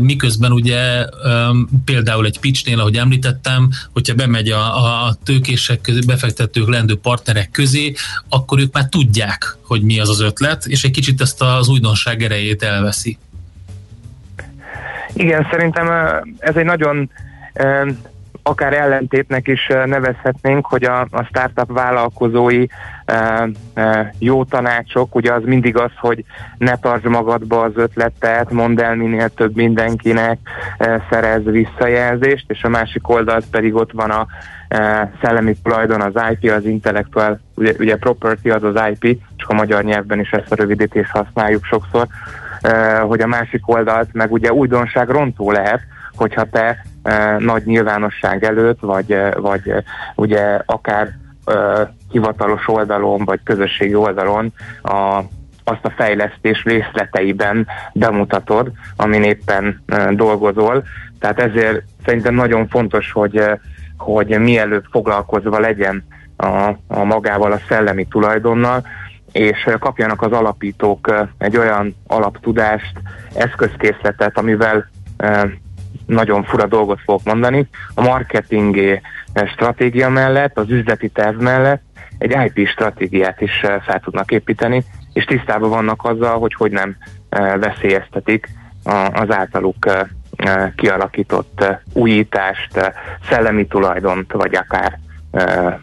miközben 0.00 0.52
ugye 0.52 1.06
például 1.84 2.26
egy 2.26 2.38
pitchnél, 2.38 2.80
ahogy 2.80 2.96
említettem, 2.96 3.70
hogyha 3.92 4.14
bemegy 4.14 4.48
a, 4.48 4.84
a 4.84 5.16
tőkések, 5.24 5.80
közé, 5.80 5.98
befektetők, 6.06 6.68
lendő 6.68 6.96
partnerek 6.96 7.50
közé, 7.50 7.94
akkor 8.28 8.60
ők 8.60 8.72
már 8.72 8.88
tudják, 8.88 9.56
hogy 9.62 9.82
mi 9.82 10.00
az 10.00 10.08
az 10.08 10.20
ötlet, 10.20 10.66
és 10.66 10.84
egy 10.84 10.90
kicsit 10.90 11.20
ezt 11.20 11.42
az 11.42 11.68
újdonság 11.68 12.22
erejét 12.22 12.62
elveszi. 12.62 13.18
Igen, 15.14 15.46
szerintem 15.50 15.88
ez 16.38 16.56
egy 16.56 16.64
nagyon 16.64 17.10
akár 18.46 18.72
ellentétnek 18.72 19.48
is 19.48 19.66
nevezhetnénk, 19.66 20.66
hogy 20.66 20.84
a, 20.84 21.00
a 21.00 21.22
startup 21.22 21.72
vállalkozói 21.72 22.66
e, 23.04 23.48
e, 23.74 24.14
jó 24.18 24.44
tanácsok, 24.44 25.14
ugye 25.14 25.32
az 25.32 25.42
mindig 25.44 25.76
az, 25.76 25.90
hogy 25.96 26.24
ne 26.58 26.76
tartsd 26.76 27.06
magadba 27.06 27.60
az 27.62 27.72
ötletet, 27.74 28.50
mondd 28.50 28.80
el 28.80 28.94
minél 28.94 29.28
több 29.28 29.56
mindenkinek, 29.56 30.38
e, 30.78 31.06
szerez 31.10 31.44
visszajelzést, 31.44 32.50
és 32.50 32.62
a 32.62 32.68
másik 32.68 33.08
oldalt 33.08 33.44
pedig 33.50 33.74
ott 33.74 33.92
van 33.92 34.10
a 34.10 34.26
e, 34.68 35.12
szellemi 35.22 35.56
tulajdon, 35.62 36.00
az 36.00 36.22
IP, 36.30 36.50
az 36.50 36.64
intellectual, 36.64 37.40
ugye, 37.54 37.72
ugye 37.78 37.96
property 37.96 38.50
az 38.50 38.62
az 38.62 38.80
IP, 38.90 39.20
csak 39.36 39.50
a 39.50 39.54
magyar 39.54 39.84
nyelvben 39.84 40.20
is 40.20 40.30
ezt 40.30 40.52
a 40.52 40.56
rövidítést 40.56 41.10
használjuk 41.10 41.64
sokszor, 41.64 42.06
hogy 43.06 43.20
a 43.20 43.26
másik 43.26 43.68
oldalt 43.68 44.08
meg 44.12 44.32
ugye 44.32 44.52
újdonság 44.52 45.08
rontó 45.08 45.50
lehet, 45.50 45.80
hogyha 46.16 46.44
te 46.44 46.84
nagy 47.38 47.62
nyilvánosság 47.64 48.44
előtt, 48.44 48.80
vagy, 48.80 49.18
vagy 49.36 49.72
ugye 50.14 50.60
akár 50.66 51.08
hivatalos 52.10 52.68
oldalon, 52.68 53.24
vagy 53.24 53.40
közösségi 53.44 53.94
oldalon 53.94 54.52
a, 54.82 55.20
azt 55.64 55.84
a 55.84 55.92
fejlesztés 55.96 56.64
részleteiben 56.64 57.66
bemutatod, 57.92 58.72
amin 58.96 59.22
éppen 59.22 59.82
dolgozol. 60.10 60.84
Tehát 61.20 61.40
ezért 61.40 61.82
szerintem 62.04 62.34
nagyon 62.34 62.68
fontos, 62.68 63.12
hogy, 63.12 63.42
hogy 63.96 64.38
mielőtt 64.38 64.86
foglalkozva 64.90 65.58
legyen 65.58 66.04
a, 66.36 66.70
a 66.86 67.04
magával 67.04 67.52
a 67.52 67.60
szellemi 67.68 68.06
tulajdonnal, 68.06 68.86
és 69.34 69.68
kapjanak 69.78 70.22
az 70.22 70.32
alapítók 70.32 71.26
egy 71.38 71.56
olyan 71.56 71.96
alaptudást, 72.06 72.92
eszközkészletet, 73.34 74.38
amivel 74.38 74.90
nagyon 76.06 76.44
fura 76.44 76.66
dolgot 76.66 77.00
fogok 77.04 77.24
mondani, 77.24 77.68
a 77.94 78.02
marketing 78.02 79.00
stratégia 79.46 80.08
mellett, 80.08 80.58
az 80.58 80.70
üzleti 80.70 81.08
terv 81.08 81.40
mellett 81.40 81.82
egy 82.18 82.52
IP 82.54 82.68
stratégiát 82.68 83.40
is 83.40 83.60
fel 83.60 84.00
tudnak 84.04 84.30
építeni, 84.30 84.84
és 85.12 85.24
tisztában 85.24 85.70
vannak 85.70 86.04
azzal, 86.04 86.38
hogy 86.38 86.54
hogy 86.54 86.70
nem 86.70 86.96
veszélyeztetik 87.60 88.48
az 89.12 89.30
általuk 89.30 89.86
kialakított 90.76 91.64
újítást, 91.92 92.92
szellemi 93.28 93.66
tulajdont, 93.66 94.32
vagy 94.32 94.54
akár 94.54 94.98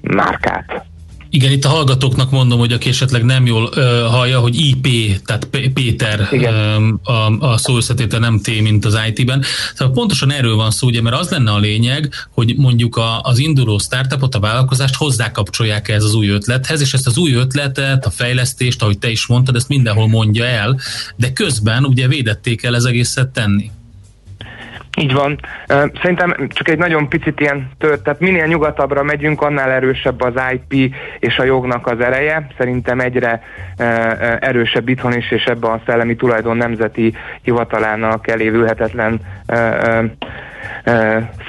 márkát. 0.01 0.89
Igen, 1.33 1.51
itt 1.51 1.65
a 1.65 1.69
hallgatóknak 1.69 2.31
mondom, 2.31 2.59
hogy 2.59 2.73
aki 2.73 2.89
esetleg 2.89 3.23
nem 3.23 3.45
jól 3.45 3.63
uh, 3.63 3.83
hallja, 4.01 4.39
hogy 4.39 4.55
IP, 4.55 4.87
tehát 5.25 5.45
P- 5.45 5.69
Péter 5.73 6.29
um, 6.31 6.99
a, 7.03 7.11
a 7.39 7.57
szó 7.57 7.75
összetétel 7.75 8.19
nem 8.19 8.39
T, 8.39 8.61
mint 8.61 8.85
az 8.85 8.97
IT-ben. 9.07 9.43
Szóval 9.75 9.93
pontosan 9.93 10.31
erről 10.31 10.55
van 10.55 10.71
szó, 10.71 10.87
ugye, 10.87 11.01
mert 11.01 11.15
az 11.15 11.29
lenne 11.29 11.51
a 11.51 11.59
lényeg, 11.59 12.13
hogy 12.31 12.53
mondjuk 12.57 12.95
a, 12.95 13.21
az 13.21 13.39
induló 13.39 13.77
startupot, 13.77 14.35
a 14.35 14.39
vállalkozást 14.39 14.95
hozzákapcsolják 14.95 15.89
ez 15.89 16.03
az 16.03 16.13
új 16.13 16.27
ötlethez, 16.27 16.81
és 16.81 16.93
ezt 16.93 17.07
az 17.07 17.17
új 17.17 17.33
ötletet, 17.33 18.05
a 18.05 18.09
fejlesztést, 18.09 18.81
ahogy 18.81 18.97
te 18.97 19.09
is 19.09 19.25
mondtad, 19.25 19.55
ezt 19.55 19.67
mindenhol 19.67 20.07
mondja 20.07 20.45
el, 20.45 20.79
de 21.15 21.33
közben 21.33 21.85
ugye 21.85 22.07
védették 22.07 22.63
el 22.63 22.75
ez 22.75 22.83
egészet 22.83 23.27
tenni. 23.27 23.71
Így 24.97 25.13
van. 25.13 25.39
Szerintem 26.01 26.47
csak 26.47 26.69
egy 26.69 26.77
nagyon 26.77 27.09
picit 27.09 27.39
ilyen 27.39 27.71
tört, 27.77 28.03
tehát 28.03 28.19
minél 28.19 28.45
nyugatabbra 28.45 29.03
megyünk, 29.03 29.41
annál 29.41 29.69
erősebb 29.69 30.21
az 30.21 30.33
IP 30.53 30.95
és 31.19 31.37
a 31.37 31.43
jognak 31.43 31.87
az 31.87 31.99
ereje. 31.99 32.47
Szerintem 32.57 32.99
egyre 32.99 33.43
erősebb 34.39 34.89
itthon 34.89 35.13
is, 35.13 35.31
és 35.31 35.43
ebben 35.43 35.71
a 35.71 35.81
Szellemi 35.85 36.15
Tulajdon 36.15 36.57
Nemzeti 36.57 37.13
Hivatalának 37.41 38.27
elévülhetetlen 38.27 39.19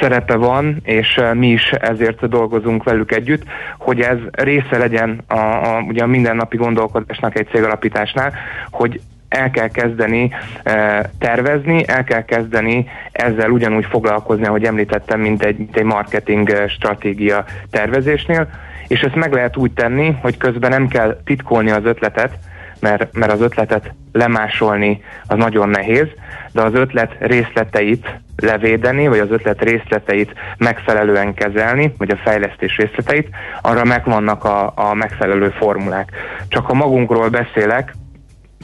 szerepe 0.01 0.37
van, 0.37 0.77
és 0.83 1.21
mi 1.33 1.49
is 1.49 1.73
ezért 1.73 2.29
dolgozunk 2.29 2.85
velük 2.85 3.13
együtt, 3.13 3.43
hogy 3.79 4.01
ez 4.01 4.19
része 4.31 4.79
legyen 4.79 5.21
a, 5.27 5.39
a, 5.39 5.85
ugye 5.89 6.03
a 6.03 6.07
mindennapi 6.07 6.57
gondolkodásnak 6.57 7.39
egy 7.39 7.49
cégalapításnál, 7.53 8.33
hogy 8.71 9.01
el 9.33 9.51
kell 9.51 9.69
kezdeni 9.69 10.31
e, 10.63 11.11
tervezni, 11.19 11.89
el 11.89 12.05
kell 12.05 12.25
kezdeni 12.25 12.87
ezzel 13.13 13.51
ugyanúgy 13.51 13.87
foglalkozni, 13.91 14.47
ahogy 14.47 14.65
említettem, 14.65 15.21
mint 15.21 15.43
egy, 15.43 15.57
mint 15.57 15.77
egy 15.77 15.85
marketing 15.85 16.51
eh, 16.51 16.69
stratégia 16.69 17.45
tervezésnél, 17.71 18.49
és 18.89 19.01
ezt 19.01 19.15
meg 19.15 19.33
lehet 19.33 19.57
úgy 19.57 19.73
tenni, 19.73 20.17
hogy 20.21 20.37
közben 20.37 20.71
nem 20.71 20.89
kell 20.89 21.21
titkolni 21.25 21.71
az 21.71 21.85
ötletet, 21.85 22.39
mert, 22.81 23.13
mert 23.13 23.33
az 23.33 23.41
ötletet 23.41 23.95
lemásolni 24.13 25.03
az 25.27 25.37
nagyon 25.37 25.69
nehéz, 25.69 26.07
de 26.53 26.63
az 26.63 26.75
ötlet 26.75 27.17
részleteit 27.19 28.21
levédeni, 28.37 29.09
vagy 29.09 29.19
az 29.19 29.31
ötlet 29.31 29.63
részleteit 29.63 30.33
megfelelően 30.59 31.35
kezelni, 31.35 31.95
vagy 31.99 32.11
a 32.11 32.21
fejlesztés 32.25 32.77
részleteit, 32.77 33.29
arra 33.63 33.85
megvannak 33.85 34.45
a, 34.45 34.73
a 34.77 34.95
megfelelő 34.95 35.49
formulák. 35.49 36.11
Csak 36.49 36.67
ha 36.67 36.75
magunkról 36.75 37.29
beszélek, 37.29 37.95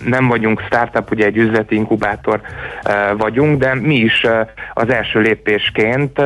nem 0.04 0.28
vagyunk 0.28 0.60
startup, 0.60 1.10
ugye 1.10 1.24
egy 1.24 1.36
üzleti 1.36 1.74
inkubátor 1.74 2.40
vagyunk, 3.16 3.58
de 3.58 3.74
mi 3.74 3.94
is 3.94 4.26
az 4.74 4.90
első 4.90 5.20
lépésként 5.20 6.22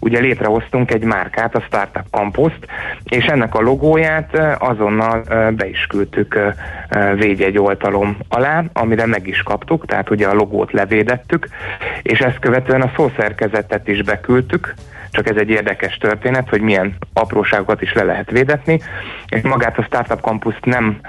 ugye 0.00 0.18
létrehoztunk 0.18 0.90
egy 0.90 1.04
márkát, 1.04 1.54
a 1.54 1.60
Startup 1.60 2.06
campus 2.10 2.52
és 3.04 3.24
ennek 3.24 3.54
a 3.54 3.60
logóját 3.60 4.56
azonnal 4.58 5.22
be 5.50 5.68
is 5.68 5.86
küldtük 5.88 6.38
védjegy 7.14 7.58
oltalom 7.58 8.16
alá, 8.28 8.64
amire 8.72 9.06
meg 9.06 9.26
is 9.26 9.42
kaptuk, 9.42 9.86
tehát 9.86 10.10
ugye 10.10 10.26
a 10.26 10.34
logót 10.34 10.72
levédettük, 10.72 11.48
és 12.02 12.18
ezt 12.18 12.38
követően 12.38 12.82
a 12.82 12.92
szószerkezetet 12.96 13.88
is 13.88 14.02
beküldtük, 14.02 14.74
csak 15.10 15.28
ez 15.28 15.36
egy 15.36 15.50
érdekes 15.50 15.96
történet, 15.96 16.48
hogy 16.48 16.60
milyen 16.60 16.96
apróságokat 17.12 17.82
is 17.82 17.92
le 17.92 18.02
lehet 18.02 18.30
védetni, 18.30 18.80
és 19.28 19.40
magát 19.42 19.78
a 19.78 19.82
Startup 19.82 20.20
Campus 20.20 20.54
nem 20.62 21.00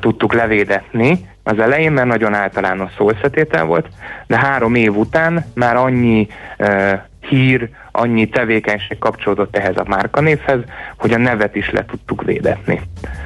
tudtuk 0.00 0.32
levédetni, 0.32 1.28
az 1.48 1.58
elején, 1.58 1.92
mert 1.92 2.06
nagyon 2.06 2.34
általános 2.34 2.90
szó 2.96 3.10
összetétel 3.10 3.64
volt, 3.64 3.88
de 4.26 4.38
három 4.38 4.74
év 4.74 4.96
után 4.96 5.44
már 5.54 5.76
annyi 5.76 6.26
uh, 6.58 6.92
hír, 7.20 7.68
annyi 7.92 8.28
tevékenység 8.28 8.98
kapcsolódott 8.98 9.56
ehhez 9.56 9.76
a 9.76 9.84
márkanévhez, 9.86 10.60
hogy 10.96 11.12
a 11.12 11.18
nevet 11.18 11.54
is 11.54 11.70
le 11.70 11.84
tudtuk 11.84 12.22
védetni. 12.24 12.80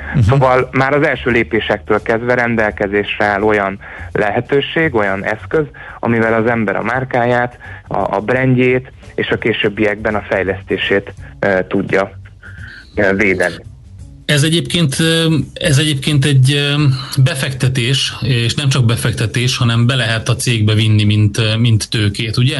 Uh-huh. 0.08 0.22
Szóval 0.22 0.68
már 0.72 0.92
az 0.92 1.06
első 1.06 1.30
lépésektől 1.30 2.02
kezdve 2.02 2.34
rendelkezésre 2.34 3.24
áll 3.24 3.42
olyan 3.42 3.78
lehetőség, 4.12 4.94
olyan 4.94 5.24
eszköz, 5.24 5.64
amivel 5.98 6.34
az 6.34 6.46
ember 6.46 6.76
a 6.76 6.82
márkáját, 6.82 7.58
a, 7.88 8.16
a 8.16 8.20
brandjét 8.20 8.92
és 9.14 9.30
a 9.30 9.38
későbbiekben 9.38 10.14
a 10.14 10.24
fejlesztését 10.28 11.14
uh, 11.46 11.66
tudja 11.66 12.10
uh, 12.96 13.16
védeni. 13.16 13.70
Ez 14.24 14.42
egyébként, 14.42 14.96
ez 15.54 15.78
egyébként 15.78 16.24
egy 16.24 16.74
befektetés, 17.24 18.14
és 18.20 18.54
nem 18.54 18.68
csak 18.68 18.84
befektetés, 18.84 19.56
hanem 19.56 19.86
be 19.86 19.94
lehet 19.94 20.28
a 20.28 20.36
cégbe 20.36 20.74
vinni, 20.74 21.04
mint, 21.04 21.58
mint 21.58 21.90
tőkét, 21.90 22.36
ugye? 22.36 22.58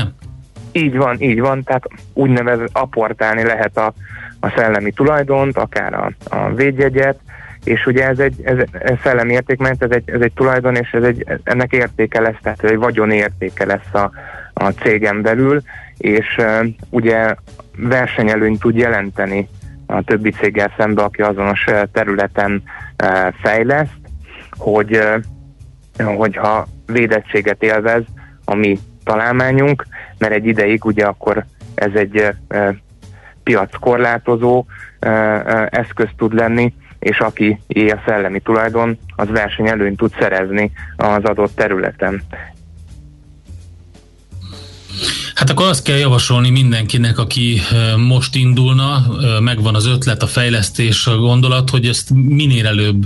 Így 0.73 0.97
van, 0.97 1.21
így 1.21 1.41
van, 1.41 1.63
tehát 1.63 1.85
úgynevezett 2.13 2.71
aportálni 2.73 3.43
lehet 3.43 3.77
a, 3.77 3.95
a 4.41 4.53
szellemi 4.57 4.93
tulajdont, 4.93 5.57
akár 5.57 5.95
a, 5.95 6.13
a 6.25 6.55
védjegyet, 6.55 7.19
és 7.65 7.87
ugye 7.87 8.09
ez 8.09 8.19
egy 8.19 8.35
ez, 8.43 8.57
ez 8.73 8.99
szellemi 9.03 9.33
értékment, 9.33 9.83
ez 9.83 9.91
egy, 9.91 10.11
ez 10.11 10.21
egy 10.21 10.33
tulajdon, 10.33 10.77
és 10.77 10.91
ez 10.91 11.03
egy, 11.03 11.27
ennek 11.45 11.73
értéke 11.73 12.21
lesz, 12.21 12.39
tehát 12.43 12.65
egy 12.65 12.77
vagyon 12.77 13.11
értéke 13.11 13.65
lesz 13.65 13.95
a, 13.95 14.11
a 14.53 14.69
cégen 14.69 15.23
belül, 15.23 15.63
és 15.99 16.37
uh, 16.39 16.67
ugye 16.91 17.35
versenyelőnyt 17.77 18.61
tud 18.61 18.77
jelenteni 18.77 19.49
a 19.93 20.03
többi 20.03 20.31
céggel 20.31 20.73
szembe, 20.77 21.03
aki 21.03 21.23
azonos 21.23 21.65
területen 21.93 22.63
fejleszt, 23.43 24.01
hogy 24.59 25.01
hogyha 26.17 26.67
védettséget 26.87 27.63
élvez 27.63 28.03
a 28.45 28.55
mi 28.55 28.79
találmányunk, 29.05 29.87
mert 30.19 30.33
egy 30.33 30.47
ideig 30.47 30.85
ugye 30.85 31.05
akkor 31.05 31.45
ez 31.75 31.91
egy 31.95 32.29
piackorlátozó 33.43 34.65
eszköz 35.71 36.09
tud 36.17 36.35
lenni, 36.35 36.75
és 36.99 37.19
aki 37.21 37.59
a 37.73 38.03
szellemi 38.07 38.41
tulajdon, 38.41 38.99
az 39.17 39.29
versenyelőnyt 39.29 39.97
tud 39.97 40.13
szerezni 40.19 40.73
az 40.97 41.25
adott 41.25 41.55
területen. 41.55 42.23
Hát 45.35 45.51
akkor 45.51 45.67
azt 45.67 45.85
kell 45.85 45.97
javasolni 45.97 46.51
mindenkinek, 46.51 47.19
aki 47.19 47.61
most 48.09 48.37
indulna, 48.37 49.05
megvan 49.41 49.75
az 49.75 49.87
ötlet, 49.87 50.23
a 50.23 50.27
fejlesztés, 50.27 51.07
a 51.07 51.17
gondolat, 51.17 51.71
hogy 51.71 51.87
ezt 51.87 52.11
minél 52.15 52.67
előbb 52.67 53.03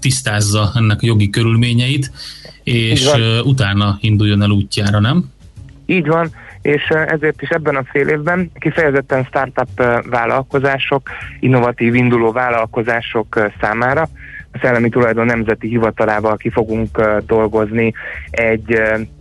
tisztázza 0.00 0.72
ennek 0.74 1.02
a 1.02 1.06
jogi 1.06 1.30
körülményeit, 1.30 2.10
és 2.62 3.10
utána 3.44 3.98
induljon 4.00 4.42
el 4.42 4.50
útjára, 4.50 5.00
nem? 5.00 5.24
Így 5.86 6.06
van, 6.06 6.30
és 6.62 6.82
ezért 6.88 7.42
is 7.42 7.48
ebben 7.48 7.76
a 7.76 7.84
fél 7.84 8.08
évben 8.08 8.50
kifejezetten 8.54 9.24
startup 9.24 9.82
vállalkozások, 10.10 11.08
innovatív 11.40 11.94
induló 11.94 12.32
vállalkozások 12.32 13.50
számára 13.60 14.08
a 14.52 14.58
Szellemi 14.62 14.88
Tulajdon 14.88 15.26
Nemzeti 15.26 15.68
Hivatalával 15.68 16.36
ki 16.36 16.50
fogunk 16.50 17.02
dolgozni 17.26 17.92
egy, 18.30 18.80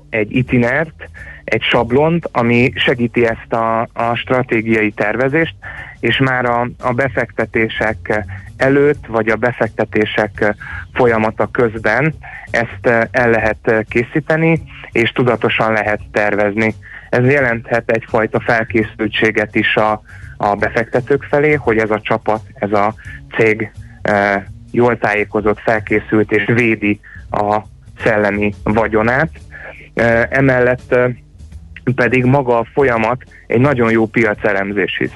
egy 0.10 0.36
itinert, 0.36 1.10
egy 1.46 1.62
sablont, 1.62 2.30
ami 2.32 2.72
segíti 2.76 3.26
ezt 3.26 3.54
a, 3.54 3.82
a 3.94 4.16
stratégiai 4.16 4.92
tervezést, 4.92 5.56
és 6.00 6.18
már 6.18 6.46
a, 6.46 6.70
a 6.80 6.92
befektetések 6.92 8.26
előtt, 8.58 9.06
vagy 9.08 9.30
a 9.30 9.36
befektetések 9.36 10.56
folyamata 10.94 11.48
közben 11.52 12.14
ezt 12.52 13.10
el 13.12 13.30
lehet 13.30 13.86
készíteni, 13.90 14.62
és 14.92 15.12
tudatosan 15.12 15.72
lehet 15.74 16.00
tervezni. 16.12 16.76
Ez 17.10 17.26
jelenthet 17.26 17.92
egyfajta 17.92 18.40
felkészültséget 18.40 19.56
is 19.56 19.76
a, 19.76 20.02
a 20.38 20.56
befektetők 20.56 21.24
felé, 21.24 21.54
hogy 21.54 21.78
ez 21.78 21.90
a 21.90 22.02
csapat, 22.02 22.42
ez 22.54 22.72
a 22.72 22.94
cég 23.38 23.72
e, 24.02 24.46
jól 24.72 24.98
tájékozott, 24.98 25.60
felkészült 25.60 26.32
és 26.32 26.46
védi 26.46 27.00
a 27.32 27.62
szellemi 28.04 28.54
vagyonát. 28.64 29.30
E, 29.94 30.28
emellett 30.32 30.92
e, 30.92 31.10
pedig 31.94 32.24
maga 32.24 32.60
a 32.60 32.68
folyamat 32.74 33.24
egy 33.48 33.60
nagyon 33.60 33.92
jó 33.92 34.06
piacelemzés 34.06 35.00
is, 35.00 35.12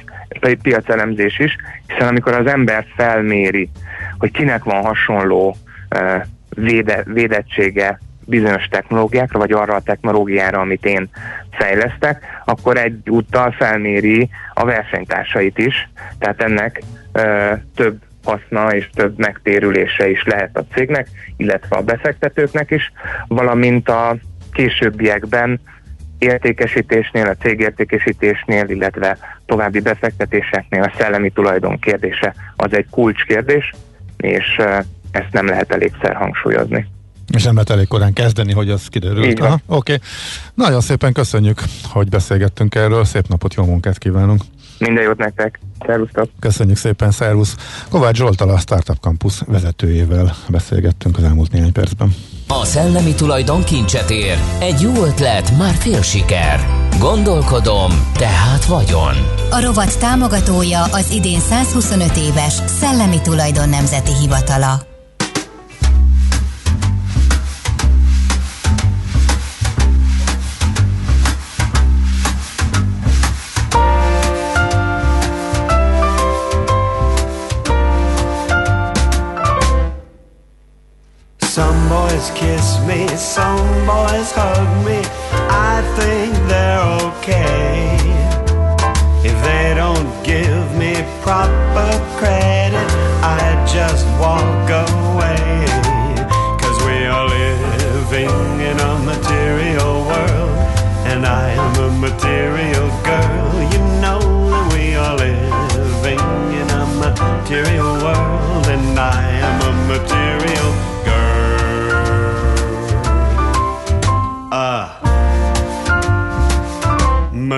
piacelemzés 0.62 1.40
is, 1.40 1.56
hiszen 1.88 2.08
amikor 2.08 2.34
az 2.34 2.46
ember 2.46 2.86
felméri, 2.96 3.70
hogy 4.18 4.32
kinek 4.32 4.64
van 4.64 4.84
hasonló 4.84 5.56
uh, 5.96 6.24
véde, 6.50 7.04
védettsége 7.06 8.00
bizonyos 8.26 8.68
technológiákra, 8.68 9.40
vagy 9.40 9.52
arra 9.52 9.76
a 9.76 9.82
technológiára, 9.82 10.60
amit 10.60 10.86
én 10.86 11.10
fejlesztek, 11.52 12.26
akkor 12.46 12.78
egyúttal 12.78 13.52
felméri 13.52 14.30
a 14.54 14.66
versenytársait 14.66 15.58
is, 15.58 15.90
tehát 16.20 16.42
ennek 16.42 16.82
uh, 17.14 17.60
több 17.76 17.98
haszna 18.24 18.76
és 18.76 18.90
több 18.94 19.18
megtérülése 19.18 20.10
is 20.10 20.24
lehet 20.24 20.58
a 20.58 20.66
cégnek, 20.74 21.08
illetve 21.38 21.76
a 21.76 21.82
befektetőknek 21.82 22.72
is, 22.72 22.92
valamint 23.28 23.90
a 23.90 24.16
későbbiekben 24.52 25.60
értékesítésnél, 26.20 27.26
a 27.26 27.36
cégértékesítésnél, 27.36 28.70
illetve 28.70 29.18
további 29.46 29.80
befektetéseknél 29.80 30.84
a 30.84 30.94
szellemi 30.98 31.30
tulajdon 31.30 31.80
kérdése 31.80 32.36
az 32.56 32.74
egy 32.74 32.86
kulcskérdés, 32.90 33.74
és 34.18 34.46
ezt 35.12 35.32
nem 35.32 35.46
lehet 35.46 35.72
elégszer 35.72 36.16
hangsúlyozni. 36.16 36.88
És 37.34 37.44
nem 37.44 37.54
lehet 37.54 37.70
elég 37.70 37.88
korán 37.88 38.14
kezdeni, 38.14 38.54
hogy 38.54 38.70
az 38.70 38.88
kiderült. 38.88 39.40
Oké. 39.40 39.60
Okay. 39.66 39.98
Nagyon 40.54 40.82
szépen 40.82 41.14
köszönjük, 41.14 41.62
hogy 41.84 42.10
beszélgettünk 42.10 42.76
erről. 42.76 43.06
Szép 43.06 43.28
napot, 43.28 43.54
jó 43.54 43.66
munkát 43.66 43.98
kívánunk. 43.98 44.42
Minden 44.80 45.04
jót 45.04 45.18
nektek. 45.18 45.60
Szervusztok. 45.86 46.30
Köszönjük 46.40 46.78
szépen, 46.78 47.12
szervusz. 47.12 47.56
Kovács 47.90 48.18
Zsoltal 48.18 48.50
a 48.50 48.58
Startup 48.58 48.98
Campus 49.00 49.42
vezetőjével 49.48 50.36
beszélgettünk 50.50 51.18
az 51.18 51.24
elmúlt 51.24 51.52
néhány 51.52 51.72
percben. 51.72 52.16
A 52.48 52.66
szellemi 52.66 53.14
tulajdon 53.14 53.64
kincset 53.64 54.10
ér. 54.10 54.38
Egy 54.60 54.82
jó 54.82 55.04
ötlet, 55.04 55.58
már 55.58 55.74
fél 55.74 56.02
siker. 56.02 56.60
Gondolkodom, 57.00 57.92
tehát 58.14 58.66
vagyon. 58.66 59.16
A 59.52 59.62
rovat 59.62 60.00
támogatója 60.00 60.84
az 60.84 61.12
idén 61.12 61.40
125 61.40 62.18
éves 62.18 62.54
Szellemi 62.54 63.22
Tulajdon 63.22 63.70
Nemzeti 63.70 64.12
Hivatala. 64.22 64.89
Some 81.50 81.90
boys 81.90 82.30
kiss 82.36 82.80
me, 82.86 83.08
some 83.18 83.66
boys 83.88 84.32
hug 84.32 84.86
me. 84.86 85.02
I 85.50 85.82
think 85.98 86.32
they're 86.48 86.86
okay. 87.10 87.98
If 89.28 89.36
they 89.44 89.74
don't 89.74 90.24
give 90.24 90.78
me 90.78 90.94
proper 91.24 91.90
credit, 92.20 92.90
I 93.26 93.66
just 93.66 94.06
walk 94.22 94.70
away. 94.70 95.66
Cause 96.62 96.78
we 96.86 97.08
are 97.08 97.28
living 97.28 98.30
in 98.70 98.80
a 98.80 99.00
material 99.00 100.06
world, 100.06 100.56
and 101.10 101.26
I 101.26 101.50
am 101.50 101.76
a 101.84 101.92
material 101.98 102.90
girl. 103.04 103.29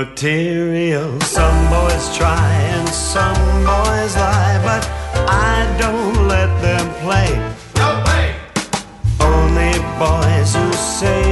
Material. 0.06 1.20
Some 1.22 1.70
boys 1.70 2.18
try 2.18 2.52
and 2.74 2.90
some 2.90 3.44
boys 3.64 4.16
lie, 4.16 4.60
but 4.64 4.84
I 5.30 5.76
don't 5.80 6.28
let 6.28 6.50
them 6.62 6.86
play. 7.04 7.30
No 7.76 7.90
way! 8.08 8.36
Only 9.20 9.74
boys 10.00 10.56
who 10.56 10.74
save 10.74 11.31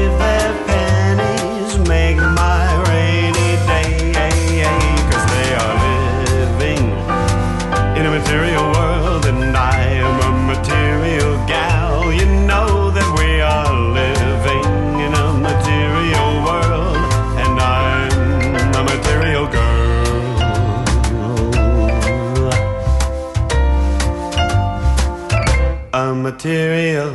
material, 26.39 27.13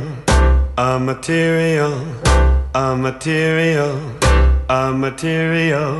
a 0.77 0.99
material, 0.99 1.99
a 2.75 2.95
material, 2.95 3.99
a 4.69 4.91
material 4.93 5.99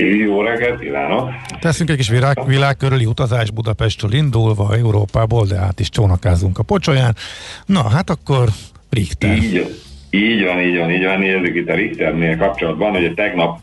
Jó 0.00 0.42
reggelt, 0.42 0.80
kívánok! 0.80 1.30
Teszünk 1.60 1.90
egy 1.90 1.96
kis 1.96 2.08
világ, 2.08 2.46
világ 2.46 2.76
körüli 2.76 3.04
utazás 3.04 3.50
Budapestről 3.50 4.12
indulva, 4.12 4.74
Európából, 4.74 5.46
de 5.46 5.56
át 5.56 5.80
is 5.80 5.88
csónakázunk 5.88 6.58
a 6.58 6.62
pocsolyán. 6.62 7.14
Na, 7.66 7.88
hát 7.88 8.10
akkor 8.10 8.48
Richter. 8.90 9.36
Így, 9.36 9.76
így 10.10 10.44
van, 10.44 10.60
így 10.60 10.78
van, 10.78 10.90
így 10.90 11.04
van. 11.04 11.18
Nézzük 11.18 11.54
itt 11.54 11.68
a 11.68 11.74
Richternél 11.74 12.36
kapcsolatban, 12.36 12.92
hogy 12.92 13.14
tegnap 13.14 13.58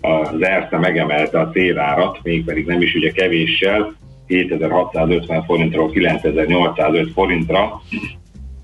az 0.00 0.42
Erste 0.42 0.78
megemelte 0.78 1.40
a 1.40 1.50
célárat, 1.50 2.18
mégpedig 2.22 2.66
nem 2.66 2.82
is 2.82 2.94
ugye 2.94 3.10
kevéssel, 3.10 3.94
7650 4.26 5.44
forintról 5.44 5.90
9805 5.90 7.12
forintra, 7.12 7.82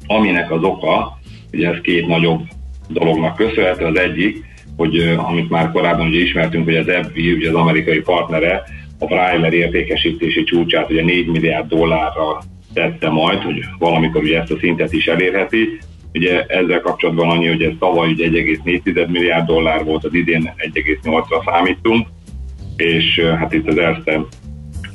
aminek 0.06 0.50
az 0.50 0.62
oka, 0.62 1.18
ugye 1.52 1.68
ez 1.68 1.80
két 1.82 2.06
nagyobb 2.06 2.40
dolognak 2.88 3.36
köszönhető, 3.36 3.84
az 3.84 3.98
egyik, 3.98 4.51
hogy 4.76 4.98
amit 5.16 5.50
már 5.50 5.70
korábban 5.70 6.06
ugye 6.06 6.20
ismertünk, 6.20 6.64
hogy 6.64 6.76
az 6.76 6.88
EBVI, 6.88 7.32
ugye 7.32 7.48
az 7.48 7.54
amerikai 7.54 8.00
partnere, 8.00 8.62
a 8.98 9.06
Breiler 9.06 9.52
értékesítési 9.52 10.44
csúcsát 10.44 10.90
ugye 10.90 11.02
4 11.02 11.26
milliárd 11.26 11.68
dollárra 11.68 12.38
tette 12.74 13.08
majd, 13.08 13.42
hogy 13.42 13.64
valamikor 13.78 14.22
ugye 14.22 14.40
ezt 14.40 14.50
a 14.50 14.58
szintet 14.58 14.92
is 14.92 15.06
elérheti. 15.06 15.78
Ugye 16.14 16.44
ezzel 16.46 16.80
kapcsolatban 16.80 17.30
annyi, 17.30 17.46
hogy 17.46 17.62
ez 17.62 17.72
tavaly 17.78 18.10
ugye 18.10 18.28
1,4 18.28 19.08
milliárd 19.08 19.46
dollár 19.46 19.84
volt, 19.84 20.04
az 20.04 20.14
idén 20.14 20.52
1,8-ra 20.56 21.44
számítunk, 21.44 22.06
és 22.76 23.20
hát 23.38 23.52
itt 23.52 23.68
az 23.68 23.78
Erste 23.78 24.20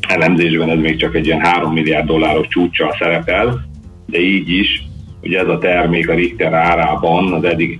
elemzésben 0.07 0.69
ez 0.69 0.79
még 0.79 0.95
csak 0.95 1.15
egy 1.15 1.25
ilyen 1.25 1.39
3 1.39 1.73
milliárd 1.73 2.05
dolláros 2.05 2.47
csúcssal 2.47 2.95
szerepel, 2.99 3.69
de 4.05 4.19
így 4.19 4.49
is 4.49 4.86
Ugye 5.27 5.39
ez 5.39 5.47
a 5.47 5.57
termék 5.57 6.09
a 6.09 6.13
Richter 6.13 6.53
árában 6.53 7.33
az 7.33 7.43
eddig 7.43 7.79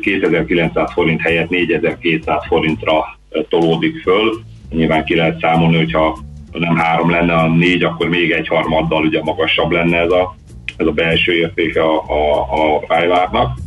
2900 0.00 0.92
forint 0.92 1.20
helyett 1.20 1.48
4200 1.48 2.46
forintra 2.46 3.18
tolódik 3.48 4.02
föl. 4.02 4.40
Nyilván 4.70 5.04
ki 5.04 5.14
lehet 5.14 5.40
számolni, 5.40 5.76
hogyha 5.76 6.18
nem 6.52 6.76
három 6.76 7.10
lenne, 7.10 7.34
a 7.34 7.48
négy, 7.48 7.82
akkor 7.82 8.08
még 8.08 8.30
egy 8.30 8.48
harmaddal 8.48 9.04
ugye 9.04 9.22
magasabb 9.22 9.70
lenne 9.70 9.98
ez 9.98 10.10
a, 10.10 10.36
ez 10.76 10.86
a 10.86 10.92
belső 10.92 11.32
értéke 11.32 11.82
a, 11.82 12.04
a, 12.08 12.40
a 12.40 12.84
Rájvárnak. 12.88 13.58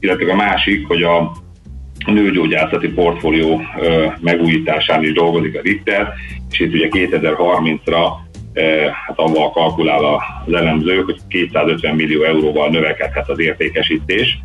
Illetve 0.00 0.32
a 0.32 0.36
másik, 0.36 0.86
hogy 0.86 1.02
a 1.02 1.32
nőgyógyászati 2.06 2.88
portfólió 2.88 3.60
megújításán 4.20 5.02
is 5.02 5.12
dolgozik 5.12 5.56
a 5.56 5.60
Richter, 5.62 6.12
és 6.50 6.60
itt 6.60 6.74
ugye 6.74 6.88
2030-ra 6.90 8.06
hát 9.06 9.18
avval 9.18 9.50
kalkulál 9.50 10.04
az 10.46 10.52
elemző, 10.52 11.02
hogy 11.02 11.16
250 11.28 11.94
millió 11.94 12.22
euróval 12.22 12.68
növekedhet 12.68 13.28
az 13.28 13.40
értékesítés. 13.40 14.38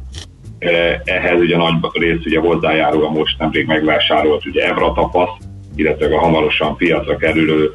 Ehhez 1.03 1.39
ugye 1.39 1.58
nagy 1.58 1.74
rész 1.93 2.26
ugye 2.26 2.39
hozzájárul 2.39 3.05
a 3.05 3.10
most 3.10 3.39
nemrég 3.39 3.66
megvásárolt 3.66 4.45
ugye 4.45 4.68
Evra 4.68 4.93
tapasz, 4.93 5.38
illetve 5.76 6.16
a 6.16 6.20
hamarosan 6.20 6.76
piacra 6.76 7.18
kerülő 7.18 7.74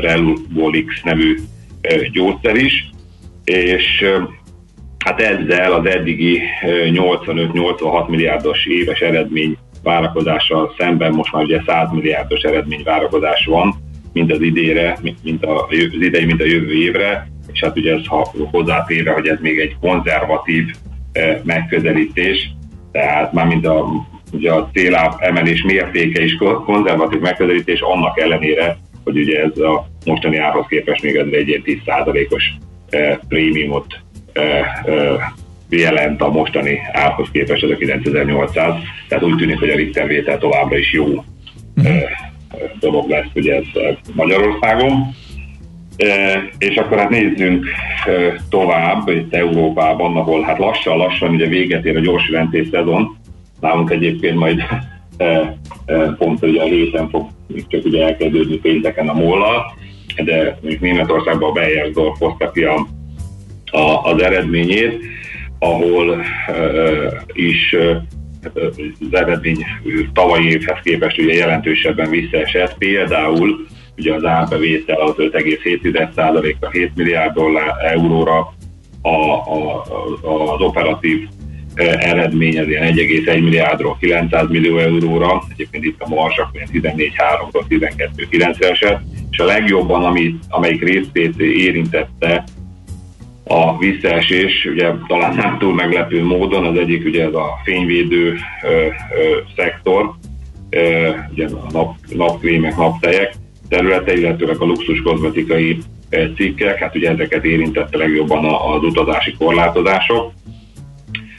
Relbolix 0.00 1.02
nevű 1.02 1.38
gyógyszer 2.12 2.56
is, 2.56 2.90
és 3.44 4.04
hát 5.04 5.20
ezzel 5.20 5.72
az 5.72 5.86
eddigi 5.86 6.40
85-86 6.62 8.08
milliárdos 8.08 8.66
éves 8.66 9.00
eredmény 9.00 9.56
várakozással 9.82 10.74
szemben 10.78 11.12
most 11.12 11.32
már 11.32 11.42
ugye 11.42 11.62
100 11.66 11.90
milliárdos 11.92 12.42
eredmény 12.42 12.82
várakozás 12.84 13.44
van, 13.44 13.74
mind 14.12 14.30
az 14.30 14.40
idére, 14.40 14.98
mint 15.22 15.44
a, 15.44 15.66
az 15.66 15.76
idei, 16.00 16.24
mint 16.24 16.40
a 16.40 16.46
jövő 16.46 16.72
évre, 16.72 17.26
és 17.52 17.60
hát 17.60 17.76
ugye 17.76 17.94
ez 17.94 18.06
ha 18.06 18.32
hozzátéve, 18.50 19.12
hogy 19.12 19.26
ez 19.26 19.38
még 19.40 19.58
egy 19.58 19.76
konzervatív 19.80 20.64
eh, 21.12 21.38
megközelítés, 21.44 22.50
tehát 22.92 23.32
már 23.32 23.46
mint 23.46 23.66
a, 23.66 23.86
ugye 24.32 24.52
a 24.52 24.70
céláp 24.72 25.20
emelés 25.20 25.62
mértéke 25.62 26.24
is 26.24 26.36
konzervatív 26.64 27.20
megközelítés, 27.20 27.80
annak 27.80 28.20
ellenére, 28.20 28.76
hogy 29.04 29.18
ugye 29.18 29.42
ez 29.42 29.58
a 29.58 29.86
mostani 30.04 30.36
árhoz 30.36 30.66
képest 30.68 31.02
még 31.02 31.16
ez 31.16 31.26
egy 31.30 31.48
ilyen 31.48 31.62
10%-os 31.64 32.52
eh, 32.90 33.18
prémiumot 33.28 34.00
eh, 34.32 34.66
jelent 35.68 36.20
a 36.22 36.30
mostani 36.30 36.78
árhoz 36.92 37.28
képest, 37.32 37.62
ez 37.62 37.70
a 37.70 37.76
9800, 37.76 38.74
tehát 39.08 39.24
úgy 39.24 39.36
tűnik, 39.36 39.58
hogy 39.58 39.70
a 39.70 39.76
Richter 39.76 40.06
vétel 40.06 40.38
továbbra 40.38 40.78
is 40.78 40.92
jó 40.92 41.04
uh-huh 41.76 42.30
dolog 42.80 43.08
lesz 43.08 43.30
ugye 43.34 43.54
ez 43.54 43.64
Magyarországon. 44.14 45.14
E, 45.96 46.42
és 46.58 46.76
akkor 46.76 46.98
hát 46.98 47.10
nézzünk 47.10 47.66
e, 48.06 48.40
tovább 48.50 49.08
itt 49.08 49.34
Európában, 49.34 50.16
ahol 50.16 50.42
hát 50.42 50.58
lassan-lassan 50.58 51.34
ugye 51.34 51.46
véget 51.46 51.84
ér 51.84 51.96
a 51.96 52.00
gyors 52.00 52.28
jelentés 52.28 52.68
szezon. 52.70 53.16
Nálunk 53.60 53.90
egyébként 53.90 54.36
majd 54.36 54.62
e, 55.16 55.58
pont 56.18 56.42
ugye 56.42 56.62
a 56.62 56.66
héten 56.66 57.08
fog 57.08 57.28
csak 57.68 57.84
ugye 57.84 58.04
elkezdődni 58.04 58.56
pénteken 58.56 59.08
a 59.08 59.12
mollal, 59.12 59.74
de 60.24 60.58
Németországban 60.80 61.50
a 61.50 61.52
Beyersdorf 61.52 62.18
hozta 62.18 62.50
ki 62.50 62.62
a, 62.62 62.86
a, 63.70 64.04
az 64.04 64.22
eredményét, 64.22 65.00
ahol 65.58 66.14
e, 66.14 66.22
is 67.32 67.76
az 68.42 69.08
eredmény 69.10 69.64
tavalyi 70.12 70.48
évhez 70.48 70.78
képest 70.82 71.18
ugye 71.18 71.34
jelentősebben 71.34 72.10
visszaesett. 72.10 72.78
Például 72.78 73.66
ugye 73.96 74.14
az 74.14 74.24
árbevétel 74.24 75.00
az 75.00 75.14
5,7%-ra 75.16 76.70
7 76.70 76.90
milliárd 76.94 77.34
dollár 77.34 77.74
euróra, 77.92 78.54
a, 79.02 79.08
a, 79.08 79.82
az 80.52 80.60
operatív 80.60 81.28
eredmény 81.74 82.58
az 82.58 82.68
ilyen 82.68 82.94
1,1 82.94 83.42
milliárdról 83.42 83.96
900 84.00 84.48
millió 84.48 84.78
euróra, 84.78 85.42
egyébként 85.52 85.84
itt 85.84 86.00
a 86.00 86.08
marsak 86.08 86.48
14,3-ról 86.72 87.62
12,9-re 87.68 88.68
esett, 88.70 89.00
és 89.30 89.38
a 89.38 89.44
legjobban, 89.44 90.04
ami, 90.04 90.34
amelyik 90.48 90.82
részét 90.82 91.40
érintette 91.40 92.44
a 93.52 93.78
visszaesés, 93.78 94.64
ugye 94.72 94.90
talán 95.06 95.34
nem 95.34 95.58
túl 95.58 95.74
meglepő 95.74 96.24
módon, 96.24 96.64
az 96.64 96.78
egyik 96.78 97.04
ugye 97.04 97.24
ez 97.24 97.34
a 97.34 97.60
fényvédő 97.64 98.36
ö, 98.62 98.68
ö, 98.68 98.86
szektor, 99.56 100.10
ö, 100.70 101.10
ugye 101.32 101.46
a 101.46 101.66
nap, 101.72 101.94
napkrémek, 102.16 102.76
naptejek 102.76 103.34
területe, 103.68 104.12
illetőleg 104.12 104.56
a 104.60 104.64
luxus 104.64 105.02
kozmetikai 105.02 105.78
cikkek, 106.36 106.78
hát 106.78 106.94
ugye 106.94 107.10
ezeket 107.10 107.44
érintette 107.44 107.96
legjobban 107.96 108.44
az 108.44 108.82
utazási 108.82 109.34
korlátozások. 109.38 110.32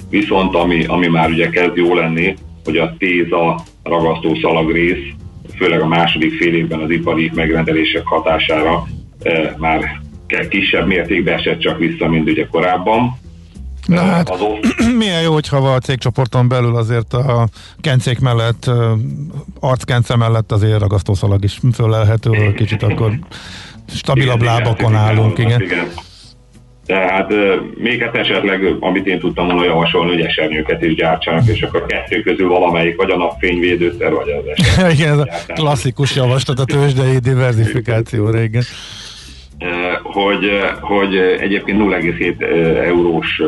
Viszont 0.09 0.55
ami, 0.55 0.85
ami 0.85 1.07
már 1.07 1.29
ugye 1.29 1.49
kezd 1.49 1.77
jó 1.77 1.95
lenni, 1.95 2.35
hogy 2.63 2.77
a 2.77 2.95
téza 2.97 3.59
ragasztó 3.83 4.35
szalagrész, 4.35 5.13
főleg 5.57 5.81
a 5.81 5.87
második 5.87 6.33
fél 6.33 6.55
évben 6.55 6.79
az 6.79 6.89
ipari 6.89 7.31
megrendelések 7.33 8.05
hatására 8.05 8.83
e, 9.23 9.55
már 9.57 10.01
kisebb 10.47 10.87
mértékben 10.87 11.33
esett 11.33 11.59
csak 11.59 11.77
vissza, 11.77 12.07
mint 12.07 12.29
ugye 12.29 12.47
korábban. 12.47 13.21
Na 13.85 14.01
hát, 14.01 14.31
milyen 14.97 15.21
jó, 15.21 15.33
hogyha 15.33 15.57
a 15.57 15.79
cégcsoporton 15.79 16.47
belül 16.47 16.75
azért 16.75 17.13
a 17.13 17.47
kencék 17.81 18.19
mellett, 18.19 18.71
arckence 19.59 20.15
mellett 20.15 20.51
azért 20.51 20.79
ragasztószalag 20.79 21.43
is 21.43 21.59
fölelhető, 21.73 22.53
kicsit 22.53 22.83
akkor 22.83 23.11
stabilabb 23.87 24.41
igen, 24.41 24.53
lábakon 24.53 24.91
igen, 24.91 25.03
állunk, 25.03 25.37
igen. 25.37 25.61
igen. 25.61 25.87
Tehát 26.85 27.31
még 27.75 28.01
hát 28.01 28.15
esetleg, 28.15 28.75
amit 28.79 29.07
én 29.07 29.19
tudtam 29.19 29.45
volna 29.45 29.63
javasolni, 29.63 30.11
hogy 30.11 30.21
esernyőket 30.21 30.81
is 30.81 30.95
gyártsanak, 30.95 31.47
és 31.47 31.61
akkor 31.61 31.85
kettő 31.85 32.21
közül 32.21 32.47
valamelyik, 32.47 32.95
vagy 32.95 33.11
a 33.11 33.17
napfényvédőszer, 33.17 34.11
vagy 34.11 34.29
az 34.29 34.43
esernyő. 34.55 34.91
igen, 34.91 35.11
ez 35.11 35.17
a 35.19 35.53
klasszikus 35.53 36.15
javaslat 36.15 36.59
a 36.59 36.65
tőzsdei 36.65 37.17
diversifikációra, 37.17 38.41
igen. 38.41 38.63
Hogy, 40.03 40.49
hogy 40.81 41.15
egyébként 41.15 41.79
0,7 41.79 42.41
eurós 42.85 43.41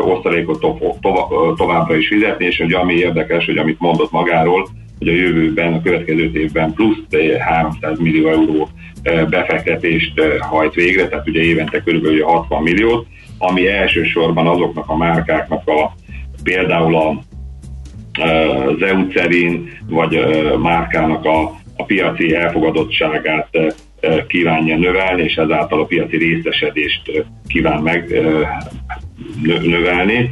osztalékot 0.00 0.60
to- 0.60 1.00
to- 1.00 1.56
továbbra 1.56 1.96
is 1.96 2.08
fizetni, 2.08 2.44
és 2.44 2.58
hogy 2.58 2.72
ami 2.72 2.94
érdekes, 2.94 3.46
hogy 3.46 3.58
amit 3.58 3.80
mondott 3.80 4.10
magáról, 4.10 4.68
hogy 4.98 5.08
a 5.08 5.12
jövőben, 5.12 5.72
a 5.72 5.82
következő 5.82 6.30
évben 6.34 6.72
plusz 6.72 6.98
300 7.38 7.98
millió 7.98 8.28
euró 8.28 8.68
befektetést 9.30 10.20
hajt 10.40 10.74
végre, 10.74 11.08
tehát 11.08 11.28
ugye 11.28 11.40
évente 11.40 11.82
körülbelül 11.82 12.24
60 12.24 12.62
milliót, 12.62 13.06
ami 13.38 13.68
elsősorban 13.68 14.46
azoknak 14.46 14.88
a 14.88 14.96
márkáknak 14.96 15.68
a 15.68 15.92
például 16.42 16.96
a 16.96 17.18
az 18.20 18.82
Eucerin 18.82 19.70
vagy 19.88 20.26
márkának 20.58 21.24
a, 21.24 21.40
a 21.76 21.84
piaci 21.84 22.34
elfogadottságát 22.34 23.48
kívánja 24.26 24.76
növelni, 24.76 25.22
és 25.22 25.34
ezáltal 25.34 25.80
a 25.80 25.84
piaci 25.84 26.16
részesedést 26.16 27.26
kíván 27.46 27.82
meg 27.82 28.22
növelni. 29.62 30.30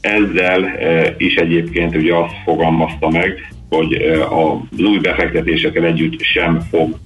Ezzel 0.00 0.70
is 1.16 1.34
egyébként 1.34 1.96
ugye 1.96 2.14
azt 2.14 2.34
fogalmazta 2.44 3.08
meg, 3.08 3.52
hogy 3.68 3.92
az 4.30 4.80
új 4.80 4.98
befektetésekkel 4.98 5.84
együtt 5.84 6.20
sem 6.20 6.60
fog 6.70 6.96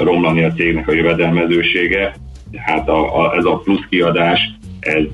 romlani 0.00 0.44
a 0.44 0.52
cégnek 0.52 0.88
a 0.88 0.92
jövedelmezősége, 0.92 2.14
hát 2.56 2.88
a, 2.88 3.20
a, 3.20 3.36
ez 3.36 3.44
a 3.44 3.56
plusz 3.56 3.86
kiadás, 3.90 4.50
ez 4.80 5.04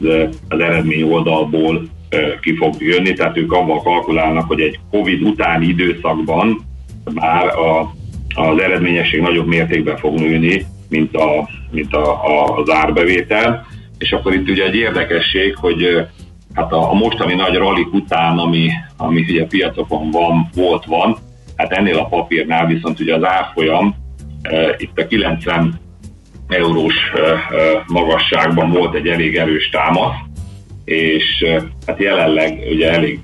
az 0.48 0.60
eredmény 0.60 1.02
oldalból 1.02 1.88
ki 2.40 2.56
fog 2.56 2.74
jönni, 2.78 3.12
tehát 3.12 3.36
ők 3.36 3.52
abban 3.52 3.82
kalkulálnak, 3.82 4.46
hogy 4.46 4.60
egy 4.60 4.78
Covid 4.90 5.22
utáni 5.22 5.66
időszakban 5.66 6.60
már 7.14 7.46
a, 7.46 7.94
az 8.34 8.60
eredményesség 8.60 9.20
nagyobb 9.20 9.46
mértékben 9.46 9.96
fog 9.96 10.18
nőni, 10.18 10.66
mint, 10.88 11.16
a, 11.16 11.48
mint 11.70 11.94
a, 11.94 12.24
a, 12.24 12.58
az 12.58 12.70
árbevétel. 12.70 13.66
És 13.98 14.12
akkor 14.12 14.34
itt 14.34 14.48
ugye 14.48 14.64
egy 14.64 14.74
érdekesség, 14.74 15.56
hogy 15.56 16.06
hát 16.54 16.72
a, 16.72 16.90
a 16.90 16.94
mostani 16.94 17.34
nagy 17.34 17.54
ralik 17.54 17.92
után, 17.92 18.38
ami, 18.38 18.70
ami 18.96 19.20
ugye 19.20 19.46
piacokon 19.46 20.10
van, 20.10 20.48
volt, 20.54 20.84
van, 20.84 21.16
hát 21.56 21.72
ennél 21.72 21.98
a 21.98 22.08
papírnál 22.08 22.66
viszont 22.66 23.00
ugye 23.00 23.14
az 23.14 23.24
árfolyam 23.24 23.94
e, 24.42 24.74
itt 24.76 24.98
a 24.98 25.06
90 25.06 25.80
eurós 26.48 26.94
e, 27.14 27.20
e, 27.20 27.84
magasságban 27.86 28.70
volt 28.70 28.94
egy 28.94 29.06
elég 29.06 29.36
erős 29.36 29.68
támasz, 29.68 30.16
és 30.84 31.40
e, 31.40 31.62
hát 31.86 32.00
jelenleg 32.00 32.58
ugye 32.70 32.90
elég 32.90 33.20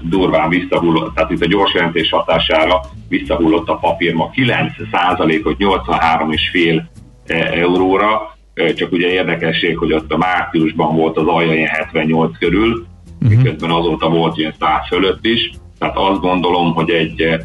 durván 0.00 0.48
visszahullott, 0.48 1.14
tehát 1.14 1.30
itt 1.30 1.42
a 1.42 1.46
gyors 1.46 1.74
jelentés 1.74 2.10
hatására 2.10 2.80
visszahullott 3.08 3.68
a 3.68 3.76
papír 3.76 4.14
ma 4.14 4.30
9%-ot 4.34 5.56
83,5 5.58 6.82
e, 7.26 7.34
euróra, 7.36 8.36
csak 8.76 8.92
ugye 8.92 9.08
érdekesség, 9.08 9.78
hogy 9.78 9.92
ott 9.92 10.12
a 10.12 10.16
márciusban 10.16 10.96
volt 10.96 11.16
az 11.16 11.26
alja 11.26 11.54
ilyen 11.54 11.68
78 11.68 12.38
körül, 12.38 12.86
uh-huh. 13.22 13.36
miközben 13.36 13.70
azóta 13.70 14.08
volt 14.08 14.38
ilyen 14.38 14.54
100 14.58 14.86
fölött 14.88 15.26
is, 15.26 15.50
tehát 15.78 15.96
azt 15.96 16.20
gondolom, 16.20 16.74
hogy 16.74 16.90
egy 16.90 17.38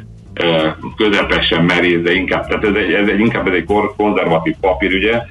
közepesen 0.96 1.64
merész, 1.64 2.02
de 2.02 2.14
inkább, 2.14 2.48
tehát 2.48 2.64
ez 2.64 2.76
egy, 2.76 2.94
ez 2.94 3.08
egy, 3.08 3.20
inkább 3.20 3.48
ez 3.48 3.54
egy 3.54 3.66
konzervatív 3.98 4.56
papír, 4.62 4.94
ugye, 4.94 5.22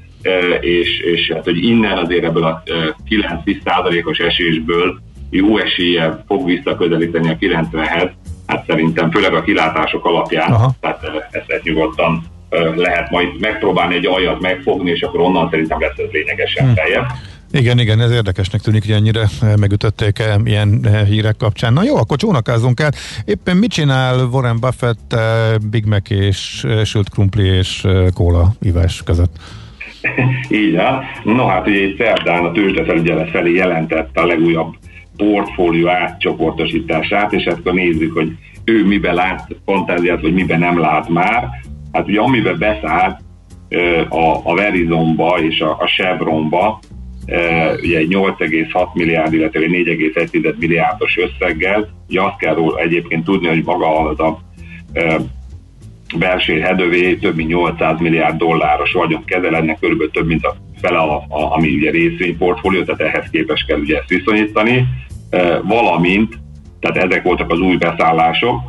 és, 0.60 1.00
és 1.00 1.30
hát, 1.34 1.44
hogy 1.44 1.64
innen 1.64 1.98
azért 1.98 2.24
ebből 2.24 2.44
a 2.44 2.62
9-10%-os 3.08 4.18
esésből 4.18 5.00
jó 5.30 5.58
esélye 5.58 6.24
fog 6.26 6.44
visszaközelíteni 6.44 7.28
a 7.28 7.36
90-hez, 7.40 8.10
hát 8.46 8.64
szerintem 8.66 9.10
főleg 9.10 9.34
a 9.34 9.42
kilátások 9.42 10.04
alapján, 10.04 10.52
Aha. 10.52 10.74
tehát 10.80 11.02
ezt, 11.30 11.50
ezt 11.50 11.62
nyugodtan 11.62 12.22
lehet 12.76 13.10
majd 13.10 13.28
megpróbálni 13.40 13.94
egy 13.94 14.06
aljat 14.06 14.40
megfogni, 14.40 14.90
és 14.90 15.00
akkor 15.00 15.20
onnan 15.20 15.50
szerintem 15.50 15.80
lesz 15.80 15.96
ez 15.96 16.10
lényegesen 16.12 16.64
hmm. 16.64 16.74
feljebb. 16.74 17.06
Igen, 17.52 17.78
igen, 17.78 18.00
ez 18.00 18.10
érdekesnek 18.10 18.60
tűnik, 18.60 18.84
hogy 18.84 18.94
ennyire 18.94 19.28
megütötték 19.60 20.22
ilyen 20.44 20.88
hírek 21.06 21.36
kapcsán. 21.36 21.72
Na 21.72 21.82
jó, 21.82 21.96
akkor 21.96 22.16
csónakázunk 22.16 22.80
el. 22.80 22.90
Éppen 23.24 23.56
mit 23.56 23.70
csinál 23.70 24.28
Warren 24.32 24.60
Buffett 24.60 25.16
Big 25.70 25.84
Mac 25.84 26.10
és 26.10 26.66
sült 26.84 27.08
krumpli 27.08 27.46
és 27.46 27.86
kóla 28.14 28.52
ivás 28.60 29.02
között? 29.04 29.36
Így 30.50 30.76
van. 30.76 31.04
No 31.24 31.46
hát 31.46 31.66
ugye 31.66 31.80
egy 31.80 31.94
szerdán 31.98 32.44
a 32.44 32.52
tőzsdefelügyelet 32.52 33.30
felé 33.30 33.54
jelentette 33.54 34.20
a 34.20 34.26
legújabb 34.26 34.74
portfólió 35.18 35.88
átcsoportosítását, 35.88 37.32
és 37.32 37.46
akkor 37.46 37.72
nézzük, 37.72 38.12
hogy 38.12 38.32
ő 38.64 38.86
miben 38.86 39.14
lát 39.14 39.56
fantáziát, 39.64 40.20
vagy 40.20 40.34
miben 40.34 40.58
nem 40.58 40.78
lát 40.78 41.08
már. 41.08 41.48
Hát 41.92 42.08
ugye 42.08 42.20
amiben 42.20 42.58
beszállt 42.58 43.20
a, 44.08 44.40
a 44.42 44.54
Verizonba 44.54 45.38
és 45.40 45.60
a, 45.60 45.76
a 45.80 45.86
Chevronba, 45.86 46.78
ugye 47.82 47.98
egy 47.98 48.14
8,6 48.14 48.94
milliárd, 48.94 49.32
illetve 49.32 49.60
4,1 49.60 50.56
milliárdos 50.58 51.16
összeggel. 51.16 51.88
Ugye 52.08 52.22
azt 52.22 52.38
kell 52.38 52.54
róla 52.54 52.78
egyébként 52.78 53.24
tudni, 53.24 53.48
hogy 53.48 53.62
maga 53.64 53.98
az 53.98 54.20
a 54.20 54.38
belső 56.16 56.60
hedövé 56.60 57.14
több 57.14 57.34
mint 57.34 57.48
800 57.48 58.00
milliárd 58.00 58.36
dolláros 58.36 58.92
vagyon 58.92 59.24
kezel, 59.24 59.56
ennek 59.56 59.78
körülbelül 59.80 60.12
több 60.12 60.26
mint 60.26 60.44
a 60.44 60.56
fele, 60.80 60.98
a, 60.98 61.16
a, 61.28 61.54
ami 61.54 61.74
ugye 61.74 61.90
részvényportfólió, 61.90 62.82
tehát 62.82 63.14
ehhez 63.14 63.30
képes 63.30 63.64
kell 63.64 63.78
ugye 63.78 63.98
ezt 63.98 64.08
viszonyítani, 64.08 64.86
valamint, 65.62 66.38
tehát 66.80 66.96
ezek 66.96 67.22
voltak 67.22 67.50
az 67.50 67.60
új 67.60 67.76
beszállások, 67.76 68.60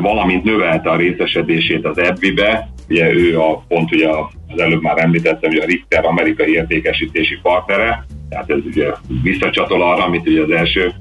valamint 0.00 0.44
növelte 0.44 0.90
a 0.90 0.96
részesedését 0.96 1.84
az 1.84 1.98
EBBI-be, 1.98 2.68
ugye 2.88 3.12
ő 3.12 3.40
a 3.40 3.64
pont 3.68 3.92
ugye 3.92 4.08
az 4.48 4.60
előbb 4.60 4.82
már 4.82 4.98
említettem, 4.98 5.50
hogy 5.50 5.60
a 5.60 5.64
Richter 5.64 6.04
amerikai 6.04 6.52
értékesítési 6.52 7.38
partnere, 7.42 8.06
tehát 8.28 8.50
ez 8.50 8.58
ugye 8.64 8.90
visszacsatol 9.22 9.82
arra, 9.82 10.04
amit 10.04 10.28
ugye 10.28 10.42
az 10.42 10.50
első 10.50 10.92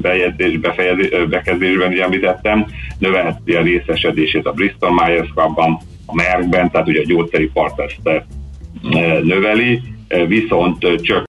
bejegyzés, 0.00 0.58
bekezdésben 1.28 1.92
ugye 1.92 2.02
említettem, 2.02 2.66
növelheti 2.98 3.52
a 3.52 3.62
részesedését 3.62 4.46
a 4.46 4.52
Bristol 4.52 4.90
Myers 4.92 5.28
Squibb-ban, 5.28 5.78
a 6.06 6.14
Merckben, 6.14 6.70
tehát 6.70 6.88
ugye 6.88 7.00
a 7.00 7.06
gyógyszeri 7.06 7.50
part 7.52 7.80
ezt 7.80 8.24
növeli, 9.22 9.80
viszont 10.26 11.00
csak 11.02 11.22